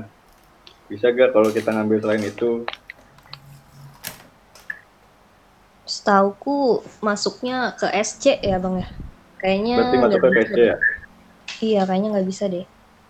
Bisa 0.87 1.11
gak 1.11 1.35
kalau 1.35 1.51
kita 1.51 1.75
ngambil 1.75 1.99
selain 1.99 2.23
itu? 2.23 2.63
Setauku 5.83 6.87
masuknya 7.03 7.75
ke 7.75 7.91
SC 7.99 8.39
ya 8.39 8.63
bang 8.63 8.79
ya. 8.79 8.87
Kayaknya 9.43 9.75
Berarti 9.75 9.95
masuk 9.99 10.19
nggak 10.23 10.47
ke 10.47 10.55
deh. 10.55 10.65
ya? 10.71 10.75
Iya 11.59 11.81
kayaknya 11.83 12.09
nggak 12.15 12.29
bisa 12.31 12.43
deh. 12.47 12.65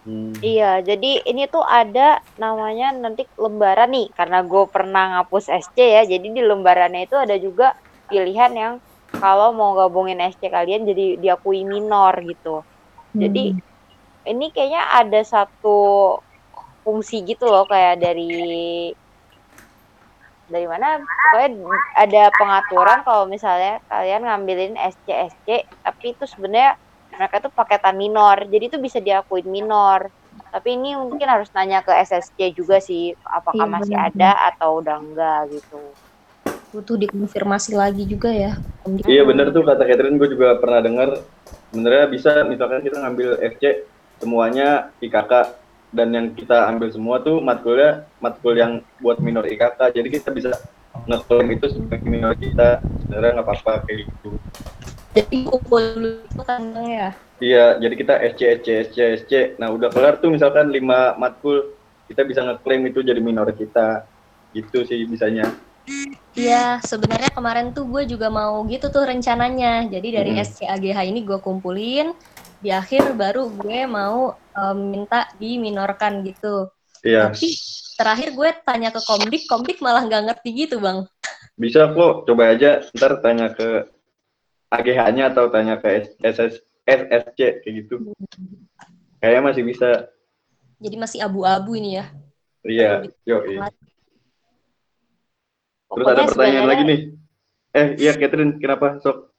Hmm. 0.09 0.33
Iya, 0.41 0.81
jadi 0.81 1.11
ini 1.29 1.45
tuh 1.45 1.61
ada 1.61 2.23
namanya 2.41 2.89
nanti 2.95 3.29
lembaran 3.37 3.93
nih, 3.93 4.09
karena 4.17 4.41
gue 4.41 4.63
pernah 4.65 5.19
ngapus 5.19 5.51
SC 5.53 5.77
ya, 5.77 6.01
jadi 6.07 6.23
di 6.23 6.41
lembarannya 6.41 7.05
itu 7.05 7.19
ada 7.19 7.35
juga 7.37 7.77
pilihan 8.09 8.51
yang 8.51 8.73
kalau 9.13 9.49
mau 9.53 9.73
gabungin 9.73 10.21
SC 10.21 10.49
kalian 10.49 10.85
jadi 10.85 11.17
diakui 11.17 11.65
minor 11.65 12.13
gitu. 12.21 12.61
Jadi 13.13 13.57
ini 14.29 14.45
kayaknya 14.53 14.85
ada 14.93 15.21
satu 15.25 15.77
fungsi 16.85 17.25
gitu 17.25 17.49
loh 17.49 17.65
kayak 17.65 17.97
dari 18.01 18.93
dari 20.49 20.65
mana? 20.65 21.01
Pokoknya 21.01 21.49
ada 21.97 22.23
pengaturan 22.33 22.99
kalau 23.05 23.25
misalnya 23.25 23.81
kalian 23.89 24.25
ngambilin 24.25 24.73
SC 24.77 25.07
SC 25.09 25.47
tapi 25.85 26.13
itu 26.13 26.25
sebenarnya 26.29 26.77
mereka 27.13 27.41
tuh 27.41 27.51
paketan 27.53 27.97
minor. 27.97 28.45
Jadi 28.45 28.69
itu 28.69 28.77
bisa 28.77 29.01
diakuin 29.01 29.49
minor. 29.49 30.09
Tapi 30.49 30.77
ini 30.77 30.93
mungkin 30.97 31.29
harus 31.29 31.49
nanya 31.53 31.81
ke 31.81 31.91
SSC 31.93 32.53
juga 32.53 32.77
sih 32.77 33.13
apakah 33.25 33.65
Iya, 33.65 33.73
masih 33.73 33.97
ada 33.97 34.31
atau 34.53 34.81
udah 34.81 34.97
enggak 34.97 35.49
gitu 35.53 35.81
butuh 36.69 36.95
dikonfirmasi 37.01 37.73
lagi 37.73 38.05
juga 38.05 38.29
ya. 38.29 38.53
Iya 39.09 39.25
bener 39.25 39.49
tuh 39.49 39.65
kata 39.65 39.83
Catherine 39.85 40.21
gue 40.21 40.29
juga 40.29 40.57
pernah 40.61 40.81
dengar 40.85 41.09
sebenarnya 41.73 42.05
bisa 42.09 42.31
misalkan 42.45 42.85
kita 42.85 43.01
ngambil 43.01 43.41
FC 43.41 43.85
semuanya 44.21 44.93
IKK 45.01 45.31
dan 45.89 46.13
yang 46.13 46.27
kita 46.37 46.69
ambil 46.69 46.93
semua 46.93 47.17
tuh 47.25 47.41
matkulnya 47.41 48.05
matkul 48.21 48.53
yang 48.53 48.85
buat 49.01 49.17
minor 49.17 49.49
IKK 49.49 49.97
jadi 49.97 50.07
kita 50.13 50.29
bisa 50.29 50.53
ngeklaim 51.09 51.49
itu 51.53 51.65
sebagai 51.73 52.05
minor 52.05 52.33
kita. 52.37 52.81
Sebenarnya 53.05 53.41
nggak 53.41 53.47
apa-apa 53.49 53.73
kayak 53.89 54.05
gitu. 54.05 54.29
Jadi 55.17 55.37
kumpul 55.49 55.83
dulu 55.97 56.09
itu 56.21 56.43
kan 56.45 56.61
ya? 56.85 57.09
Iya 57.41 57.65
jadi 57.81 57.93
kita 57.97 58.13
SC 58.35 58.41
SC 58.61 58.67
SC 58.91 58.97
SC 59.25 59.31
nah 59.57 59.73
udah 59.73 59.89
kelar 59.89 60.21
tuh 60.21 60.29
misalkan 60.29 60.69
lima 60.69 61.17
matkul 61.17 61.73
kita 62.05 62.25
bisa 62.25 62.45
ngeklaim 62.45 62.85
itu 62.85 63.01
jadi 63.01 63.17
minor 63.17 63.49
kita. 63.57 64.05
Gitu 64.53 64.85
sih 64.85 65.05
bisanya 65.05 65.49
Iya, 66.33 66.79
sebenarnya 66.81 67.31
kemarin 67.33 67.75
tuh 67.75 67.83
gue 67.89 68.07
juga 68.07 68.31
mau 68.31 68.63
gitu 68.65 68.87
tuh 68.87 69.03
rencananya. 69.03 69.89
Jadi 69.89 70.07
dari 70.13 70.31
Hmm. 70.33 70.45
SCAGH 70.45 70.99
ini 71.03 71.19
gue 71.25 71.39
kumpulin, 71.41 72.15
di 72.59 72.69
akhir 72.71 73.15
baru 73.15 73.49
gue 73.49 73.87
mau 73.87 74.35
em, 74.53 74.77
minta 74.91 75.27
diminorkan 75.35 76.23
gitu. 76.23 76.67
iya 77.01 77.31
Tapi 77.31 77.47
terakhir 77.95 78.29
gue 78.35 78.49
tanya 78.63 78.89
ke 78.91 78.99
Komdik, 79.03 79.43
Komdik 79.47 79.79
malah 79.79 80.03
nggak 80.03 80.23
ngerti 80.31 80.49
gitu 80.67 80.79
bang. 80.79 81.03
bisa 81.59 81.91
kok 81.91 82.23
coba 82.23 82.55
aja 82.55 82.79
ntar 82.95 83.19
tanya 83.19 83.51
ke 83.51 83.83
AGH-nya 84.71 85.27
atau 85.27 85.51
tanya 85.51 85.75
ke 85.75 86.07
SS 86.23 86.63
SSC 86.87 87.35
kayak 87.59 87.73
gitu 87.83 88.15
kayaknya 89.19 89.41
masih 89.43 89.63
bisa 89.67 90.07
Jadi 90.79 90.95
masih 90.95 91.19
abu-abu 91.19 91.75
ini 91.75 91.99
ya. 91.99 92.07
iya 92.63 93.03
yo 93.27 93.43
terus 95.89 96.07
ada 96.07 96.29
pertanyaan 96.29 96.69
lagi 96.69 96.83
nih. 96.85 96.99
Eh 97.73 97.87
iya 98.01 98.11
Catherine 98.17 98.57
kenapa 98.61 98.97
sok? 99.01 99.33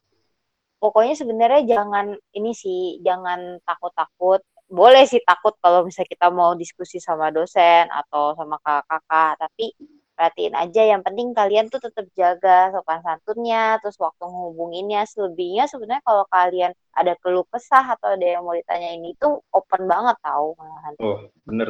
Pokoknya 0.80 1.14
sebenarnya 1.14 1.62
jangan 1.66 2.16
ini 2.34 2.52
sih 2.56 2.98
jangan 3.04 3.60
takut-takut. 3.66 4.40
Boleh 4.70 5.02
sih 5.02 5.18
takut 5.26 5.58
kalau 5.58 5.82
misalnya 5.82 6.10
kita 6.14 6.30
mau 6.30 6.54
diskusi 6.54 7.02
sama 7.02 7.34
dosen 7.34 7.90
atau 7.90 8.38
sama 8.38 8.56
kakak-kakak 8.62 9.42
tapi 9.42 9.74
perhatiin 10.20 10.52
aja 10.52 10.82
yang 10.84 11.00
penting 11.00 11.32
kalian 11.32 11.72
tuh 11.72 11.80
tetap 11.80 12.04
jaga 12.12 12.68
sopan 12.76 13.00
santunnya 13.00 13.80
terus 13.80 13.96
waktu 13.96 14.20
ngehubunginnya 14.20 15.08
selebihnya 15.08 15.64
sebenarnya 15.64 16.04
kalau 16.04 16.28
kalian 16.28 16.76
ada 16.92 17.16
keluh 17.24 17.48
kesah 17.48 17.96
atau 17.96 18.14
ada 18.14 18.26
yang 18.36 18.44
mau 18.44 18.52
ditanyain 18.52 19.00
itu 19.00 19.40
open 19.48 19.88
banget 19.88 20.16
tau. 20.20 20.52
Malahan 20.60 20.92
oh 21.00 21.18
bener 21.48 21.68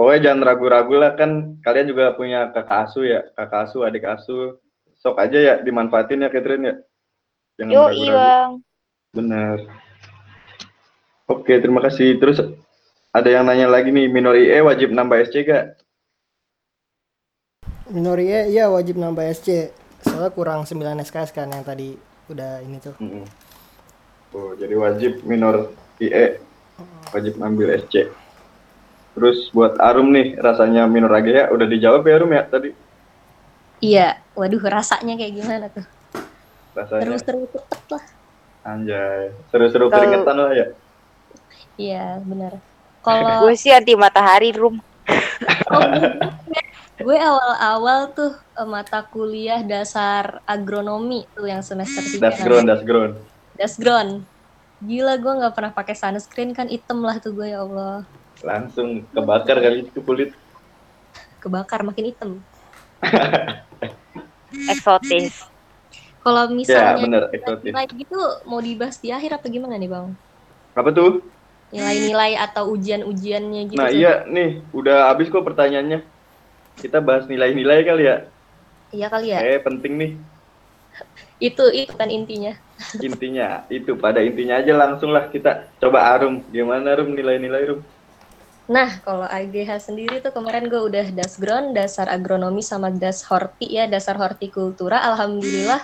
pokoknya 0.00 0.32
jangan 0.32 0.40
ragu-ragu 0.48 0.96
lah 0.96 1.12
kan 1.12 1.60
kalian 1.60 1.92
juga 1.92 2.16
punya 2.16 2.48
kakak 2.56 2.88
asuh 2.88 3.04
ya 3.04 3.20
kakak 3.36 3.68
asuh 3.68 3.84
adik 3.84 4.08
asuh 4.08 4.56
sok 4.96 5.20
aja 5.20 5.36
ya 5.36 5.54
dimanfaatin 5.60 6.24
ya 6.24 6.32
Catherine 6.32 6.64
ya 6.64 6.74
jangan 7.60 7.72
yo 7.76 7.82
ragu-ragu 7.84 8.16
bang 8.16 8.52
Benar. 9.10 9.66
Oke, 11.26 11.58
terima 11.58 11.82
kasih. 11.82 12.14
Terus 12.22 12.38
ada 13.10 13.26
yang 13.26 13.42
nanya 13.42 13.66
lagi 13.66 13.90
nih, 13.90 14.06
minor 14.06 14.38
IE 14.38 14.62
wajib 14.62 14.94
nambah 14.94 15.18
SC 15.26 15.42
gak? 15.46 15.74
Minori 17.90 18.30
E 18.30 18.54
iya 18.54 18.70
wajib 18.70 19.02
nambah 19.02 19.26
SC. 19.34 19.74
Soalnya 20.06 20.30
kurang 20.30 20.62
9 20.62 20.78
SKS 21.02 21.34
kan 21.34 21.50
yang 21.50 21.66
tadi 21.66 21.98
udah 22.30 22.62
ini 22.62 22.78
tuh. 22.78 22.94
Mm-mm. 23.02 23.26
Oh, 24.30 24.54
jadi 24.54 24.78
wajib 24.78 25.26
minor 25.26 25.74
IE 25.98 26.38
wajib 27.10 27.34
ambil 27.42 27.74
SC. 27.82 28.06
Terus 29.20 29.52
buat 29.52 29.76
Arum 29.76 30.08
nih, 30.08 30.40
rasanya 30.40 30.88
minor 30.88 31.12
AGH 31.12 31.52
udah 31.52 31.66
dijawab 31.68 32.08
ya 32.08 32.14
Arum 32.16 32.32
ya 32.32 32.42
tadi? 32.48 32.72
Iya, 33.80 34.16
waduh 34.32 34.64
rasanya 34.64 35.12
kayak 35.12 35.34
gimana 35.36 35.66
tuh? 35.68 35.84
Rasanya 36.72 37.04
Seru-seru 37.04 37.44
cepet 37.52 37.80
lah. 37.92 38.04
anjay, 38.62 39.28
seru-seru 39.52 39.86
Kalau- 39.86 40.00
keringetan 40.00 40.36
lah 40.36 40.52
ya. 40.56 40.66
Iya, 41.76 42.06
benar. 42.24 42.52
Kalau 43.04 43.44
gue 43.44 43.52
sih 43.56 43.72
anti 43.72 43.92
matahari 43.92 44.52
room 44.52 44.80
Oh, 45.72 45.80
gue 46.98 47.16
awal-awal 47.16 48.12
tuh 48.12 48.32
eh, 48.36 48.64
mata 48.64 49.04
kuliah 49.04 49.60
dasar 49.60 50.40
agronomi 50.44 51.24
tuh 51.32 51.44
yang 51.44 51.60
semester 51.60 52.00
3 52.00 52.20
Das 52.20 52.40
ground, 52.40 52.66
das 52.68 52.82
ground. 52.84 53.12
Dasgron. 53.56 54.08
Gila 54.80 55.16
gue 55.16 55.32
nggak 55.34 55.52
pernah 55.52 55.72
pakai 55.72 55.92
sunscreen 55.92 56.52
kan 56.52 56.68
item 56.68 57.00
lah 57.00 57.16
tuh 57.16 57.32
gue 57.32 57.48
ya 57.48 57.60
Allah. 57.60 58.04
Langsung 58.44 59.04
kebakar 59.12 59.56
kali 59.60 59.84
itu 59.84 60.00
kulit. 60.00 60.30
Kebakar 61.40 61.80
makin 61.84 62.12
item. 62.12 62.30
eksotis 64.72 65.40
Kalau 66.20 66.44
Ya, 66.52 66.52
misalnya 66.60 67.00
bener, 67.00 67.22
eksotis. 67.32 67.72
nilai 67.72 67.86
gitu 67.96 68.18
mau 68.44 68.60
dibahas 68.60 68.96
di 69.00 69.08
akhir 69.08 69.40
apa 69.40 69.46
gimana 69.48 69.80
nih 69.80 69.88
bang? 69.88 70.06
Apa 70.76 70.92
tuh? 70.92 71.24
Nilai-nilai 71.72 72.36
atau 72.36 72.76
ujian-ujiannya 72.76 73.62
gitu. 73.72 73.80
Nah 73.80 73.88
tuh. 73.88 73.96
iya 73.96 74.12
nih, 74.28 74.60
udah 74.76 75.08
habis 75.08 75.32
kok 75.32 75.46
pertanyaannya. 75.46 76.04
Kita 76.76 77.00
bahas 77.00 77.24
nilai-nilai 77.24 77.78
kali 77.88 78.04
ya. 78.04 78.16
Iya 78.92 79.06
kali 79.08 79.28
ya. 79.32 79.40
Eh 79.40 79.58
penting 79.64 79.92
nih 79.96 80.10
Itu 81.48 81.64
itu 81.72 81.92
kan 81.96 82.10
intinya. 82.12 82.52
intinya 83.06 83.64
itu 83.70 83.92
pada 83.96 84.20
intinya 84.20 84.60
aja 84.60 84.72
langsung 84.76 85.14
lah 85.14 85.30
kita 85.30 85.72
coba 85.80 86.10
Arum 86.16 86.42
gimana 86.50 86.92
Arum 86.92 87.14
nilai-nilai 87.16 87.64
Arum 87.64 87.80
Nah, 88.70 89.02
kalau 89.02 89.26
AGH 89.26 89.82
sendiri 89.82 90.22
tuh 90.22 90.30
kemarin 90.30 90.70
gue 90.70 90.78
udah 90.78 91.10
dasgron, 91.10 91.74
dasar 91.74 92.06
agronomi 92.06 92.62
sama 92.62 92.94
das 92.94 93.26
horti 93.26 93.66
ya, 93.66 93.90
dasar 93.90 94.14
hortikultura. 94.14 95.02
Alhamdulillah 95.10 95.82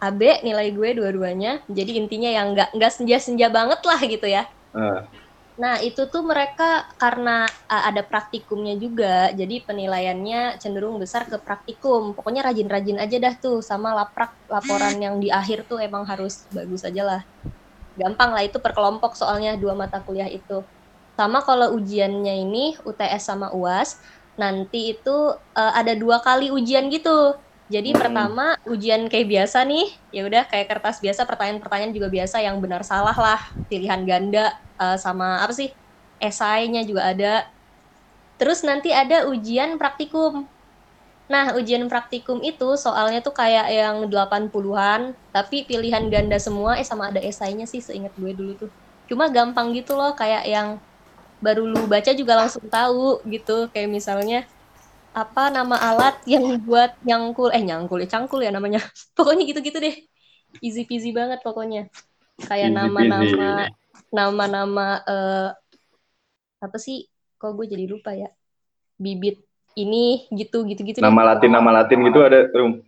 AB 0.00 0.40
nilai 0.40 0.72
gue 0.72 0.90
dua-duanya. 0.96 1.60
Jadi 1.68 2.00
intinya 2.00 2.32
yang 2.32 2.56
nggak 2.56 2.72
nggak 2.80 2.92
senja-senja 2.96 3.52
banget 3.52 3.80
lah 3.84 4.00
gitu 4.00 4.24
ya. 4.24 4.48
nah, 4.72 5.04
Nah, 5.58 5.82
itu 5.82 6.06
tuh 6.08 6.22
mereka 6.22 6.86
karena 7.02 7.44
uh, 7.66 7.82
ada 7.90 8.06
praktikumnya 8.06 8.78
juga, 8.78 9.28
jadi 9.34 9.66
penilaiannya 9.66 10.56
cenderung 10.62 11.02
besar 11.02 11.26
ke 11.26 11.36
praktikum. 11.42 12.14
Pokoknya 12.14 12.46
rajin-rajin 12.46 12.96
aja 13.02 13.16
dah 13.18 13.34
tuh, 13.42 13.58
sama 13.60 13.90
laprak 13.92 14.38
laporan 14.46 14.96
yang 15.02 15.18
di 15.18 15.28
akhir 15.34 15.66
tuh 15.66 15.82
emang 15.82 16.06
harus 16.06 16.46
bagus 16.54 16.86
aja 16.86 17.02
lah. 17.02 17.20
Gampang 17.98 18.30
lah 18.32 18.46
itu 18.46 18.62
per 18.62 18.72
kelompok 18.72 19.18
soalnya 19.18 19.58
dua 19.58 19.74
mata 19.74 19.98
kuliah 20.06 20.30
itu. 20.30 20.62
Sama 21.18 21.42
kalau 21.42 21.74
ujiannya 21.74 22.34
ini 22.46 22.64
UTS 22.86 23.22
sama 23.26 23.50
UAS, 23.50 23.98
nanti 24.38 24.94
itu 24.94 25.16
uh, 25.34 25.72
ada 25.74 25.92
dua 25.98 26.22
kali 26.22 26.54
ujian 26.54 26.86
gitu. 26.94 27.34
Jadi 27.68 27.90
Hmm. 27.92 28.00
pertama 28.00 28.46
ujian 28.64 29.10
kayak 29.12 29.28
biasa 29.28 29.58
nih, 29.66 29.86
ya 30.14 30.22
udah 30.28 30.42
kayak 30.50 30.66
kertas 30.72 31.02
biasa, 31.04 31.26
pertanyaan-pertanyaan 31.28 31.92
juga 31.92 32.08
biasa 32.08 32.36
yang 32.46 32.56
benar 32.64 32.82
salah 32.86 33.16
lah, 33.18 33.40
pilihan 33.68 34.06
ganda 34.06 34.54
uh, 34.80 34.96
sama 34.96 35.42
apa 35.44 35.52
sih? 35.52 35.68
Esainya 36.22 36.82
juga 36.86 37.02
ada. 37.12 37.32
Terus 38.40 38.62
nanti 38.62 38.94
ada 38.94 39.26
ujian 39.26 39.76
praktikum. 39.82 40.46
Nah, 41.28 41.52
ujian 41.58 41.84
praktikum 41.92 42.40
itu 42.40 42.68
soalnya 42.80 43.20
tuh 43.20 43.34
kayak 43.36 43.68
yang 43.68 43.96
80-an, 44.08 45.12
tapi 45.34 45.68
pilihan 45.68 46.08
ganda 46.08 46.38
semua 46.40 46.80
eh 46.80 46.86
sama 46.86 47.12
ada 47.12 47.20
esainya 47.20 47.66
sih 47.68 47.84
seingat 47.84 48.14
gue 48.16 48.32
dulu 48.32 48.52
tuh. 48.56 48.70
Cuma 49.10 49.28
gampang 49.28 49.76
gitu 49.76 49.92
loh, 49.98 50.16
kayak 50.16 50.48
yang 50.48 50.68
baru 51.38 51.66
lu 51.66 51.86
baca 51.86 52.10
juga 52.14 52.34
langsung 52.38 52.66
tahu 52.66 53.22
gitu. 53.28 53.70
Kayak 53.72 53.90
misalnya 53.90 54.38
apa 55.16 55.50
nama 55.50 55.74
alat 55.80 56.14
yang 56.28 56.60
buat 56.62 56.94
nyangkul 57.02 57.50
eh 57.50 57.62
nyangkul 57.64 57.98
ya 58.04 58.08
cangkul 58.08 58.40
ya 58.44 58.50
namanya. 58.52 58.82
Pokoknya 59.16 59.44
gitu-gitu 59.48 59.78
deh. 59.78 59.96
Easy 60.64 60.88
peasy 60.88 61.12
banget 61.12 61.44
pokoknya. 61.44 61.92
Kayak 62.48 62.72
nama-nama 62.72 63.68
peasy. 63.68 63.74
nama-nama 64.08 64.86
eh 65.04 65.48
apa 66.58 66.78
sih? 66.80 67.06
Kok 67.38 67.54
gue 67.54 67.66
jadi 67.70 67.84
lupa 67.86 68.16
ya? 68.16 68.32
Bibit 68.98 69.44
ini 69.78 70.26
gitu 70.34 70.66
gitu-gitu 70.66 70.98
deh. 70.98 71.06
nama 71.06 71.34
Latin 71.34 71.50
nama 71.54 71.70
Latin 71.70 72.02
gitu 72.02 72.18
ada 72.18 72.50
Rum 72.50 72.82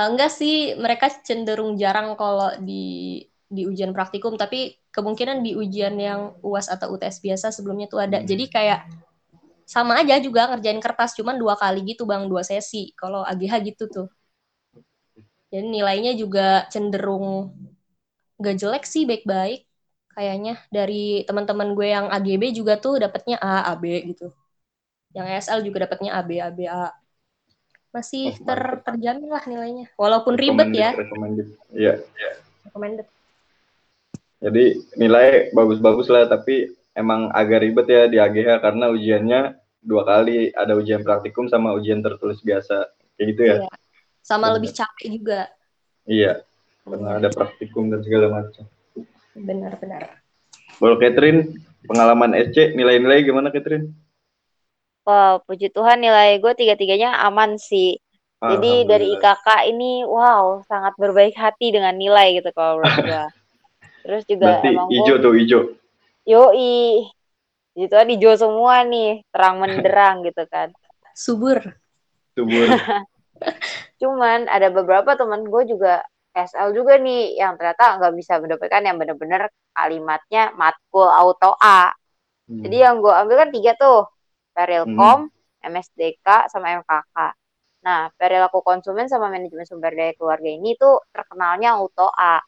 Eh, 0.00 0.06
enggak 0.08 0.32
sih, 0.32 0.72
mereka 0.80 1.12
cenderung 1.20 1.76
jarang 1.76 2.16
kalau 2.16 2.56
di 2.64 3.20
di 3.50 3.66
ujian 3.66 3.90
praktikum 3.90 4.38
tapi 4.38 4.78
kemungkinan 4.94 5.42
di 5.42 5.58
ujian 5.58 5.98
yang 5.98 6.38
UAS 6.38 6.70
atau 6.70 6.94
UTS 6.94 7.18
biasa 7.18 7.50
sebelumnya 7.50 7.90
tuh 7.90 7.98
ada. 8.06 8.22
Jadi 8.22 8.46
kayak 8.46 8.86
sama 9.66 9.98
aja 9.98 10.22
juga 10.22 10.50
ngerjain 10.54 10.78
kertas 10.78 11.18
cuman 11.18 11.34
dua 11.34 11.58
kali 11.58 11.82
gitu 11.82 12.06
Bang, 12.06 12.30
dua 12.30 12.46
sesi. 12.46 12.94
Kalau 12.94 13.26
AGH 13.26 13.54
gitu 13.66 13.84
tuh. 13.90 14.08
Jadi 15.50 15.66
nilainya 15.66 16.14
juga 16.14 16.70
cenderung 16.70 17.50
gak 18.38 18.54
jelek 18.54 18.86
sih, 18.86 19.02
baik-baik 19.02 19.66
kayaknya 20.14 20.58
dari 20.68 21.22
teman-teman 21.26 21.72
gue 21.74 21.88
yang 21.90 22.06
AGB 22.10 22.50
juga 22.54 22.78
tuh 22.78 22.98
dapatnya 23.02 23.38
A, 23.38 23.72
AB 23.74 24.14
gitu. 24.14 24.30
Yang 25.10 25.26
ESL 25.38 25.60
juga 25.66 25.90
dapatnya 25.90 26.10
AB, 26.18 26.30
AB, 26.38 26.58
A. 26.70 26.94
Masih 27.90 28.30
Oh, 28.30 28.46
ter 28.46 28.60
terjamin 28.86 29.26
lah 29.26 29.42
nilainya. 29.50 29.86
Walaupun 29.98 30.38
ribet 30.38 30.70
ya. 30.70 30.94
Recommended. 30.94 31.48
Iya. 31.74 31.98
Recommended. 32.70 33.06
Jadi 34.40 34.64
nilai 34.96 35.52
bagus-bagus 35.52 36.08
lah, 36.08 36.24
tapi 36.24 36.72
emang 36.96 37.28
agak 37.36 37.60
ribet 37.60 37.86
ya 37.92 38.02
di 38.08 38.16
AGH 38.16 38.64
karena 38.64 38.88
ujiannya 38.88 39.40
dua 39.84 40.02
kali, 40.08 40.48
ada 40.56 40.76
ujian 40.76 41.04
praktikum 41.04 41.48
sama 41.48 41.76
ujian 41.76 42.00
tertulis 42.00 42.40
biasa. 42.40 42.88
Kayak 43.16 43.26
gitu 43.36 43.42
ya? 43.44 43.56
Iya. 43.60 43.68
Sama 44.20 44.48
Bener. 44.48 44.54
lebih 44.60 44.70
capek 44.72 45.06
juga. 45.12 45.40
Iya, 46.08 46.32
karena 46.84 47.10
ada 47.20 47.28
praktikum 47.28 47.92
dan 47.92 48.00
segala 48.00 48.26
macam. 48.32 48.64
Benar-benar. 49.36 50.20
Kalau 50.80 50.96
Catherine, 50.96 51.60
pengalaman 51.84 52.32
SC, 52.32 52.72
nilai-nilai 52.72 53.24
gimana 53.24 53.52
Catherine? 53.52 53.92
Wow, 55.04 55.44
puji 55.44 55.72
Tuhan 55.72 56.00
nilai 56.00 56.40
gue 56.40 56.52
tiga-tiganya 56.56 57.20
aman 57.24 57.60
sih. 57.60 58.00
Jadi 58.40 58.88
dari. 58.88 59.12
IKK 59.20 59.68
ini, 59.68 60.00
wow, 60.08 60.64
sangat 60.64 60.96
berbaik 60.96 61.36
hati 61.36 61.76
dengan 61.76 61.92
nilai 61.92 62.40
gitu 62.40 62.48
kalau 62.56 62.80
menurut 62.80 63.04
gue. 63.04 63.24
Terus 64.00 64.22
juga 64.24 64.46
Berarti 64.58 64.68
emang 64.72 64.86
gue, 64.88 64.94
hijau 64.96 65.16
tuh, 65.20 65.32
hijau. 65.36 65.62
yoi, 66.24 67.08
gitu 67.76 67.92
kan 67.92 68.08
hijau 68.08 68.34
semua 68.36 68.84
nih, 68.86 69.24
terang 69.32 69.60
menderang 69.60 70.16
gitu 70.28 70.44
kan. 70.48 70.72
Subur. 71.12 71.58
Subur. 72.36 72.66
Cuman 74.00 74.48
ada 74.48 74.68
beberapa 74.72 75.16
teman 75.16 75.44
gue 75.44 75.62
juga 75.68 76.00
SL 76.32 76.72
juga 76.72 76.96
nih 76.96 77.36
yang 77.36 77.58
ternyata 77.58 77.98
nggak 77.98 78.14
bisa 78.14 78.38
mendapatkan 78.38 78.82
yang 78.86 78.96
bener-bener 78.96 79.50
kalimatnya 79.74 80.54
matkul 80.54 81.08
auto 81.10 81.58
A. 81.58 81.90
Hmm. 82.46 82.62
Jadi 82.64 82.76
yang 82.80 83.02
gue 83.02 83.10
ambil 83.10 83.36
kan 83.46 83.50
tiga 83.50 83.72
tuh, 83.76 84.06
Perilkom, 84.54 85.30
MSDK, 85.60 86.48
sama 86.48 86.80
MKK. 86.80 87.16
Nah, 87.80 88.12
perilaku 88.14 88.60
konsumen 88.60 89.08
sama 89.08 89.32
manajemen 89.32 89.64
sumber 89.64 89.96
daya 89.96 90.12
keluarga 90.14 90.48
ini 90.52 90.76
tuh 90.76 91.00
terkenalnya 91.10 91.80
auto 91.80 92.08
A. 92.12 92.38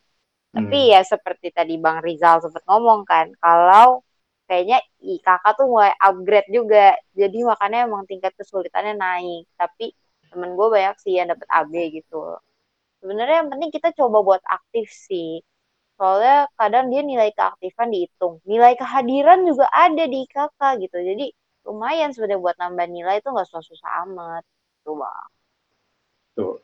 Tapi 0.52 0.92
ya 0.92 1.00
seperti 1.00 1.48
tadi 1.48 1.80
Bang 1.80 2.04
Rizal 2.04 2.44
sempat 2.44 2.60
ngomong 2.68 3.08
kan, 3.08 3.32
kalau 3.40 4.04
kayaknya 4.44 4.84
IKK 5.00 5.44
tuh 5.56 5.66
mulai 5.72 5.96
upgrade 5.96 6.52
juga. 6.52 6.92
Jadi 7.16 7.40
makanya 7.40 7.88
emang 7.88 8.04
tingkat 8.04 8.36
kesulitannya 8.36 9.00
naik. 9.00 9.48
Tapi 9.56 9.96
temen 10.28 10.52
gue 10.52 10.68
banyak 10.68 10.96
sih 11.00 11.16
yang 11.16 11.32
dapet 11.32 11.48
AB 11.48 11.72
gitu. 11.96 12.36
Sebenarnya 13.00 13.42
yang 13.42 13.48
penting 13.48 13.70
kita 13.72 13.96
coba 13.96 14.20
buat 14.20 14.42
aktif 14.44 14.92
sih. 14.92 15.40
Soalnya 15.96 16.52
kadang 16.60 16.92
dia 16.92 17.00
nilai 17.00 17.32
keaktifan 17.32 17.88
dihitung. 17.88 18.44
Nilai 18.44 18.76
kehadiran 18.76 19.48
juga 19.48 19.72
ada 19.72 20.04
di 20.04 20.28
IKK 20.28 20.60
gitu. 20.84 21.00
Jadi 21.00 21.26
lumayan 21.64 22.12
sebenarnya 22.12 22.40
buat 22.44 22.56
nambah 22.60 22.86
nilai 22.92 23.24
itu 23.24 23.28
nggak 23.32 23.48
susah-susah 23.48 23.90
amat. 24.04 24.44
Tuh 24.84 25.00
bang. 25.00 25.28
Tuh. 26.36 26.56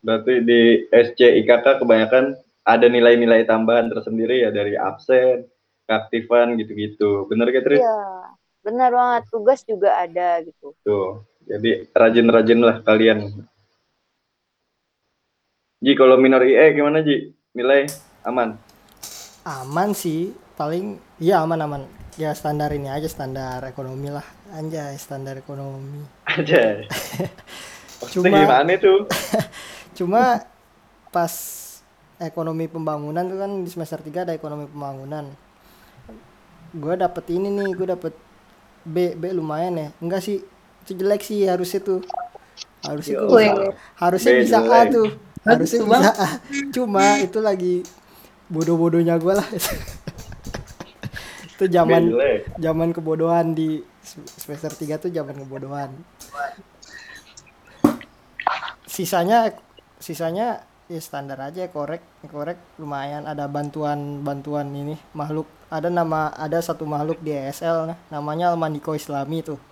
Berarti 0.00 0.44
di 0.44 0.60
SC 0.92 1.20
IKK 1.44 1.80
kebanyakan 1.80 2.36
ada 2.64 2.86
nilai-nilai 2.86 3.48
tambahan 3.48 3.88
tersendiri 3.88 4.44
ya 4.44 4.50
dari 4.52 4.76
absen, 4.76 5.48
keaktifan 5.88 6.54
gitu-gitu. 6.60 7.26
Bener 7.26 7.50
Catherine? 7.50 7.82
Iya, 7.82 8.00
benar 8.62 8.90
banget. 8.92 9.22
Tugas 9.32 9.60
juga 9.64 9.96
ada 9.96 10.44
gitu. 10.44 10.76
Tuh. 10.84 11.24
Jadi 11.48 11.90
rajin-rajin 11.90 12.60
lah 12.62 12.76
kalian. 12.84 13.26
Ji, 15.80 15.96
kalau 15.96 16.20
minor 16.20 16.44
IE 16.44 16.76
gimana 16.76 17.00
Ji? 17.00 17.32
Nilai 17.56 17.88
aman? 18.22 18.54
Aman 19.42 19.96
sih, 19.96 20.36
paling 20.54 21.00
iya 21.18 21.40
aman-aman. 21.40 21.88
Ya 22.20 22.36
standar 22.36 22.68
ini 22.76 22.92
aja 22.92 23.08
standar 23.08 23.64
ekonomi 23.64 24.12
lah. 24.12 24.26
Anjay, 24.52 24.94
standar 25.00 25.40
ekonomi. 25.40 26.04
Aja. 26.28 26.84
Cuma- 28.12 28.28
gimana 28.44 28.76
tuh? 28.84 29.08
Cuma 29.96 30.44
pas 31.08 31.32
ekonomi 32.20 32.68
pembangunan 32.68 33.24
tuh 33.24 33.40
kan 33.40 33.50
di 33.64 33.70
semester 33.72 34.04
3 34.04 34.28
ada 34.28 34.32
ekonomi 34.36 34.68
pembangunan. 34.68 35.32
Gue 36.76 36.94
dapet 36.94 37.24
ini 37.32 37.48
nih, 37.48 37.72
gue 37.72 37.86
dapet 37.88 38.14
B, 38.84 39.16
B 39.16 39.32
lumayan 39.32 39.74
ya. 39.74 39.88
Enggak 39.98 40.20
sih, 40.22 40.44
itu 40.84 40.92
jelek 40.94 41.24
sih 41.24 41.48
harusnya 41.48 41.80
tuh. 41.80 42.04
Harusnya 42.84 43.24
tuh 43.24 43.28
bisa, 43.32 43.52
harusnya 43.96 44.32
B 44.36 44.38
bisa 44.44 44.58
A 44.60 44.80
tuh. 44.86 45.08
Harusnya 45.40 45.80
Bagus, 45.80 45.96
bisa 45.96 46.12
A. 46.12 46.28
Cuma 46.70 47.04
itu 47.24 47.38
lagi 47.40 47.74
bodoh-bodohnya 48.52 49.16
gue 49.16 49.34
lah. 49.34 49.48
itu 51.56 51.64
zaman 51.68 52.08
zaman 52.56 52.88
kebodohan 52.92 53.52
di 53.52 53.84
semester 54.36 54.72
3 54.72 55.08
tuh 55.08 55.10
zaman 55.12 55.36
kebodohan. 55.44 55.90
Sisanya 58.84 59.56
sisanya 60.00 60.69
ya 60.90 60.98
standar 60.98 61.38
aja 61.38 61.70
korek 61.70 62.02
korek 62.26 62.58
lumayan 62.82 63.30
ada 63.30 63.46
bantuan 63.46 64.26
bantuan 64.26 64.74
ini 64.74 64.98
makhluk 65.14 65.46
ada 65.70 65.86
nama 65.86 66.34
ada 66.34 66.58
satu 66.58 66.82
makhluk 66.82 67.22
di 67.22 67.30
ESL 67.30 67.94
nah, 67.94 67.98
namanya 68.10 68.50
Almaniko 68.50 68.98
Islami 68.98 69.46
tuh 69.46 69.62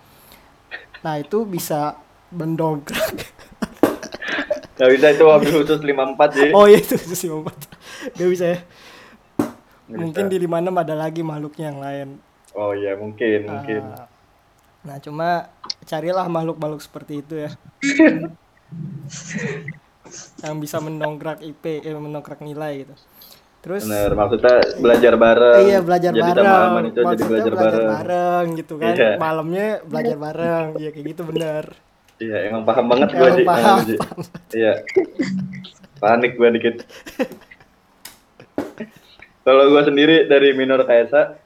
nah 1.03 1.19
itu 1.19 1.43
bisa 1.43 1.99
mendongkrak 2.31 3.35
Gak 4.79 4.95
bisa 4.95 5.11
itu 5.11 5.27
wabil 5.27 5.59
khusus 5.59 5.83
54 5.83 6.35
Ji. 6.39 6.55
oh 6.55 6.63
iya 6.63 6.79
itu 6.79 6.95
sih 6.95 7.27
empat 7.27 7.67
gak 8.15 8.29
bisa 8.31 8.45
ya 8.55 8.59
mungkin 9.91 10.31
bisa. 10.31 10.39
di 10.39 10.47
56 10.47 10.83
ada 10.87 10.95
lagi 10.95 11.19
makhluknya 11.19 11.65
yang 11.67 11.83
lain 11.83 12.09
Oh 12.57 12.73
iya 12.73 12.97
mungkin, 12.97 13.45
mungkin. 13.45 13.81
Ah. 13.93 14.09
Nah, 14.81 14.97
cuma 14.97 15.53
carilah 15.85 16.25
makhluk-makhluk 16.25 16.81
seperti 16.81 17.21
itu 17.21 17.45
ya. 17.45 17.53
yang 20.41 20.55
bisa 20.57 20.77
mendongkrak 20.79 21.39
IP, 21.41 21.81
eh, 21.81 21.93
mendongkrak 21.93 22.39
nilai 22.39 22.85
gitu. 22.85 22.95
Terus 23.59 23.83
Bener, 23.83 24.15
maksudnya 24.15 24.55
belajar 24.79 25.13
bareng. 25.19 25.59
iya 25.67 25.79
belajar 25.83 26.11
jadi 26.15 26.31
bareng. 26.31 26.71
itu 26.79 26.95
jadi 26.95 27.03
Maksudnya 27.03 27.27
belajar, 27.27 27.53
bareng. 27.59 27.87
bareng 27.91 28.45
gitu 28.55 28.73
kan. 28.79 28.93
Iya. 28.95 29.11
Malamnya 29.19 29.67
belajar 29.83 30.15
bareng. 30.15 30.65
Iya 30.79 30.89
kayak 30.95 31.05
gitu 31.11 31.21
bener. 31.27 31.65
Iya, 32.19 32.37
emang 32.51 32.63
paham 32.67 32.85
banget 32.87 33.15
Emang 33.15 33.35
Ji. 33.35 33.43
paham, 33.47 33.77
Ji. 33.83 33.95
Iya. 34.55 34.73
Panik 35.99 36.35
gua 36.35 36.49
dikit. 36.51 36.83
Kalau 39.43 39.63
gua 39.71 39.83
sendiri 39.83 40.27
dari 40.27 40.51
minor 40.51 40.83
KSA 40.83 41.39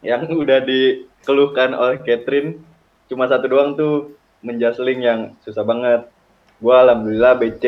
yang 0.00 0.24
udah 0.32 0.60
dikeluhkan 0.64 1.76
oleh 1.76 2.00
Catherine 2.00 2.60
cuma 3.08 3.28
satu 3.28 3.48
doang 3.48 3.76
tuh 3.76 4.12
menjasling 4.40 5.00
yang 5.00 5.20
susah 5.40 5.64
banget. 5.64 6.08
Gua 6.60 6.84
alhamdulillah 6.84 7.40
BC. 7.40 7.64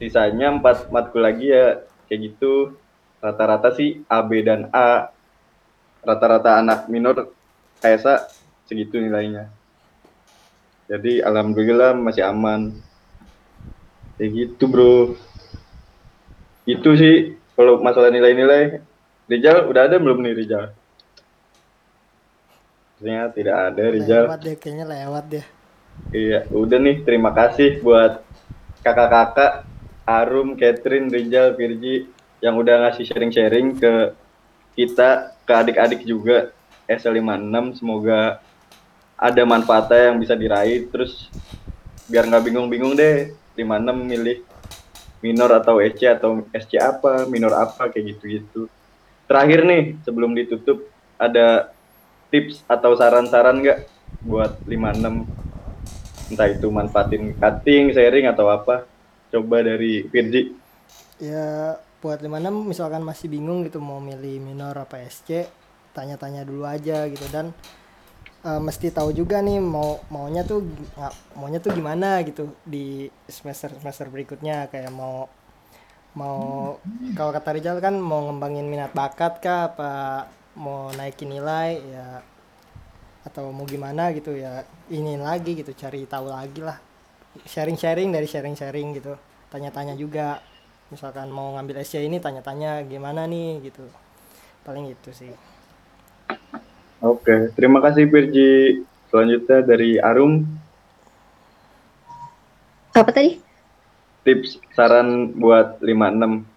Sisanya 0.00 0.48
empat 0.48 0.88
matkul 0.88 1.20
lagi 1.20 1.52
ya 1.52 1.84
kayak 2.08 2.32
gitu. 2.32 2.72
Rata-rata 3.20 3.72
sih 3.76 4.00
A, 4.08 4.24
B 4.24 4.40
dan 4.40 4.72
A. 4.72 5.12
Rata-rata 6.00 6.56
anak 6.60 6.88
minor 6.88 7.32
KSA 7.84 8.28
segitu 8.64 8.96
nilainya. 8.96 9.52
Jadi 10.88 11.20
alhamdulillah 11.20 11.92
masih 11.96 12.24
aman. 12.24 12.72
Kayak 14.16 14.30
gitu 14.32 14.64
bro. 14.68 14.96
Itu 16.64 16.96
sih 16.96 17.36
kalau 17.56 17.80
masalah 17.80 18.08
nilai-nilai. 18.08 18.80
Rizal 19.24 19.68
udah 19.68 19.88
ada 19.88 19.96
belum 19.96 20.20
nih 20.20 20.36
Rizal? 20.36 20.64
Ternyata 23.00 23.32
tidak 23.32 23.56
ada 23.56 23.84
Rizal. 23.88 24.24
Lewat 24.28 24.40
deh 24.44 24.56
kayaknya 24.60 24.84
lewat 24.84 25.24
deh. 25.28 25.46
Iya, 26.14 26.46
udah 26.54 26.78
nih. 26.78 27.02
Terima 27.02 27.34
kasih 27.34 27.82
buat 27.82 28.22
kakak-kakak 28.86 29.66
Arum, 30.04 30.54
Catherine, 30.54 31.08
Rizal, 31.10 31.58
Virgi 31.58 32.06
yang 32.44 32.60
udah 32.60 32.86
ngasih 32.86 33.08
sharing-sharing 33.08 33.80
ke 33.80 34.12
kita, 34.76 35.34
ke 35.42 35.52
adik-adik 35.52 36.04
juga 36.04 36.52
SL56. 36.86 37.80
Semoga 37.80 38.38
ada 39.16 39.42
manfaatnya 39.42 40.12
yang 40.12 40.20
bisa 40.20 40.36
diraih. 40.36 40.86
Terus 40.92 41.32
biar 42.06 42.28
nggak 42.28 42.44
bingung-bingung 42.44 42.94
deh, 42.94 43.32
56 43.56 44.04
milih 44.04 44.38
minor 45.24 45.50
atau 45.56 45.80
SC 45.80 46.04
atau 46.04 46.44
SC 46.52 46.76
apa, 46.76 47.24
minor 47.26 47.56
apa 47.56 47.88
kayak 47.88 48.14
gitu-gitu. 48.14 48.68
Terakhir 49.24 49.64
nih, 49.64 49.96
sebelum 50.04 50.36
ditutup, 50.36 50.84
ada 51.16 51.72
tips 52.28 52.60
atau 52.68 52.92
saran-saran 52.92 53.64
nggak 53.64 53.88
buat 54.20 54.60
56 54.68 55.43
entah 56.34 56.50
itu 56.50 56.66
manfaatin 56.66 57.38
cutting, 57.38 57.94
sharing 57.94 58.26
atau 58.26 58.50
apa. 58.50 58.82
Coba 59.30 59.62
dari 59.62 60.02
Virgi. 60.10 60.50
Ya 61.22 61.78
buat 62.04 62.20
56 62.20 62.68
misalkan 62.68 63.00
masih 63.00 63.32
bingung 63.32 63.64
gitu 63.64 63.80
mau 63.80 63.96
milih 63.96 64.36
minor 64.36 64.76
apa 64.76 65.00
SC 65.08 65.48
tanya-tanya 65.96 66.44
dulu 66.44 66.68
aja 66.68 67.08
gitu 67.08 67.24
dan 67.32 67.56
uh, 68.44 68.60
mesti 68.60 68.92
tahu 68.92 69.16
juga 69.16 69.40
nih 69.40 69.56
mau 69.56 70.04
maunya 70.12 70.44
tuh 70.44 70.60
maunya 71.32 71.64
tuh 71.64 71.72
gimana 71.72 72.20
gitu 72.28 72.52
di 72.68 73.08
semester 73.24 73.72
semester 73.80 74.12
berikutnya 74.12 74.68
kayak 74.68 74.92
mau 74.92 75.32
mau 76.12 76.76
kalau 77.16 77.32
kata 77.32 77.56
Rizal 77.56 77.80
kan 77.80 77.96
mau 77.96 78.28
ngembangin 78.28 78.68
minat 78.68 78.92
bakat 78.92 79.40
kah 79.40 79.72
apa 79.72 79.92
mau 80.60 80.92
naikin 80.92 81.32
nilai 81.32 81.80
ya 81.80 82.20
atau 83.24 83.48
mau 83.48 83.64
gimana 83.64 84.12
gitu 84.12 84.36
ya 84.36 84.68
ini 84.92 85.16
lagi 85.16 85.56
gitu 85.56 85.72
cari 85.72 86.04
tahu 86.04 86.28
lagi 86.28 86.60
lah. 86.60 86.76
Sharing-sharing 87.48 88.12
dari 88.12 88.28
sharing-sharing 88.28 89.00
gitu. 89.00 89.16
Tanya-tanya 89.48 89.96
juga. 89.96 90.38
Misalkan 90.92 91.32
mau 91.32 91.56
ngambil 91.56 91.80
SC 91.82 92.04
ini 92.04 92.20
tanya-tanya 92.20 92.84
gimana 92.84 93.24
nih 93.24 93.64
gitu. 93.64 93.82
Paling 94.62 94.92
itu 94.92 95.10
sih. 95.10 95.32
Oke 97.00 97.50
terima 97.56 97.80
kasih 97.80 98.06
Virgi. 98.06 98.84
Selanjutnya 99.08 99.64
dari 99.64 99.96
Arum. 99.98 100.44
Apa 102.94 103.10
tadi? 103.10 103.40
Tips 104.22 104.60
saran 104.76 105.34
buat 105.34 105.82
56 105.82 106.54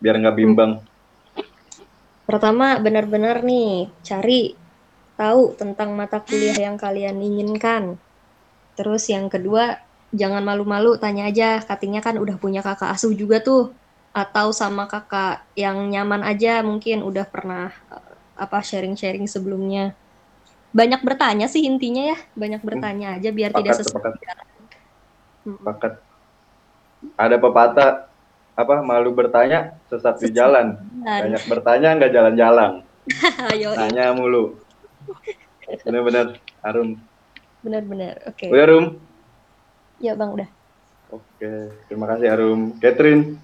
biar 0.00 0.16
nggak 0.16 0.38
bimbang. 0.38 0.80
Pertama 2.24 2.78
benar-benar 2.80 3.42
nih 3.44 3.90
cari 4.00 4.54
tahu 5.20 5.52
tentang 5.52 5.92
mata 5.92 6.16
kuliah 6.24 6.56
yang 6.56 6.80
kalian 6.80 7.20
inginkan. 7.20 8.00
Terus 8.72 9.04
yang 9.12 9.28
kedua, 9.28 9.76
jangan 10.16 10.40
malu-malu 10.40 10.96
tanya 10.96 11.28
aja, 11.28 11.60
katanya 11.60 12.00
kan 12.00 12.16
udah 12.16 12.40
punya 12.40 12.64
kakak 12.64 12.96
asuh 12.96 13.12
juga 13.12 13.44
tuh. 13.44 13.76
Atau 14.16 14.56
sama 14.56 14.88
kakak 14.88 15.44
yang 15.52 15.92
nyaman 15.92 16.24
aja 16.24 16.64
mungkin 16.64 17.04
udah 17.04 17.28
pernah 17.28 17.68
eh, 17.92 18.16
apa 18.40 18.64
sharing-sharing 18.64 19.28
sebelumnya. 19.28 19.92
Banyak 20.72 21.04
bertanya 21.04 21.46
sih 21.52 21.68
intinya 21.68 22.16
ya, 22.16 22.18
banyak 22.32 22.64
bertanya 22.64 23.20
aja 23.20 23.28
biar 23.28 23.52
sepakat, 23.52 23.60
tidak 23.60 23.76
sesuai. 23.76 24.00
Sepakat. 24.00 24.14
sepakat. 25.44 25.92
Ada 27.20 27.36
pepatah 27.36 27.92
apa 28.56 28.74
malu 28.84 29.12
bertanya 29.12 29.76
sesat 29.88 30.16
di 30.20 30.32
jalan. 30.32 30.80
Banyak 31.04 31.42
bertanya 31.48 31.96
nggak 31.96 32.12
jalan-jalan. 32.12 32.70
Tanya 33.80 34.12
mulu. 34.12 34.59
Benar-benar 35.86 36.26
Arum. 36.66 36.98
Benar-benar. 37.62 38.14
Oke. 38.26 38.46
Okay. 38.46 38.48
Udah 38.50 38.64
Arum. 38.66 38.86
Ya 40.00 40.12
Bang 40.16 40.32
udah. 40.34 40.48
Oke, 41.10 41.74
terima 41.90 42.06
kasih 42.06 42.28
Arum. 42.32 42.60
Catherine. 42.78 43.36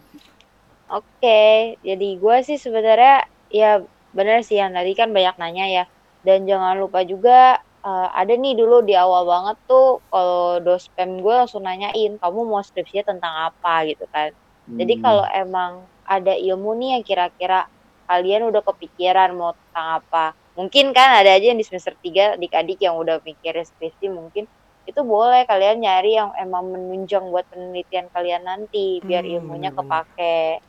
Oke, 0.86 1.74
jadi 1.82 2.08
gue 2.14 2.36
sih 2.46 2.62
sebenarnya 2.62 3.26
ya 3.50 3.82
benar 4.14 4.46
sih 4.46 4.56
yang 4.56 4.70
tadi 4.70 4.94
kan 4.94 5.10
banyak 5.10 5.34
nanya 5.36 5.66
ya. 5.66 5.84
Dan 6.22 6.46
jangan 6.46 6.78
lupa 6.78 7.02
juga 7.02 7.58
uh, 7.86 8.08
ada 8.14 8.34
nih 8.34 8.54
dulu 8.54 8.82
di 8.86 8.94
awal 8.94 9.26
banget 9.26 9.56
tuh 9.66 10.02
kalau 10.10 10.62
dospem 10.62 11.22
gue 11.22 11.34
langsung 11.34 11.62
nanyain 11.62 12.18
kamu 12.18 12.40
mau 12.46 12.62
skripsinya 12.62 13.14
tentang 13.14 13.34
apa 13.50 13.86
gitu 13.90 14.06
kan. 14.10 14.30
Hmm. 14.66 14.78
Jadi 14.78 14.94
kalau 15.02 15.26
emang 15.30 15.86
ada 16.06 16.34
ilmu 16.34 16.74
nih 16.78 16.98
yang 16.98 17.04
kira-kira 17.06 17.66
kalian 18.06 18.46
udah 18.46 18.62
kepikiran 18.62 19.34
mau 19.34 19.54
tentang 19.54 20.02
apa 20.02 20.38
mungkin 20.56 20.96
kan 20.96 21.20
ada 21.22 21.36
aja 21.36 21.52
yang 21.52 21.60
di 21.60 21.66
semester 21.68 21.92
3 21.92 22.40
adik-adik 22.40 22.80
yang 22.80 22.96
udah 22.96 23.20
mikir 23.22 23.52
skripsi 23.60 24.08
mungkin 24.08 24.48
itu 24.86 25.00
boleh 25.02 25.42
kalian 25.44 25.82
nyari 25.82 26.14
yang 26.14 26.30
emang 26.38 26.70
menunjang 26.70 27.26
buat 27.28 27.44
penelitian 27.50 28.06
kalian 28.14 28.46
nanti 28.46 29.02
biar 29.02 29.26
hmm, 29.26 29.34
ilmunya 29.42 29.70
kepake. 29.74 30.62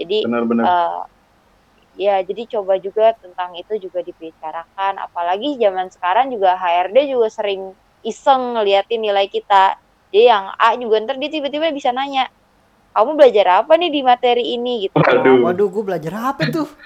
Jadi 0.00 0.24
benar, 0.24 0.42
benar. 0.48 0.64
Uh, 0.64 1.00
ya 2.00 2.24
jadi 2.24 2.48
coba 2.56 2.80
juga 2.80 3.12
tentang 3.20 3.52
itu 3.60 3.76
juga 3.76 4.00
dibicarakan. 4.00 5.04
Apalagi 5.04 5.60
zaman 5.60 5.92
sekarang 5.92 6.32
juga 6.32 6.56
HRD 6.56 7.12
juga 7.12 7.28
sering 7.28 7.76
iseng 8.00 8.56
ngeliatin 8.56 9.04
nilai 9.04 9.28
kita. 9.28 9.76
Jadi 10.08 10.24
yang 10.24 10.56
A 10.56 10.74
juga 10.80 10.96
ntar 11.04 11.20
dia 11.20 11.28
tiba-tiba 11.28 11.68
bisa 11.68 11.92
nanya 11.92 12.32
kamu 12.90 13.10
belajar 13.14 13.46
apa 13.62 13.72
nih 13.78 13.90
di 13.90 14.00
materi 14.02 14.44
ini 14.58 14.86
gitu. 14.88 14.94
Waduh, 14.98 15.46
Waduh 15.46 15.68
gue 15.70 15.84
belajar 15.86 16.12
apa 16.34 16.42
tuh? 16.50 16.68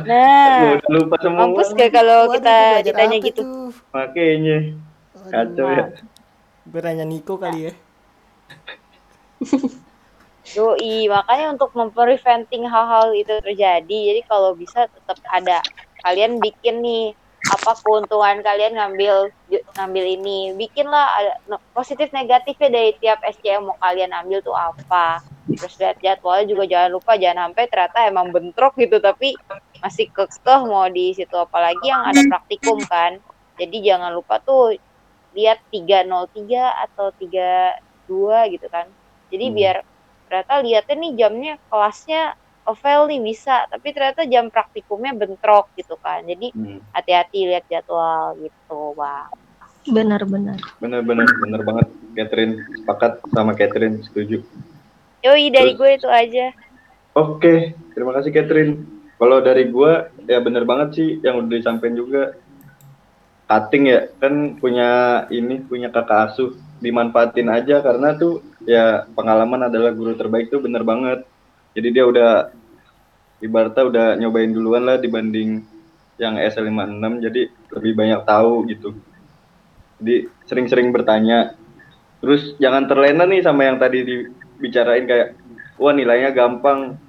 Nah, 0.00 0.82
lupa 0.90 1.14
semua. 1.22 1.46
Mampus 1.46 1.70
gak 1.76 1.94
kalau 1.94 2.26
Waduh, 2.26 2.42
kita 2.42 2.56
ditanya 2.82 3.16
gitu? 3.22 3.40
Tuh? 3.46 3.70
Makanya. 3.94 4.58
Kacau 5.30 5.66
ya. 5.70 5.84
Gue 6.66 6.80
nanya 6.82 7.06
Niko 7.06 7.38
kali 7.38 7.70
ya. 7.70 7.72
Yoi, 10.58 11.06
makanya 11.06 11.54
untuk 11.54 11.70
mempreventing 11.78 12.66
hal-hal 12.66 13.14
itu 13.14 13.38
terjadi, 13.38 13.98
jadi 14.10 14.20
kalau 14.26 14.58
bisa 14.58 14.90
tetap 14.90 15.22
ada 15.30 15.62
kalian 16.02 16.42
bikin 16.42 16.82
nih 16.82 17.14
apa 17.48 17.72
keuntungan 17.80 18.44
kalian 18.44 18.76
ngambil 18.76 19.32
ngambil 19.76 20.04
ini. 20.04 20.52
Bikinlah 20.54 21.06
ada 21.16 21.32
positif 21.72 22.12
negatifnya 22.12 22.68
dari 22.68 22.92
tiap 23.00 23.24
SCM 23.24 23.72
mau 23.72 23.76
kalian 23.80 24.12
ambil 24.12 24.44
tuh 24.44 24.52
apa. 24.52 25.24
Terus 25.50 25.74
lihat 25.80 25.96
jadwalnya 26.04 26.46
juga 26.46 26.64
jangan 26.68 26.90
lupa 26.92 27.12
jangan 27.16 27.50
sampai 27.50 27.64
ternyata 27.72 27.98
emang 28.06 28.26
bentrok 28.30 28.76
gitu 28.76 29.00
tapi 29.00 29.34
masih 29.80 30.12
kekeh 30.12 30.60
mau 30.68 30.86
di 30.92 31.16
situ. 31.16 31.34
Apalagi 31.34 31.86
yang 31.88 32.04
ada 32.04 32.20
praktikum 32.28 32.78
kan. 32.84 33.16
Jadi 33.56 33.76
jangan 33.84 34.12
lupa 34.12 34.40
tuh 34.40 34.76
lihat 35.36 35.62
303 35.72 36.86
atau 36.88 37.12
32 37.16 38.54
gitu 38.56 38.66
kan. 38.68 38.86
Jadi 39.30 39.46
hmm. 39.48 39.56
biar 39.56 39.76
ternyata 40.30 40.54
lihatnya 40.62 40.94
nih 40.94 41.12
jamnya 41.18 41.54
kelasnya 41.66 42.22
Ovel 42.68 43.08
nih 43.08 43.20
bisa, 43.24 43.64
tapi 43.72 43.90
ternyata 43.90 44.28
jam 44.28 44.52
praktikumnya 44.52 45.16
bentrok 45.16 45.72
gitu 45.74 45.96
kan. 45.96 46.20
Jadi 46.22 46.52
hmm. 46.52 46.92
hati-hati 46.92 47.48
lihat 47.48 47.64
jadwal 47.72 48.36
gitu, 48.36 48.92
Bang. 48.94 49.32
Benar-benar. 49.88 50.60
Benar-benar, 50.76 51.28
benar 51.40 51.60
banget 51.64 51.88
Catherine. 52.12 52.54
Sepakat 52.76 53.24
sama 53.32 53.56
Catherine, 53.56 54.04
setuju. 54.04 54.44
Yoi, 55.24 55.48
dari 55.48 55.72
Terus, 55.72 55.80
gue 55.80 55.90
itu 55.96 56.08
aja. 56.08 56.46
Oke, 57.16 57.54
terima 57.96 58.12
kasih 58.12 58.30
Catherine. 58.32 58.84
Kalau 59.16 59.40
dari 59.40 59.68
gue, 59.68 59.92
ya 60.28 60.38
bener 60.40 60.64
banget 60.68 60.88
sih 60.96 61.08
yang 61.24 61.44
udah 61.44 61.56
disampaikan 61.56 61.96
juga. 61.96 62.36
Cutting 63.50 63.84
ya, 63.88 64.06
kan 64.20 64.60
punya 64.60 65.24
ini, 65.32 65.64
punya 65.64 65.88
kakak 65.88 66.32
asuh. 66.32 66.54
Dimanfaatin 66.80 67.48
aja 67.52 67.84
karena 67.84 68.16
tuh 68.16 68.40
ya 68.64 69.04
pengalaman 69.12 69.68
adalah 69.68 69.92
guru 69.92 70.16
terbaik 70.16 70.48
tuh 70.48 70.64
bener 70.64 70.80
banget 70.80 71.28
jadi 71.76 71.88
dia 71.94 72.04
udah 72.06 72.32
ibaratnya 73.40 73.84
udah 73.86 74.06
nyobain 74.20 74.52
duluan 74.52 74.84
lah 74.84 74.96
dibanding 75.00 75.64
yang 76.20 76.36
SL56 76.36 77.24
jadi 77.24 77.42
lebih 77.80 77.92
banyak 77.96 78.20
tahu 78.28 78.68
gitu. 78.68 78.92
Jadi 80.00 80.28
sering-sering 80.44 80.92
bertanya. 80.92 81.56
Terus 82.20 82.52
jangan 82.60 82.84
terlena 82.84 83.24
nih 83.24 83.40
sama 83.40 83.64
yang 83.64 83.80
tadi 83.80 84.04
dibicarain 84.04 85.08
kayak 85.08 85.36
wah 85.80 85.96
nilainya 85.96 86.36
gampang. 86.36 87.00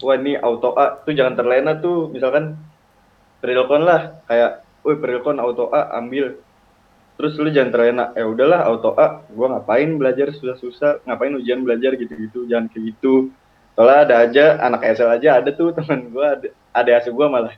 Wah 0.00 0.16
ini 0.16 0.40
auto 0.40 0.72
A. 0.76 0.96
Tuh 1.04 1.12
jangan 1.12 1.36
terlena 1.36 1.76
tuh 1.80 2.08
misalkan 2.08 2.56
Prilkon 3.44 3.84
lah 3.84 4.24
kayak 4.24 4.64
woi 4.80 4.96
Prilkon 4.96 5.36
auto 5.36 5.68
A 5.68 6.00
ambil. 6.00 6.40
Terus 7.20 7.36
lu 7.36 7.52
jangan 7.52 7.70
terlena 7.72 8.04
ya 8.16 8.24
udahlah 8.24 8.64
auto 8.64 8.96
A 8.96 9.20
gua 9.28 9.52
ngapain 9.52 10.00
belajar 10.00 10.32
susah-susah 10.32 11.04
ngapain 11.04 11.36
ujian 11.36 11.60
belajar 11.60 12.00
gitu-gitu 12.00 12.48
jangan 12.48 12.72
kayak 12.72 12.96
gitu 12.96 13.28
soalnya 13.74 13.98
ada 14.06 14.14
aja 14.22 14.44
anak 14.62 14.82
SL 14.94 15.10
aja 15.18 15.28
ada 15.42 15.50
tuh 15.50 15.74
teman 15.74 16.10
gue 16.10 16.26
ada 16.26 16.48
ada 16.74 16.90
asuh 16.98 17.14
gue 17.14 17.26
malah. 17.26 17.54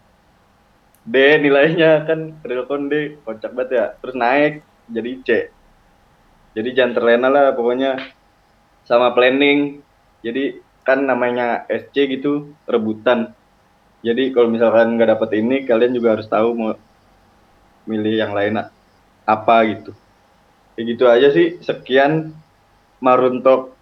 D 1.06 1.14
nilainya 1.38 2.02
kan 2.02 2.34
Rilkon 2.42 2.90
D 2.90 3.20
kocak 3.22 3.54
banget 3.54 3.70
ya. 3.72 3.84
Terus 4.02 4.14
naik 4.18 4.52
jadi 4.90 5.10
C. 5.22 5.28
Jadi 6.56 6.68
jangan 6.74 6.92
terlena 6.98 7.28
lah 7.30 7.54
pokoknya. 7.54 8.00
Sama 8.86 9.14
planning 9.14 9.82
jadi 10.22 10.62
kan 10.86 11.02
namanya 11.02 11.66
SC 11.70 12.10
gitu 12.10 12.54
rebutan. 12.66 13.34
Jadi 14.02 14.30
kalau 14.30 14.50
misalkan 14.50 14.94
nggak 14.94 15.18
dapet 15.18 15.30
ini 15.38 15.66
kalian 15.66 15.94
juga 15.94 16.18
harus 16.18 16.30
tahu 16.30 16.54
mau 16.54 16.74
milih 17.86 18.14
yang 18.18 18.34
lain 18.34 18.66
apa 19.26 19.56
gitu. 19.70 19.94
Kayak 20.74 20.86
gitu 20.90 21.04
aja 21.06 21.28
sih 21.32 21.46
sekian 21.62 22.34
Maruntok 22.98 23.76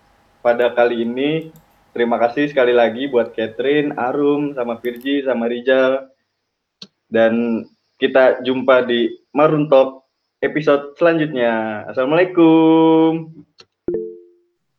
pada 0.45 0.73
kali 0.73 1.05
ini 1.05 1.49
Terima 1.95 2.19
kasih 2.19 2.51
sekali 2.51 2.75
lagi 2.75 3.07
buat 3.07 3.31
Catherine, 3.39 3.95
Arum, 3.95 4.51
sama 4.59 4.83
Virgi, 4.83 5.23
sama 5.23 5.47
Rijal. 5.47 6.11
Dan 7.07 7.63
kita 8.03 8.43
jumpa 8.43 8.83
di 8.83 9.15
Marun 9.31 9.71
Talk 9.71 10.03
episode 10.43 10.99
selanjutnya. 10.99 11.87
Assalamualaikum. 11.87 13.31